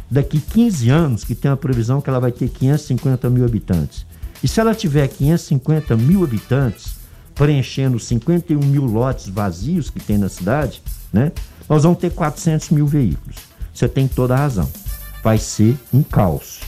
[0.10, 4.06] daqui 15 anos, que tem a previsão que ela vai ter 550 mil habitantes.
[4.44, 6.96] E se ela tiver 550 mil habitantes,
[7.36, 10.82] preenchendo 51 mil lotes vazios que tem na cidade,
[11.14, 11.32] né?
[11.72, 13.38] Nós vamos ter 400 mil veículos.
[13.74, 14.70] Você tem toda a razão.
[15.24, 16.60] Vai ser um caos.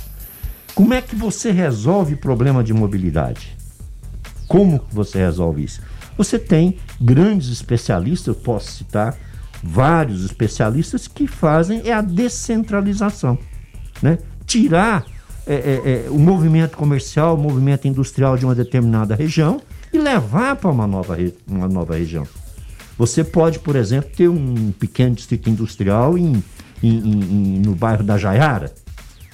[0.73, 3.53] Como é que você resolve o problema de mobilidade?
[4.47, 5.81] Como você resolve isso?
[6.17, 9.13] Você tem grandes especialistas, eu posso citar
[9.61, 13.37] vários especialistas que fazem é a descentralização,
[14.01, 14.19] né?
[14.45, 15.05] Tirar
[15.45, 19.59] é, é, é, o movimento comercial, o movimento industrial de uma determinada região
[19.91, 22.25] e levar para uma nova, uma nova região.
[22.97, 26.43] Você pode, por exemplo, ter um pequeno distrito industrial em,
[26.81, 28.71] em, em, no bairro da Jaiara,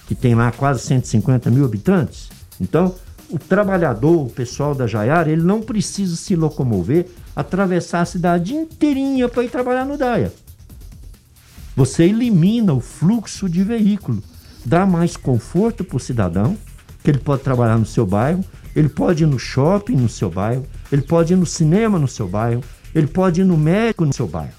[0.08, 2.30] que tem lá quase 150 mil habitantes.
[2.60, 2.96] Então,
[3.30, 9.30] o trabalhador, o pessoal da Jaiara, ele não precisa se locomover, atravessar a cidade inteirinha
[9.30, 10.34] para ir trabalhar no DAIA.
[11.76, 14.22] Você elimina o fluxo de veículo,
[14.66, 16.58] dá mais conforto para o cidadão,
[17.04, 18.44] que ele pode trabalhar no seu bairro,
[18.76, 22.28] ele pode ir no shopping no seu bairro, ele pode ir no cinema no seu
[22.28, 22.64] bairro,
[22.94, 24.54] ele pode ir no médico no seu bairro.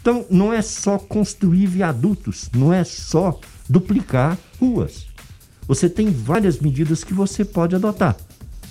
[0.00, 3.38] Então, não é só construir viadutos, não é só
[3.68, 5.06] duplicar ruas.
[5.68, 8.16] Você tem várias medidas que você pode adotar,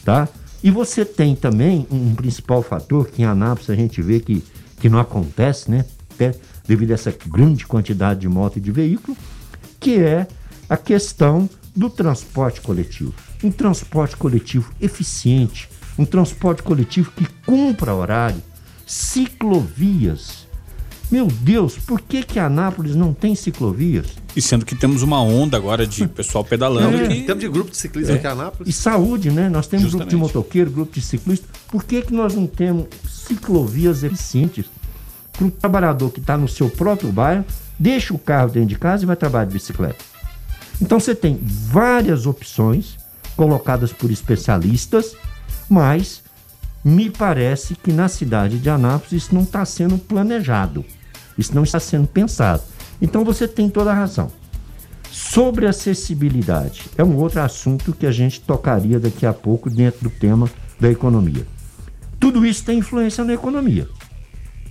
[0.04, 0.28] tá?
[0.64, 4.44] E você tem também um principal fator que em Anápolis a gente vê que,
[4.80, 5.86] que não acontece, né?
[6.14, 6.36] Até
[6.68, 9.18] devido a essa grande quantidade de moto e de veículo,
[9.80, 10.28] que é
[10.70, 13.14] a questão do transporte coletivo.
[13.44, 18.42] Um transporte coletivo eficiente, um transporte coletivo que cumpra horário,
[18.92, 20.48] ciclovias.
[21.10, 24.08] Meu Deus, por que que Anápolis não tem ciclovias?
[24.36, 27.08] E sendo que temos uma onda agora de pessoal pedalando É.
[27.08, 28.70] que Temos de grupo de ciclismo aqui em Anápolis.
[28.70, 29.50] E saúde, né?
[29.50, 30.36] Nós temos grupo de Justamente.
[30.36, 31.48] motoqueiro, grupo de ciclista.
[31.70, 34.66] Por que, que nós não temos ciclovias eficientes
[35.34, 37.46] para o trabalhador que está no seu próprio bairro,
[37.80, 40.04] deixa o carro dentro de casa e vai trabalhar de bicicleta?
[40.82, 42.98] Então você tem várias opções
[43.36, 45.14] colocadas por especialistas,
[45.70, 46.22] mas
[46.84, 50.84] me parece que na cidade de Anápolis isso não está sendo planejado,
[51.38, 52.64] isso não está sendo pensado.
[53.02, 54.32] Então você tem toda a razão.
[55.12, 60.10] Sobre acessibilidade, é um outro assunto que a gente tocaria daqui a pouco dentro do
[60.10, 60.50] tema
[60.80, 61.46] da economia.
[62.20, 63.88] Tudo isso tem influência na economia.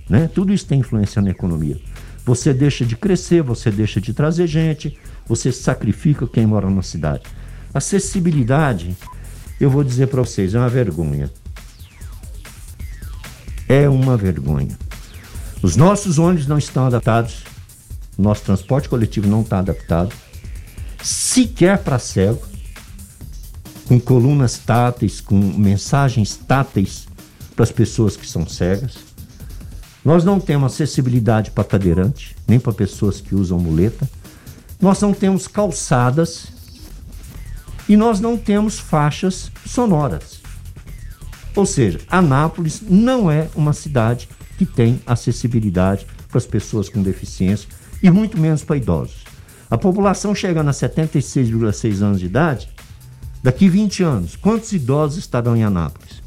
[0.09, 0.27] Né?
[0.33, 1.79] Tudo isso tem influência na economia.
[2.25, 4.97] Você deixa de crescer, você deixa de trazer gente,
[5.27, 7.23] você sacrifica quem mora na cidade.
[7.73, 8.95] Acessibilidade,
[9.59, 11.29] eu vou dizer para vocês, é uma vergonha.
[13.71, 14.77] É uma vergonha.
[15.61, 17.43] Os nossos ônibus não estão adaptados,
[18.17, 20.13] o nosso transporte coletivo não está adaptado,
[21.01, 22.45] sequer para cego,
[23.87, 27.07] com colunas táteis, com mensagens táteis
[27.55, 28.97] para as pessoas que são cegas.
[30.03, 34.05] Nós não temos acessibilidade para cadeirante, nem para pessoas que usam muleta.
[34.81, 36.47] Nós não temos calçadas
[37.87, 40.40] e nós não temos faixas sonoras.
[41.55, 47.67] Ou seja, Anápolis não é uma cidade que tem acessibilidade para as pessoas com deficiência
[48.01, 49.23] e muito menos para idosos.
[49.69, 52.69] A população chegando a 76,6 anos de idade,
[53.41, 56.21] daqui 20 anos, quantos idosos estarão em Anápolis?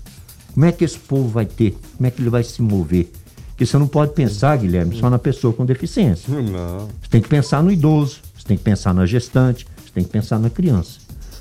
[0.53, 1.77] Como é que esse povo vai ter?
[1.97, 3.11] Como é que ele vai se mover?
[3.49, 6.33] Porque você não pode pensar, Guilherme, só na pessoa com deficiência.
[6.33, 6.89] Não.
[7.01, 10.11] Você tem que pensar no idoso, você tem que pensar na gestante, você tem que
[10.11, 10.99] pensar na criança.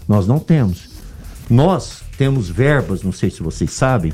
[0.07, 0.89] Nós não temos.
[1.49, 4.13] Nós temos verbas, não sei se vocês sabem,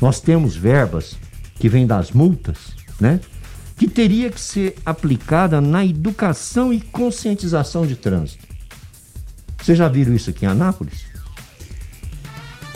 [0.00, 1.16] nós temos verbas
[1.56, 3.20] que vêm das multas, né?
[3.76, 8.46] Que teria que ser aplicada na educação e conscientização de trânsito.
[9.60, 11.07] Vocês já viram isso aqui em Anápolis?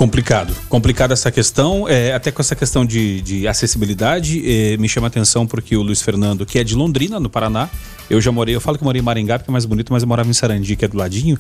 [0.03, 0.53] Complicado.
[0.69, 1.89] Complicada essa questão.
[1.89, 5.83] É, até com essa questão de, de acessibilidade, é, me chama a atenção porque o
[5.83, 7.71] Luiz Fernando, que é de Londrina, no Paraná,
[8.11, 10.09] eu já morei, eu falo que morei em Maringá porque é mais bonito, mas eu
[10.09, 11.39] morava em Sarandi, que é do ladinho.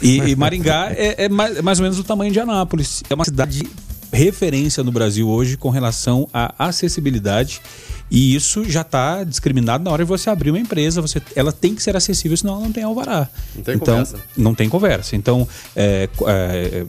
[0.00, 3.02] E, e Maringá é, é mais, é mais ou menos o tamanho de Anápolis.
[3.10, 3.62] É uma cidade
[4.10, 7.60] referência no Brasil hoje com relação à acessibilidade.
[8.10, 11.02] E isso já está discriminado na hora de você abrir uma empresa.
[11.02, 13.28] Você, ela tem que ser acessível, senão ela não tem alvará.
[13.54, 14.16] Não tem então, conversa.
[14.36, 15.16] Não tem conversa.
[15.16, 16.86] Então, é, é,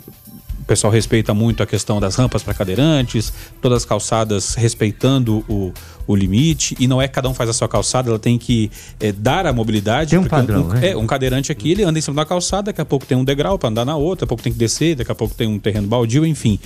[0.70, 5.74] pessoal respeita muito a questão das rampas para cadeirantes, todas as calçadas respeitando o,
[6.06, 8.70] o limite, e não é que cada um faz a sua calçada, ela tem que
[9.00, 10.12] é, dar a mobilidade.
[10.12, 10.92] Tem um padrão, um, né?
[10.92, 13.24] É, um cadeirante aqui, ele anda em cima da calçada, daqui a pouco tem um
[13.24, 15.48] degrau para andar na outra, daqui a pouco tem que descer, daqui a pouco tem
[15.48, 16.60] um terreno baldio, enfim.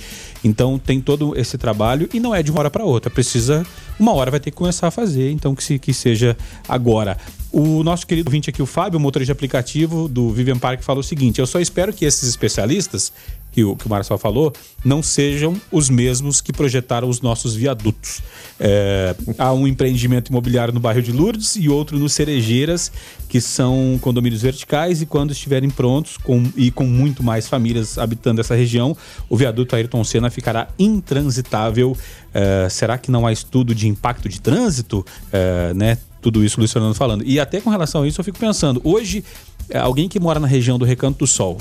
[0.44, 3.64] Então tem todo esse trabalho e não é de uma hora para outra, precisa,
[3.98, 6.36] uma hora vai ter que começar a fazer, então que, se, que seja
[6.68, 7.16] agora.
[7.56, 11.04] O nosso querido vinte aqui, o Fábio, motorista de aplicativo do Vivian Park, falou o
[11.04, 13.12] seguinte: eu só espero que esses especialistas,
[13.52, 14.52] que o, que o Marcel falou,
[14.84, 18.20] não sejam os mesmos que projetaram os nossos viadutos.
[18.58, 22.90] É, há um empreendimento imobiliário no bairro de Lourdes e outro no Cerejeiras,
[23.28, 28.40] que são condomínios verticais, e quando estiverem prontos com, e com muito mais famílias habitando
[28.40, 28.96] essa região,
[29.28, 31.96] o viaduto Ayrton Senna ficará intransitável.
[32.34, 35.06] É, será que não há estudo de impacto de trânsito?
[35.32, 35.98] É, né?
[36.24, 37.22] Tudo isso o Luiz Fernando falando.
[37.22, 39.22] E até com relação a isso, eu fico pensando, hoje,
[39.68, 41.58] é, alguém que mora na região do Recanto do Sol,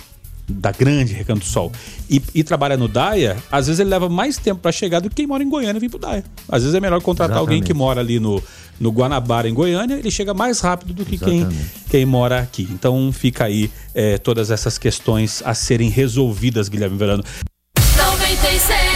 [0.47, 1.69] da grande Recanto do Sol,
[2.09, 5.17] e, e trabalha no Daia, às vezes ele leva mais tempo para chegar do que
[5.17, 6.23] quem mora em Goiânia e vir pro Daia.
[6.47, 7.73] Às vezes é melhor contratar alguém Exatamente.
[7.73, 8.41] que mora ali no,
[8.79, 11.45] no Guanabara, em Goiânia, ele chega mais rápido do que quem,
[11.89, 12.65] quem mora aqui.
[12.71, 17.21] Então fica aí é, todas essas questões a serem resolvidas, Guilherme Verano.
[17.97, 18.92] 96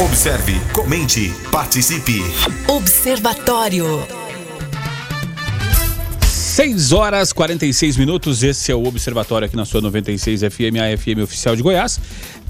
[0.00, 2.22] Observe, comente, participe.
[2.68, 4.06] Observatório.
[6.22, 11.20] 6 horas 46 minutos, esse é o Observatório aqui na sua 96 FM, a FM
[11.24, 11.98] oficial de Goiás.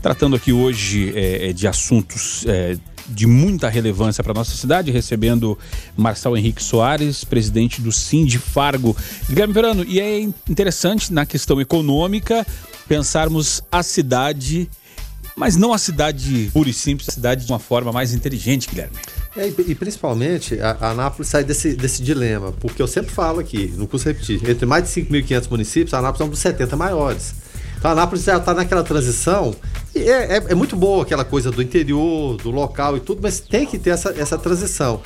[0.02, 2.76] Tratando aqui hoje é, é, de assuntos é,
[3.08, 5.58] de muita relevância para nossa cidade, recebendo
[5.96, 8.94] Marçal Henrique Soares, presidente do Sind Fargo.
[9.26, 12.46] Guilherme Verano, e é interessante na questão econômica
[12.86, 14.68] pensarmos a cidade,
[15.38, 18.96] mas não a cidade pura e simples, a cidade de uma forma mais inteligente, Guilherme.
[19.36, 23.72] É, e, principalmente a, a Anápolis sai desse, desse dilema, porque eu sempre falo aqui,
[23.76, 27.34] não custa repetir, entre mais de 5.500 municípios, a Anápolis é um dos 70 maiores.
[27.78, 29.54] Então a Anápolis já está naquela transição.
[29.94, 33.38] E é, é, é muito boa aquela coisa do interior, do local e tudo, mas
[33.38, 35.00] tem que ter essa, essa transição.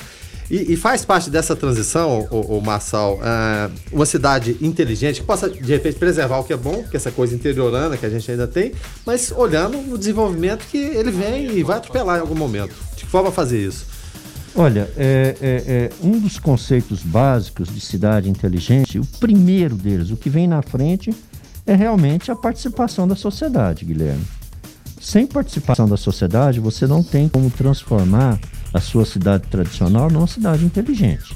[0.49, 5.49] E, e faz parte dessa transição, o, o Marçal, ah, uma cidade inteligente que possa,
[5.49, 8.29] de repente, preservar o que é bom, que é essa coisa interiorana que a gente
[8.29, 8.73] ainda tem,
[9.05, 12.75] mas olhando o desenvolvimento que ele vem e vai atropelar em algum momento.
[12.95, 13.85] De que forma fazer isso?
[14.55, 20.17] Olha, é, é, é, um dos conceitos básicos de cidade inteligente, o primeiro deles, o
[20.17, 21.11] que vem na frente,
[21.65, 24.23] é realmente a participação da sociedade, Guilherme.
[25.01, 28.39] Sem participação da sociedade, você não tem como transformar
[28.73, 31.35] a sua cidade tradicional numa cidade inteligente.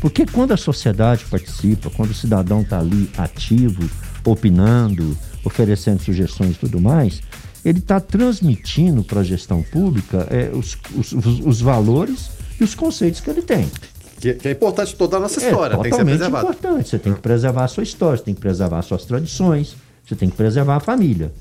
[0.00, 3.88] Porque quando a sociedade participa, quando o cidadão está ali ativo,
[4.24, 7.20] opinando, oferecendo sugestões e tudo mais,
[7.64, 13.20] ele está transmitindo para a gestão pública é, os, os, os, valores e os conceitos
[13.20, 13.70] que ele tem.
[14.18, 16.48] Que, que é importante toda a nossa É história, tem que ser preservada.
[16.48, 16.88] importante.
[16.88, 19.76] Você tem que preservar a sua história, você tem que preservar suas tradições,
[20.06, 21.32] você tem que preservar a família.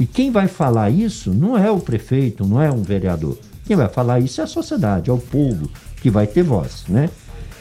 [0.00, 3.38] E quem vai falar isso não é o prefeito, não é um vereador.
[3.70, 5.70] Quem vai falar isso é a sociedade, é o povo
[6.02, 7.08] que vai ter voz, né?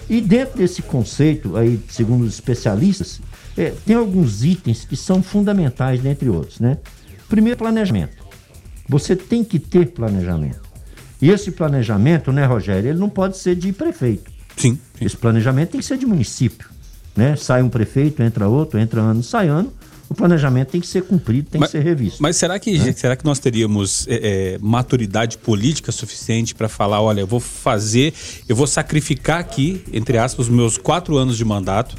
[0.09, 3.21] E dentro desse conceito aí, segundo os especialistas,
[3.55, 6.79] é, tem alguns itens que são fundamentais, dentre outros, né?
[7.27, 8.25] Primeiro, planejamento.
[8.87, 10.63] Você tem que ter planejamento.
[11.21, 14.31] E esse planejamento, né, Rogério, ele não pode ser de prefeito.
[14.57, 14.79] Sim.
[14.99, 16.67] Esse planejamento tem que ser de município.
[17.15, 17.35] Né?
[17.35, 19.71] Sai um prefeito, entra outro, entra ano, sai ano.
[20.09, 22.21] O planejamento tem que ser cumprido, tem Mas- que ser revisto.
[22.21, 27.21] Mas será que, será que nós teríamos é, é, maturidade política suficiente para falar, olha,
[27.21, 28.13] eu vou fazer,
[28.47, 31.95] eu vou sacrificar aqui, entre aspas, os meus quatro anos de mandato,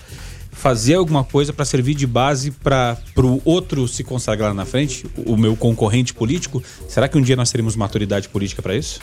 [0.50, 5.36] fazer alguma coisa para servir de base para o outro se consagrar na frente, o
[5.36, 6.60] meu concorrente político?
[6.88, 9.00] Será que um dia nós teremos maturidade política para isso?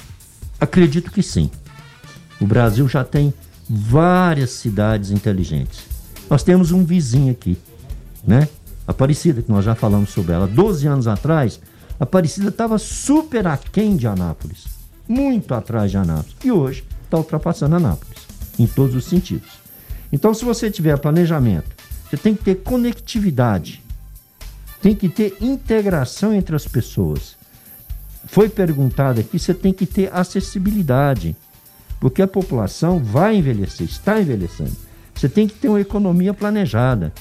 [0.59, 1.49] Acredito que sim.
[2.41, 3.33] O Brasil já tem
[3.69, 5.79] várias cidades inteligentes.
[6.29, 7.57] Nós temos um vizinho aqui,
[8.25, 8.47] né?
[8.87, 10.47] Aparecida, que nós já falamos sobre ela.
[10.47, 11.59] 12 anos atrás,
[11.99, 14.65] Aparecida estava super aquém de Anápolis.
[15.07, 16.35] Muito atrás de Anápolis.
[16.43, 18.25] E hoje está ultrapassando Anápolis,
[18.57, 19.49] em todos os sentidos.
[20.11, 21.69] Então, se você tiver planejamento,
[22.09, 23.83] você tem que ter conectividade,
[24.81, 27.35] tem que ter integração entre as pessoas.
[28.25, 31.35] Foi perguntado aqui, você tem que ter acessibilidade,
[31.99, 34.75] porque a população vai envelhecer, está envelhecendo.
[35.13, 37.11] Você tem que ter uma economia planejada.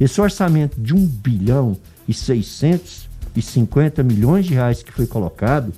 [0.00, 1.76] Esse orçamento de 1 bilhão
[2.06, 5.72] e 650 milhões de reais que foi colocado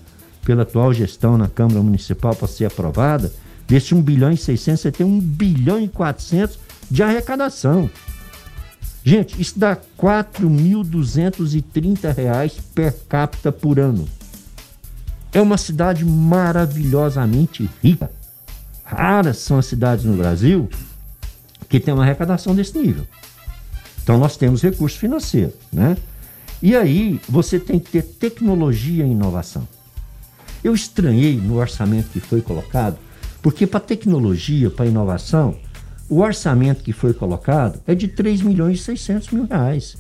[0.45, 3.33] pela atual gestão na Câmara Municipal para ser aprovada,
[3.67, 6.59] desse 1 bilhão e 600, você tem 1 bilhão e 400
[6.91, 7.89] de arrecadação.
[9.03, 14.07] Gente, isso dá 4.230 reais per capita por ano.
[15.33, 18.11] É uma cidade maravilhosamente rica.
[18.85, 20.69] Raras são as cidades no Brasil
[21.69, 23.07] que tem uma arrecadação desse nível.
[24.11, 25.97] Então nós temos recurso financeiro, né?
[26.61, 29.69] E aí você tem que ter tecnologia e inovação.
[30.65, 32.99] Eu estranhei no orçamento que foi colocado,
[33.41, 35.55] porque para tecnologia, para inovação,
[36.09, 39.97] o orçamento que foi colocado é de 3 milhões e 600 mil reais.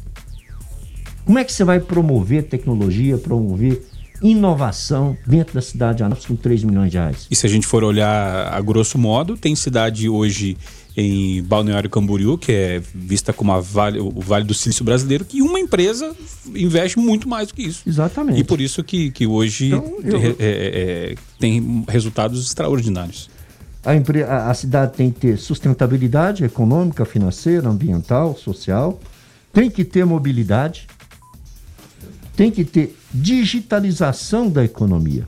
[1.24, 3.80] Como é que você vai promover tecnologia, promover
[4.20, 7.28] inovação dentro da cidade de Anápolis com 3 milhões de reais?
[7.30, 10.56] E se a gente for olhar a grosso modo, tem cidade hoje
[10.96, 15.40] em Balneário Camboriú, que é vista como a vale, o Vale do Silício brasileiro, que
[15.40, 16.14] uma empresa
[16.54, 17.82] investe muito mais do que isso.
[17.86, 18.40] Exatamente.
[18.40, 23.30] E por isso que, que hoje Então, eu- é- é- é- tem resultados extraordinários.
[23.84, 29.00] A, empre- a- a cidade tem que ter sustentabilidade econômica, financeira, ambiental, social.
[29.52, 30.86] Tem que ter mobilidade.
[32.36, 35.26] Tem que ter digitalização da economia.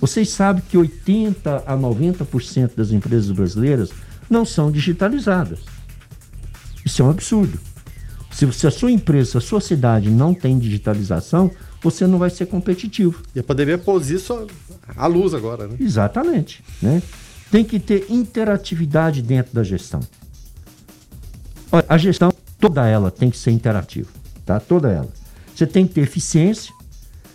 [0.00, 3.90] Vocês sabem que 80 a 90% das empresas brasileiras
[4.28, 5.60] não são digitalizadas.
[6.84, 7.58] Isso é um absurdo.
[8.30, 11.50] Se, se a sua empresa, a sua cidade não tem digitalização,
[11.82, 13.22] você não vai ser competitivo.
[13.34, 14.46] E a pandemia pôs isso
[14.96, 15.76] à luz agora, né?
[15.80, 16.62] Exatamente.
[16.82, 17.02] Né?
[17.50, 20.00] Tem que ter interatividade dentro da gestão.
[21.72, 24.08] Olha, a gestão, toda ela tem que ser interativa.
[24.44, 24.60] Tá?
[24.60, 25.08] Toda ela.
[25.54, 26.72] Você tem que ter eficiência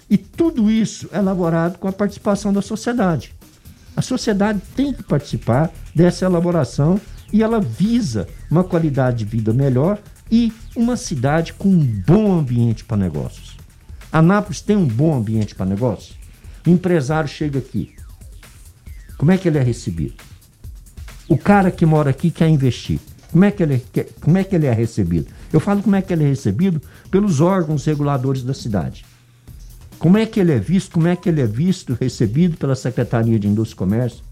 [0.10, 3.34] e tudo isso é elaborado com a participação da sociedade.
[3.96, 7.00] A sociedade tem que participar dessa elaboração
[7.32, 10.00] e ela visa uma qualidade de vida melhor
[10.30, 13.58] e uma cidade com um bom ambiente para negócios.
[14.12, 16.18] Anápolis tem um bom ambiente para negócios?
[16.66, 17.94] O empresário chega aqui,
[19.18, 20.16] como é que ele é recebido?
[21.28, 23.00] O cara que mora aqui quer investir.
[23.32, 25.28] Como é que ele, quer- como é, que ele é recebido?
[25.54, 29.06] Eu falo como é que ele é recebido pelos órgãos reguladores da cidade.
[30.02, 30.94] Como é que ele é visto?
[30.94, 34.24] Como é que ele é visto, recebido pela Secretaria de Indústria e Comércio,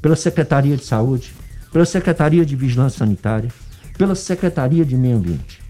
[0.00, 1.34] pela Secretaria de Saúde,
[1.72, 3.50] pela Secretaria de Vigilância Sanitária,
[3.98, 5.60] pela Secretaria de Meio Ambiente?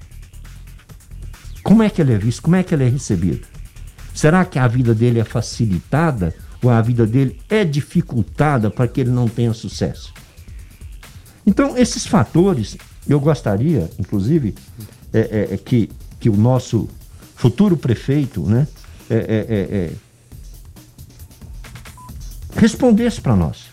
[1.62, 2.42] como é que ele é visto?
[2.42, 3.46] Como é que ele é recebido?
[4.12, 9.00] Será que a vida dele é facilitada ou a vida dele é dificultada para que
[9.00, 10.12] ele não tenha sucesso?
[11.46, 12.76] Então, esses fatores,
[13.08, 14.54] eu gostaria, inclusive,
[15.10, 15.88] é, é, é que,
[16.20, 16.86] que o nosso
[17.34, 18.68] futuro prefeito né,
[19.10, 19.92] é, é, é,
[22.56, 23.66] respondesse para nós.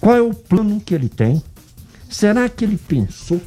[0.00, 1.42] Qual é o plano que ele tem?
[2.08, 3.40] Será que ele pensou?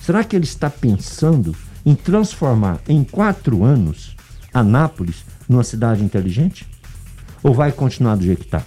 [0.00, 1.54] Será que ele está pensando
[1.84, 4.16] em transformar em quatro anos
[4.52, 6.66] Anápolis numa cidade inteligente?
[7.42, 8.64] Ou vai continuar do jeito que está?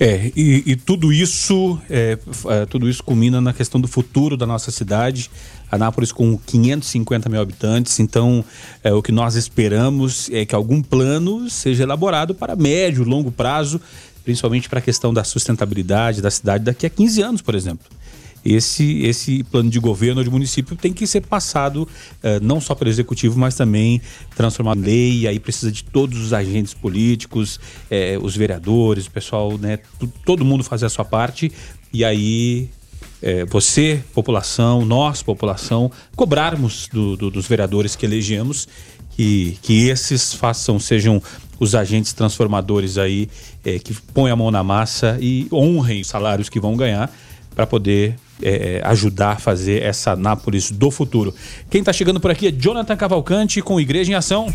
[0.00, 4.44] É, e, e tudo isso é, é, tudo isso culmina na questão do futuro da
[4.44, 5.30] nossa cidade.
[5.72, 8.44] Anápolis com 550 mil habitantes, então
[8.84, 13.80] é, o que nós esperamos é que algum plano seja elaborado para médio, longo prazo,
[14.22, 17.86] principalmente para a questão da sustentabilidade da cidade daqui a 15 anos, por exemplo
[18.44, 21.88] esse, esse plano de governo de município tem que ser passado
[22.22, 24.00] eh, não só pelo executivo, mas também
[24.34, 25.18] transformado em lei.
[25.20, 29.78] E aí precisa de todos os agentes políticos, eh, os vereadores, o pessoal, né?
[30.24, 31.52] Todo mundo fazer a sua parte.
[31.92, 32.68] E aí
[33.22, 38.68] eh, você, população, nós, população, cobrarmos do, do, dos vereadores que elegemos
[39.10, 41.22] que, que esses façam, sejam
[41.60, 43.28] os agentes transformadores aí,
[43.84, 47.08] que põem a mão na massa e honrem os salários que vão ganhar
[47.54, 51.34] para poder é, é, ajudar a fazer essa Nápoles do futuro.
[51.70, 54.52] Quem está chegando por aqui é Jonathan Cavalcante com Igreja em Ação.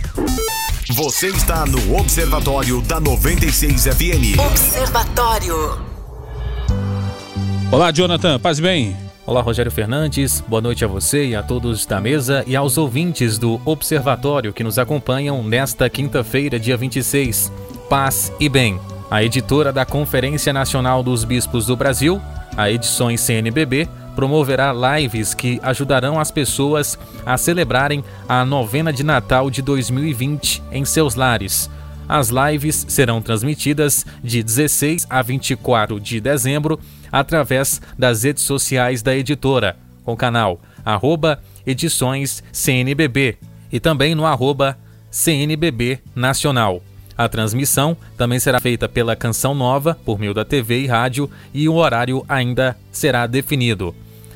[0.89, 4.39] Você está no Observatório da 96 FM.
[4.39, 5.97] Observatório.
[7.72, 8.95] Olá, Jonathan, paz bem?
[9.26, 10.41] Olá, Rogério Fernandes.
[10.48, 14.64] Boa noite a você e a todos da mesa e aos ouvintes do Observatório que
[14.64, 17.52] nos acompanham nesta quinta-feira, dia 26.
[17.89, 18.80] Paz e bem.
[19.11, 22.22] A editora da Conferência Nacional dos Bispos do Brasil
[22.57, 29.52] a Edições CNBB promoverá lives que ajudarão as pessoas a celebrarem a novena de Natal
[29.52, 31.69] de 2020 em seus lares.
[32.10, 36.80] As lives serão transmitidas de 16 a 24 de dezembro
[37.12, 43.38] através das redes sociais da editora, com o canal arroba edições CNBB
[43.72, 44.78] e também no arroba
[45.12, 46.82] CNBB Nacional.
[47.18, 51.68] A transmissão também será feita pela Canção Nova, por meio da TV e rádio, e
[51.68, 53.94] o horário ainda será definido.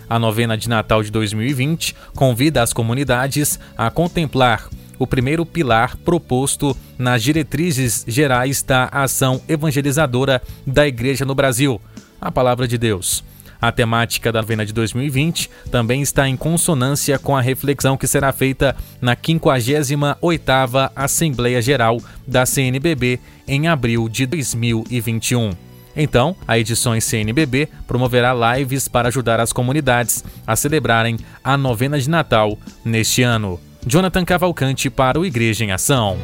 [0.10, 4.68] A novena de Natal de 2020 convida as comunidades a contemplar
[5.00, 11.80] o primeiro pilar proposto nas diretrizes gerais da ação evangelizadora da Igreja no Brasil,
[12.22, 13.24] a Palavra de Deus.
[13.62, 18.32] A temática da novena de 2020 também está em consonância com a reflexão que será
[18.32, 25.52] feita na 58ª Assembleia Geral da CNBB em abril de 2021.
[25.96, 32.10] Então, a Edições CNBB promoverá lives para ajudar as comunidades a celebrarem a novena de
[32.10, 33.60] Natal neste ano.
[33.86, 36.18] Jonathan Cavalcante para o Igreja em Ação.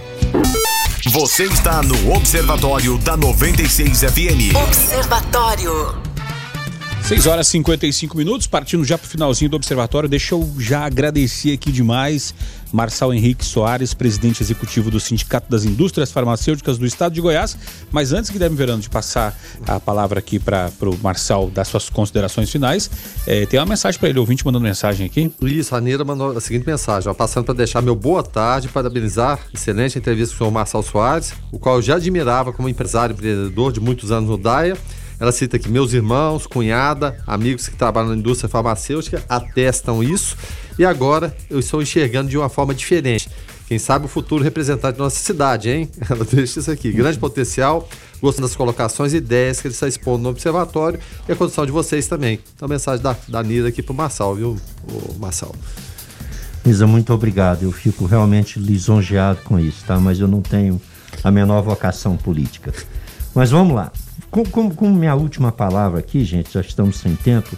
[1.09, 4.55] Você está no Observatório da 96 FM.
[4.61, 6.06] Observatório.
[7.07, 10.09] 6 horas e 55 minutos, partindo já para o finalzinho do observatório.
[10.09, 12.35] Deixa eu já agradecer aqui demais
[12.69, 17.57] Marçal Henrique Soares, presidente executivo do Sindicato das Indústrias Farmacêuticas do Estado de Goiás.
[17.93, 19.33] Mas antes, Guilherme Verano, de passar
[19.65, 22.91] a palavra aqui para o Marçal dar suas considerações finais,
[23.25, 25.31] é, tem uma mensagem para ele, ouvinte mandando mensagem aqui.
[25.43, 29.39] Isso, a Nira mandou a seguinte mensagem, ó, passando para deixar meu boa tarde, parabenizar,
[29.53, 33.71] excelente entrevista com o senhor Marçal Soares, o qual eu já admirava como empresário empreendedor
[33.71, 34.75] de muitos anos no DAIA
[35.19, 40.37] ela cita que meus irmãos, cunhada, amigos que trabalham na indústria farmacêutica atestam isso
[40.77, 43.29] e agora eu estou enxergando de uma forma diferente.
[43.67, 45.89] Quem sabe o futuro representante da nossa cidade, hein?
[46.09, 46.91] Ela deixa isso aqui.
[46.91, 47.89] Grande potencial,
[48.21, 51.71] gostando das colocações e ideias que ele está expondo no observatório e a condição de
[51.71, 52.39] vocês também.
[52.55, 54.57] Então, mensagem da, da Nira aqui para o Marçal, viu,
[54.87, 55.53] o Marçal?
[56.65, 57.63] Isa, muito obrigado.
[57.63, 59.99] Eu fico realmente lisonjeado com isso, tá?
[59.99, 60.79] Mas eu não tenho
[61.21, 62.73] a menor vocação política.
[63.35, 63.91] Mas vamos lá.
[64.29, 67.55] Como, como, como, minha última palavra aqui, gente, já estamos sem tempo,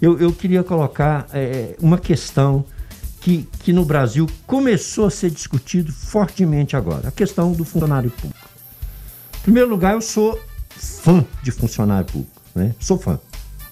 [0.00, 2.64] eu, eu queria colocar é, uma questão
[3.20, 8.48] que, que no Brasil começou a ser discutido fortemente agora, a questão do funcionário público.
[9.38, 10.40] Em primeiro lugar, eu sou
[10.70, 12.74] fã de funcionário público, né?
[12.80, 13.18] Sou fã,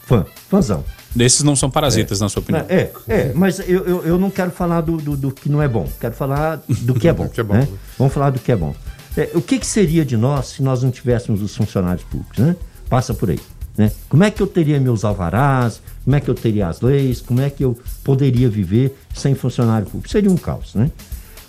[0.03, 0.85] fã, fãzão.
[1.15, 2.67] Desses não são parasitas, é, na sua opinião.
[2.69, 5.69] É, é, mas eu, eu, eu não quero falar do, do, do, que não é
[5.69, 7.29] bom, quero falar do que é bom.
[7.29, 7.55] que é bom.
[7.55, 7.67] Né?
[7.99, 8.75] Vamos falar do que é bom.
[9.17, 12.39] É, o que, que, seria de nós se nós não tivéssemos os funcionários públicos?
[12.39, 12.57] Né?
[12.89, 13.41] Passa por aí.
[13.77, 13.93] Né?
[14.09, 15.81] Como é que eu teria meus alvarás?
[16.05, 17.21] Como é que eu teria as leis?
[17.21, 20.09] Como é que eu poderia viver sem funcionário público?
[20.09, 20.75] Seria um caos.
[20.75, 20.91] Né?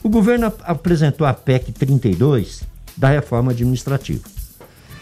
[0.04, 2.64] O governo ap apresentou a PEC 32
[2.96, 4.24] da reforma administrativa.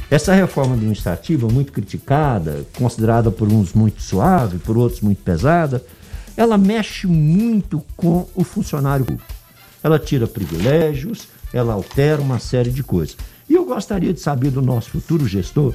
[0.09, 5.83] Essa reforma administrativa, muito criticada, considerada por uns muito suave, por outros muito pesada,
[6.37, 9.33] ela mexe muito com o funcionário público.
[9.83, 13.17] ela tira privilégios, ela altera uma série de coisas.
[13.49, 15.73] E eu gostaria de saber do nosso futuro gestor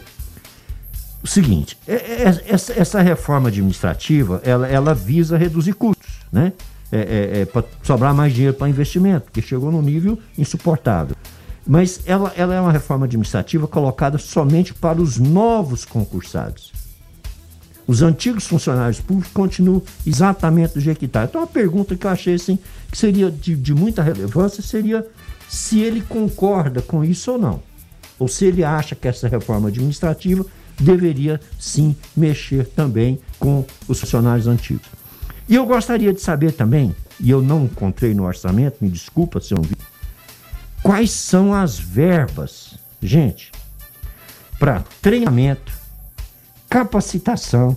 [1.23, 6.53] o seguinte: é- é- essa, essa reforma administrativa ela, ela visa reduzir custos, né?
[6.95, 11.17] É, para sobrar mais dinheiro para investimento, porque chegou num nível insuportável.
[11.67, 16.71] Mas ela, ela é uma reforma administrativa colocada somente para os novos concursados.
[17.87, 21.25] Os antigos funcionários públicos continuam exatamente do jeito que está.
[21.25, 22.59] Então, a pergunta que eu achei assim,
[22.91, 25.07] que seria de, de muita relevância seria
[25.53, 27.63] se ele concorda com isso ou não.
[28.19, 30.47] Ou se ele acha que essa reforma administrativa
[30.81, 34.87] deveria sim mexer também com os funcionários antigos.
[35.47, 39.53] E eu gostaria de saber também, e eu não encontrei no orçamento, me desculpa se
[39.53, 39.77] eu não vi,
[40.83, 43.53] quais são as verbas, gente,
[44.59, 45.71] para treinamento,
[46.67, 47.77] capacitação,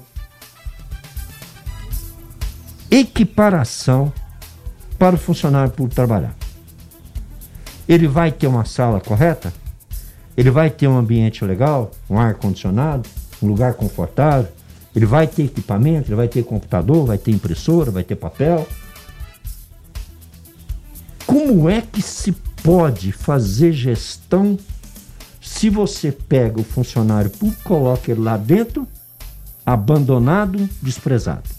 [2.89, 4.13] equiparação
[4.97, 6.44] para o funcionário público trabalhar.
[7.87, 9.53] Ele vai ter uma sala correta?
[10.35, 13.07] Ele vai ter um ambiente legal, um ar condicionado,
[13.41, 14.51] um lugar confortável?
[14.95, 18.67] Ele vai ter equipamento, ele vai ter computador, vai ter impressora, vai ter papel?
[21.25, 22.31] Como é que se
[22.63, 24.57] pode fazer gestão
[25.41, 28.87] se você pega o funcionário público, coloca ele lá dentro,
[29.65, 31.49] abandonado, desprezado?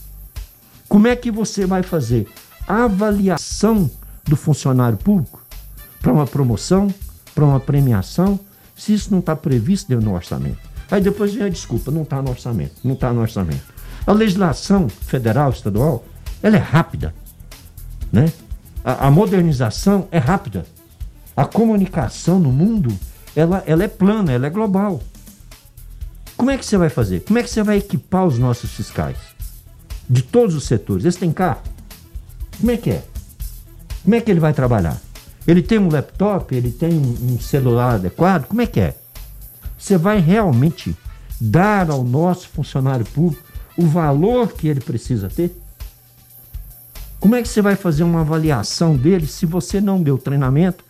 [0.89, 2.27] Como é que você vai fazer
[2.67, 3.91] avaliação
[4.25, 5.46] do funcionário público
[6.01, 6.93] para uma promoção,
[7.35, 8.39] para uma premiação,
[8.77, 10.59] se isso não está previsto dentro do orçamento?
[10.91, 13.75] Aí depois vem a desculpa, não está no orçamento, não está no orçamento.
[14.07, 16.05] A legislação federal, estadual,
[16.43, 17.13] ela é rápida,
[18.13, 18.33] né?
[18.85, 20.65] A, a modernização é rápida.
[21.37, 22.97] A comunicação no mundo,
[23.35, 25.03] ela, ela é plana, ela é global.
[26.37, 27.21] Como é que você vai fazer?
[27.25, 29.17] Como é que você vai equipar os nossos fiscais?
[30.09, 31.05] De todos os setores.
[31.05, 31.63] Eles têm carro?
[32.59, 33.05] Como é que é?
[34.05, 35.01] Como é que ele vai trabalhar?
[35.47, 36.55] Ele tem um laptop?
[36.55, 38.47] Ele tem um celular adequado?
[38.47, 38.97] Como é que é?
[39.79, 40.97] Você vai realmente
[41.41, 43.43] dar ao nosso funcionário público
[43.77, 45.57] o valor que ele precisa ter?
[47.21, 50.85] Como é que você vai fazer uma avaliação dele se você não deu treinamento,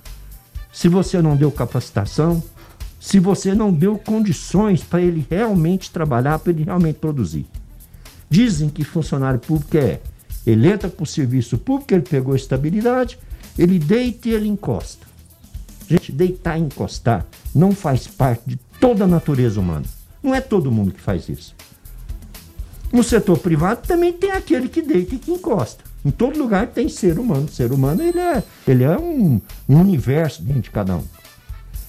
[0.72, 2.42] se você não deu capacitação,
[3.00, 7.46] se você não deu condições para ele realmente trabalhar, para ele realmente produzir?
[8.28, 10.00] Dizem que funcionário público é.
[10.46, 13.18] Ele entra para o serviço público, ele pegou estabilidade,
[13.58, 15.06] ele deita e ele encosta.
[15.88, 19.84] Gente, deitar e encostar não faz parte de toda a natureza humana.
[20.22, 21.54] Não é todo mundo que faz isso.
[22.92, 25.84] No setor privado também tem aquele que deita e que encosta.
[26.04, 27.44] Em todo lugar tem ser humano.
[27.44, 31.04] O ser humano ele é, ele é um, um universo dentro de cada um.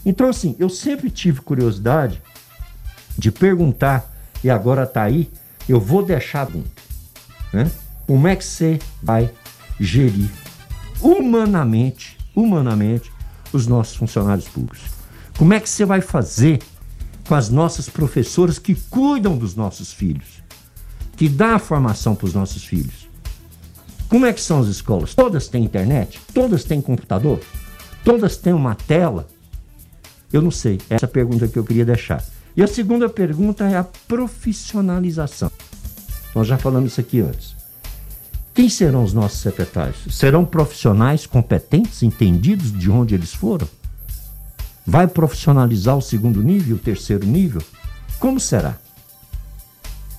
[0.05, 2.21] Então, assim, eu sempre tive curiosidade
[3.17, 4.09] de perguntar,
[4.43, 5.29] e agora está aí,
[5.67, 6.71] eu vou deixar dentro.
[7.51, 7.69] Né?
[8.05, 9.29] Como é que você vai
[9.79, 10.29] gerir
[11.01, 13.11] humanamente, humanamente,
[13.51, 14.81] os nossos funcionários públicos?
[15.37, 16.59] Como é que você vai fazer
[17.27, 20.41] com as nossas professoras que cuidam dos nossos filhos,
[21.15, 23.07] que dá a formação para os nossos filhos?
[24.09, 25.13] Como é que são as escolas?
[25.13, 26.19] Todas têm internet?
[26.33, 27.41] Todas têm computador?
[28.03, 29.27] Todas têm uma tela?
[30.31, 30.79] Eu não sei.
[30.89, 32.23] Essa é a pergunta que eu queria deixar.
[32.55, 35.51] E a segunda pergunta é a profissionalização.
[36.33, 37.56] Nós já falamos isso aqui antes.
[38.57, 39.97] Quem serão os nossos secretários?
[40.09, 43.67] Serão profissionais competentes, entendidos de onde eles foram?
[44.83, 47.61] Vai profissionalizar o segundo nível, o terceiro nível?
[48.19, 48.75] Como será?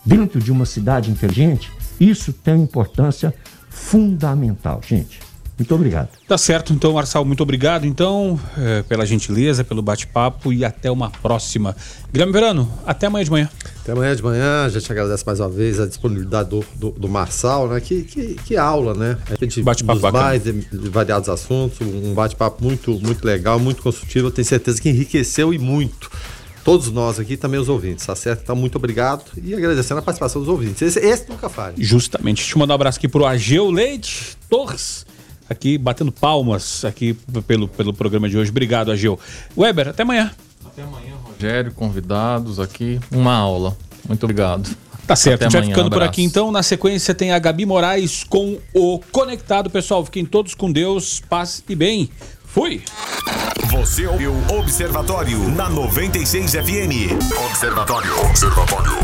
[0.04, 3.34] Dentro de uma cidade inteligente, isso tem importância
[3.70, 5.18] fundamental, gente.
[5.58, 6.10] Muito obrigado.
[6.28, 11.10] Tá certo, então, Marçal, muito obrigado, então, eh, pela gentileza, pelo bate-papo e até uma
[11.10, 11.74] próxima.
[12.12, 13.50] Guilherme Verano, até amanhã de manhã.
[13.88, 17.08] Até amanhã de manhã, a gente agradece mais uma vez a disponibilidade do, do, do
[17.08, 17.80] Marçal, né?
[17.80, 19.16] Que, que, que aula, né?
[19.30, 20.24] A gente Bate-papo dos bacana.
[20.24, 24.26] mais de- de variados assuntos, um bate-papo muito, muito legal, muito construtivo.
[24.26, 26.10] Eu tenho certeza que enriqueceu e muito.
[26.62, 28.42] Todos nós aqui, também os ouvintes, tá certo?
[28.42, 30.82] Então, muito obrigado e agradecendo a participação dos ouvintes.
[30.82, 31.72] Esse, esse nunca falha.
[31.78, 32.42] Justamente.
[32.42, 35.06] Deixa eu mandar um abraço aqui pro Ageu Leite Torres,
[35.48, 37.14] aqui batendo palmas aqui
[37.46, 38.50] pelo, pelo programa de hoje.
[38.50, 39.18] Obrigado, Ageu.
[39.56, 40.30] Weber, até amanhã.
[40.66, 42.98] Até amanhã, Rogério, convidados aqui.
[43.12, 43.76] Uma aula.
[44.06, 44.68] Muito obrigado.
[45.06, 46.10] Tá certo, Até a gente vai amanhã, ficando por abraço.
[46.10, 46.50] aqui então.
[46.50, 49.70] Na sequência tem a Gabi Moraes com o Conectado.
[49.70, 52.10] Pessoal, fiquem todos com Deus, paz e bem.
[52.44, 52.82] Fui!
[53.70, 57.12] Você ouviu Observatório na 96 FM.
[57.46, 58.20] Observatório.
[58.28, 58.98] Observatório.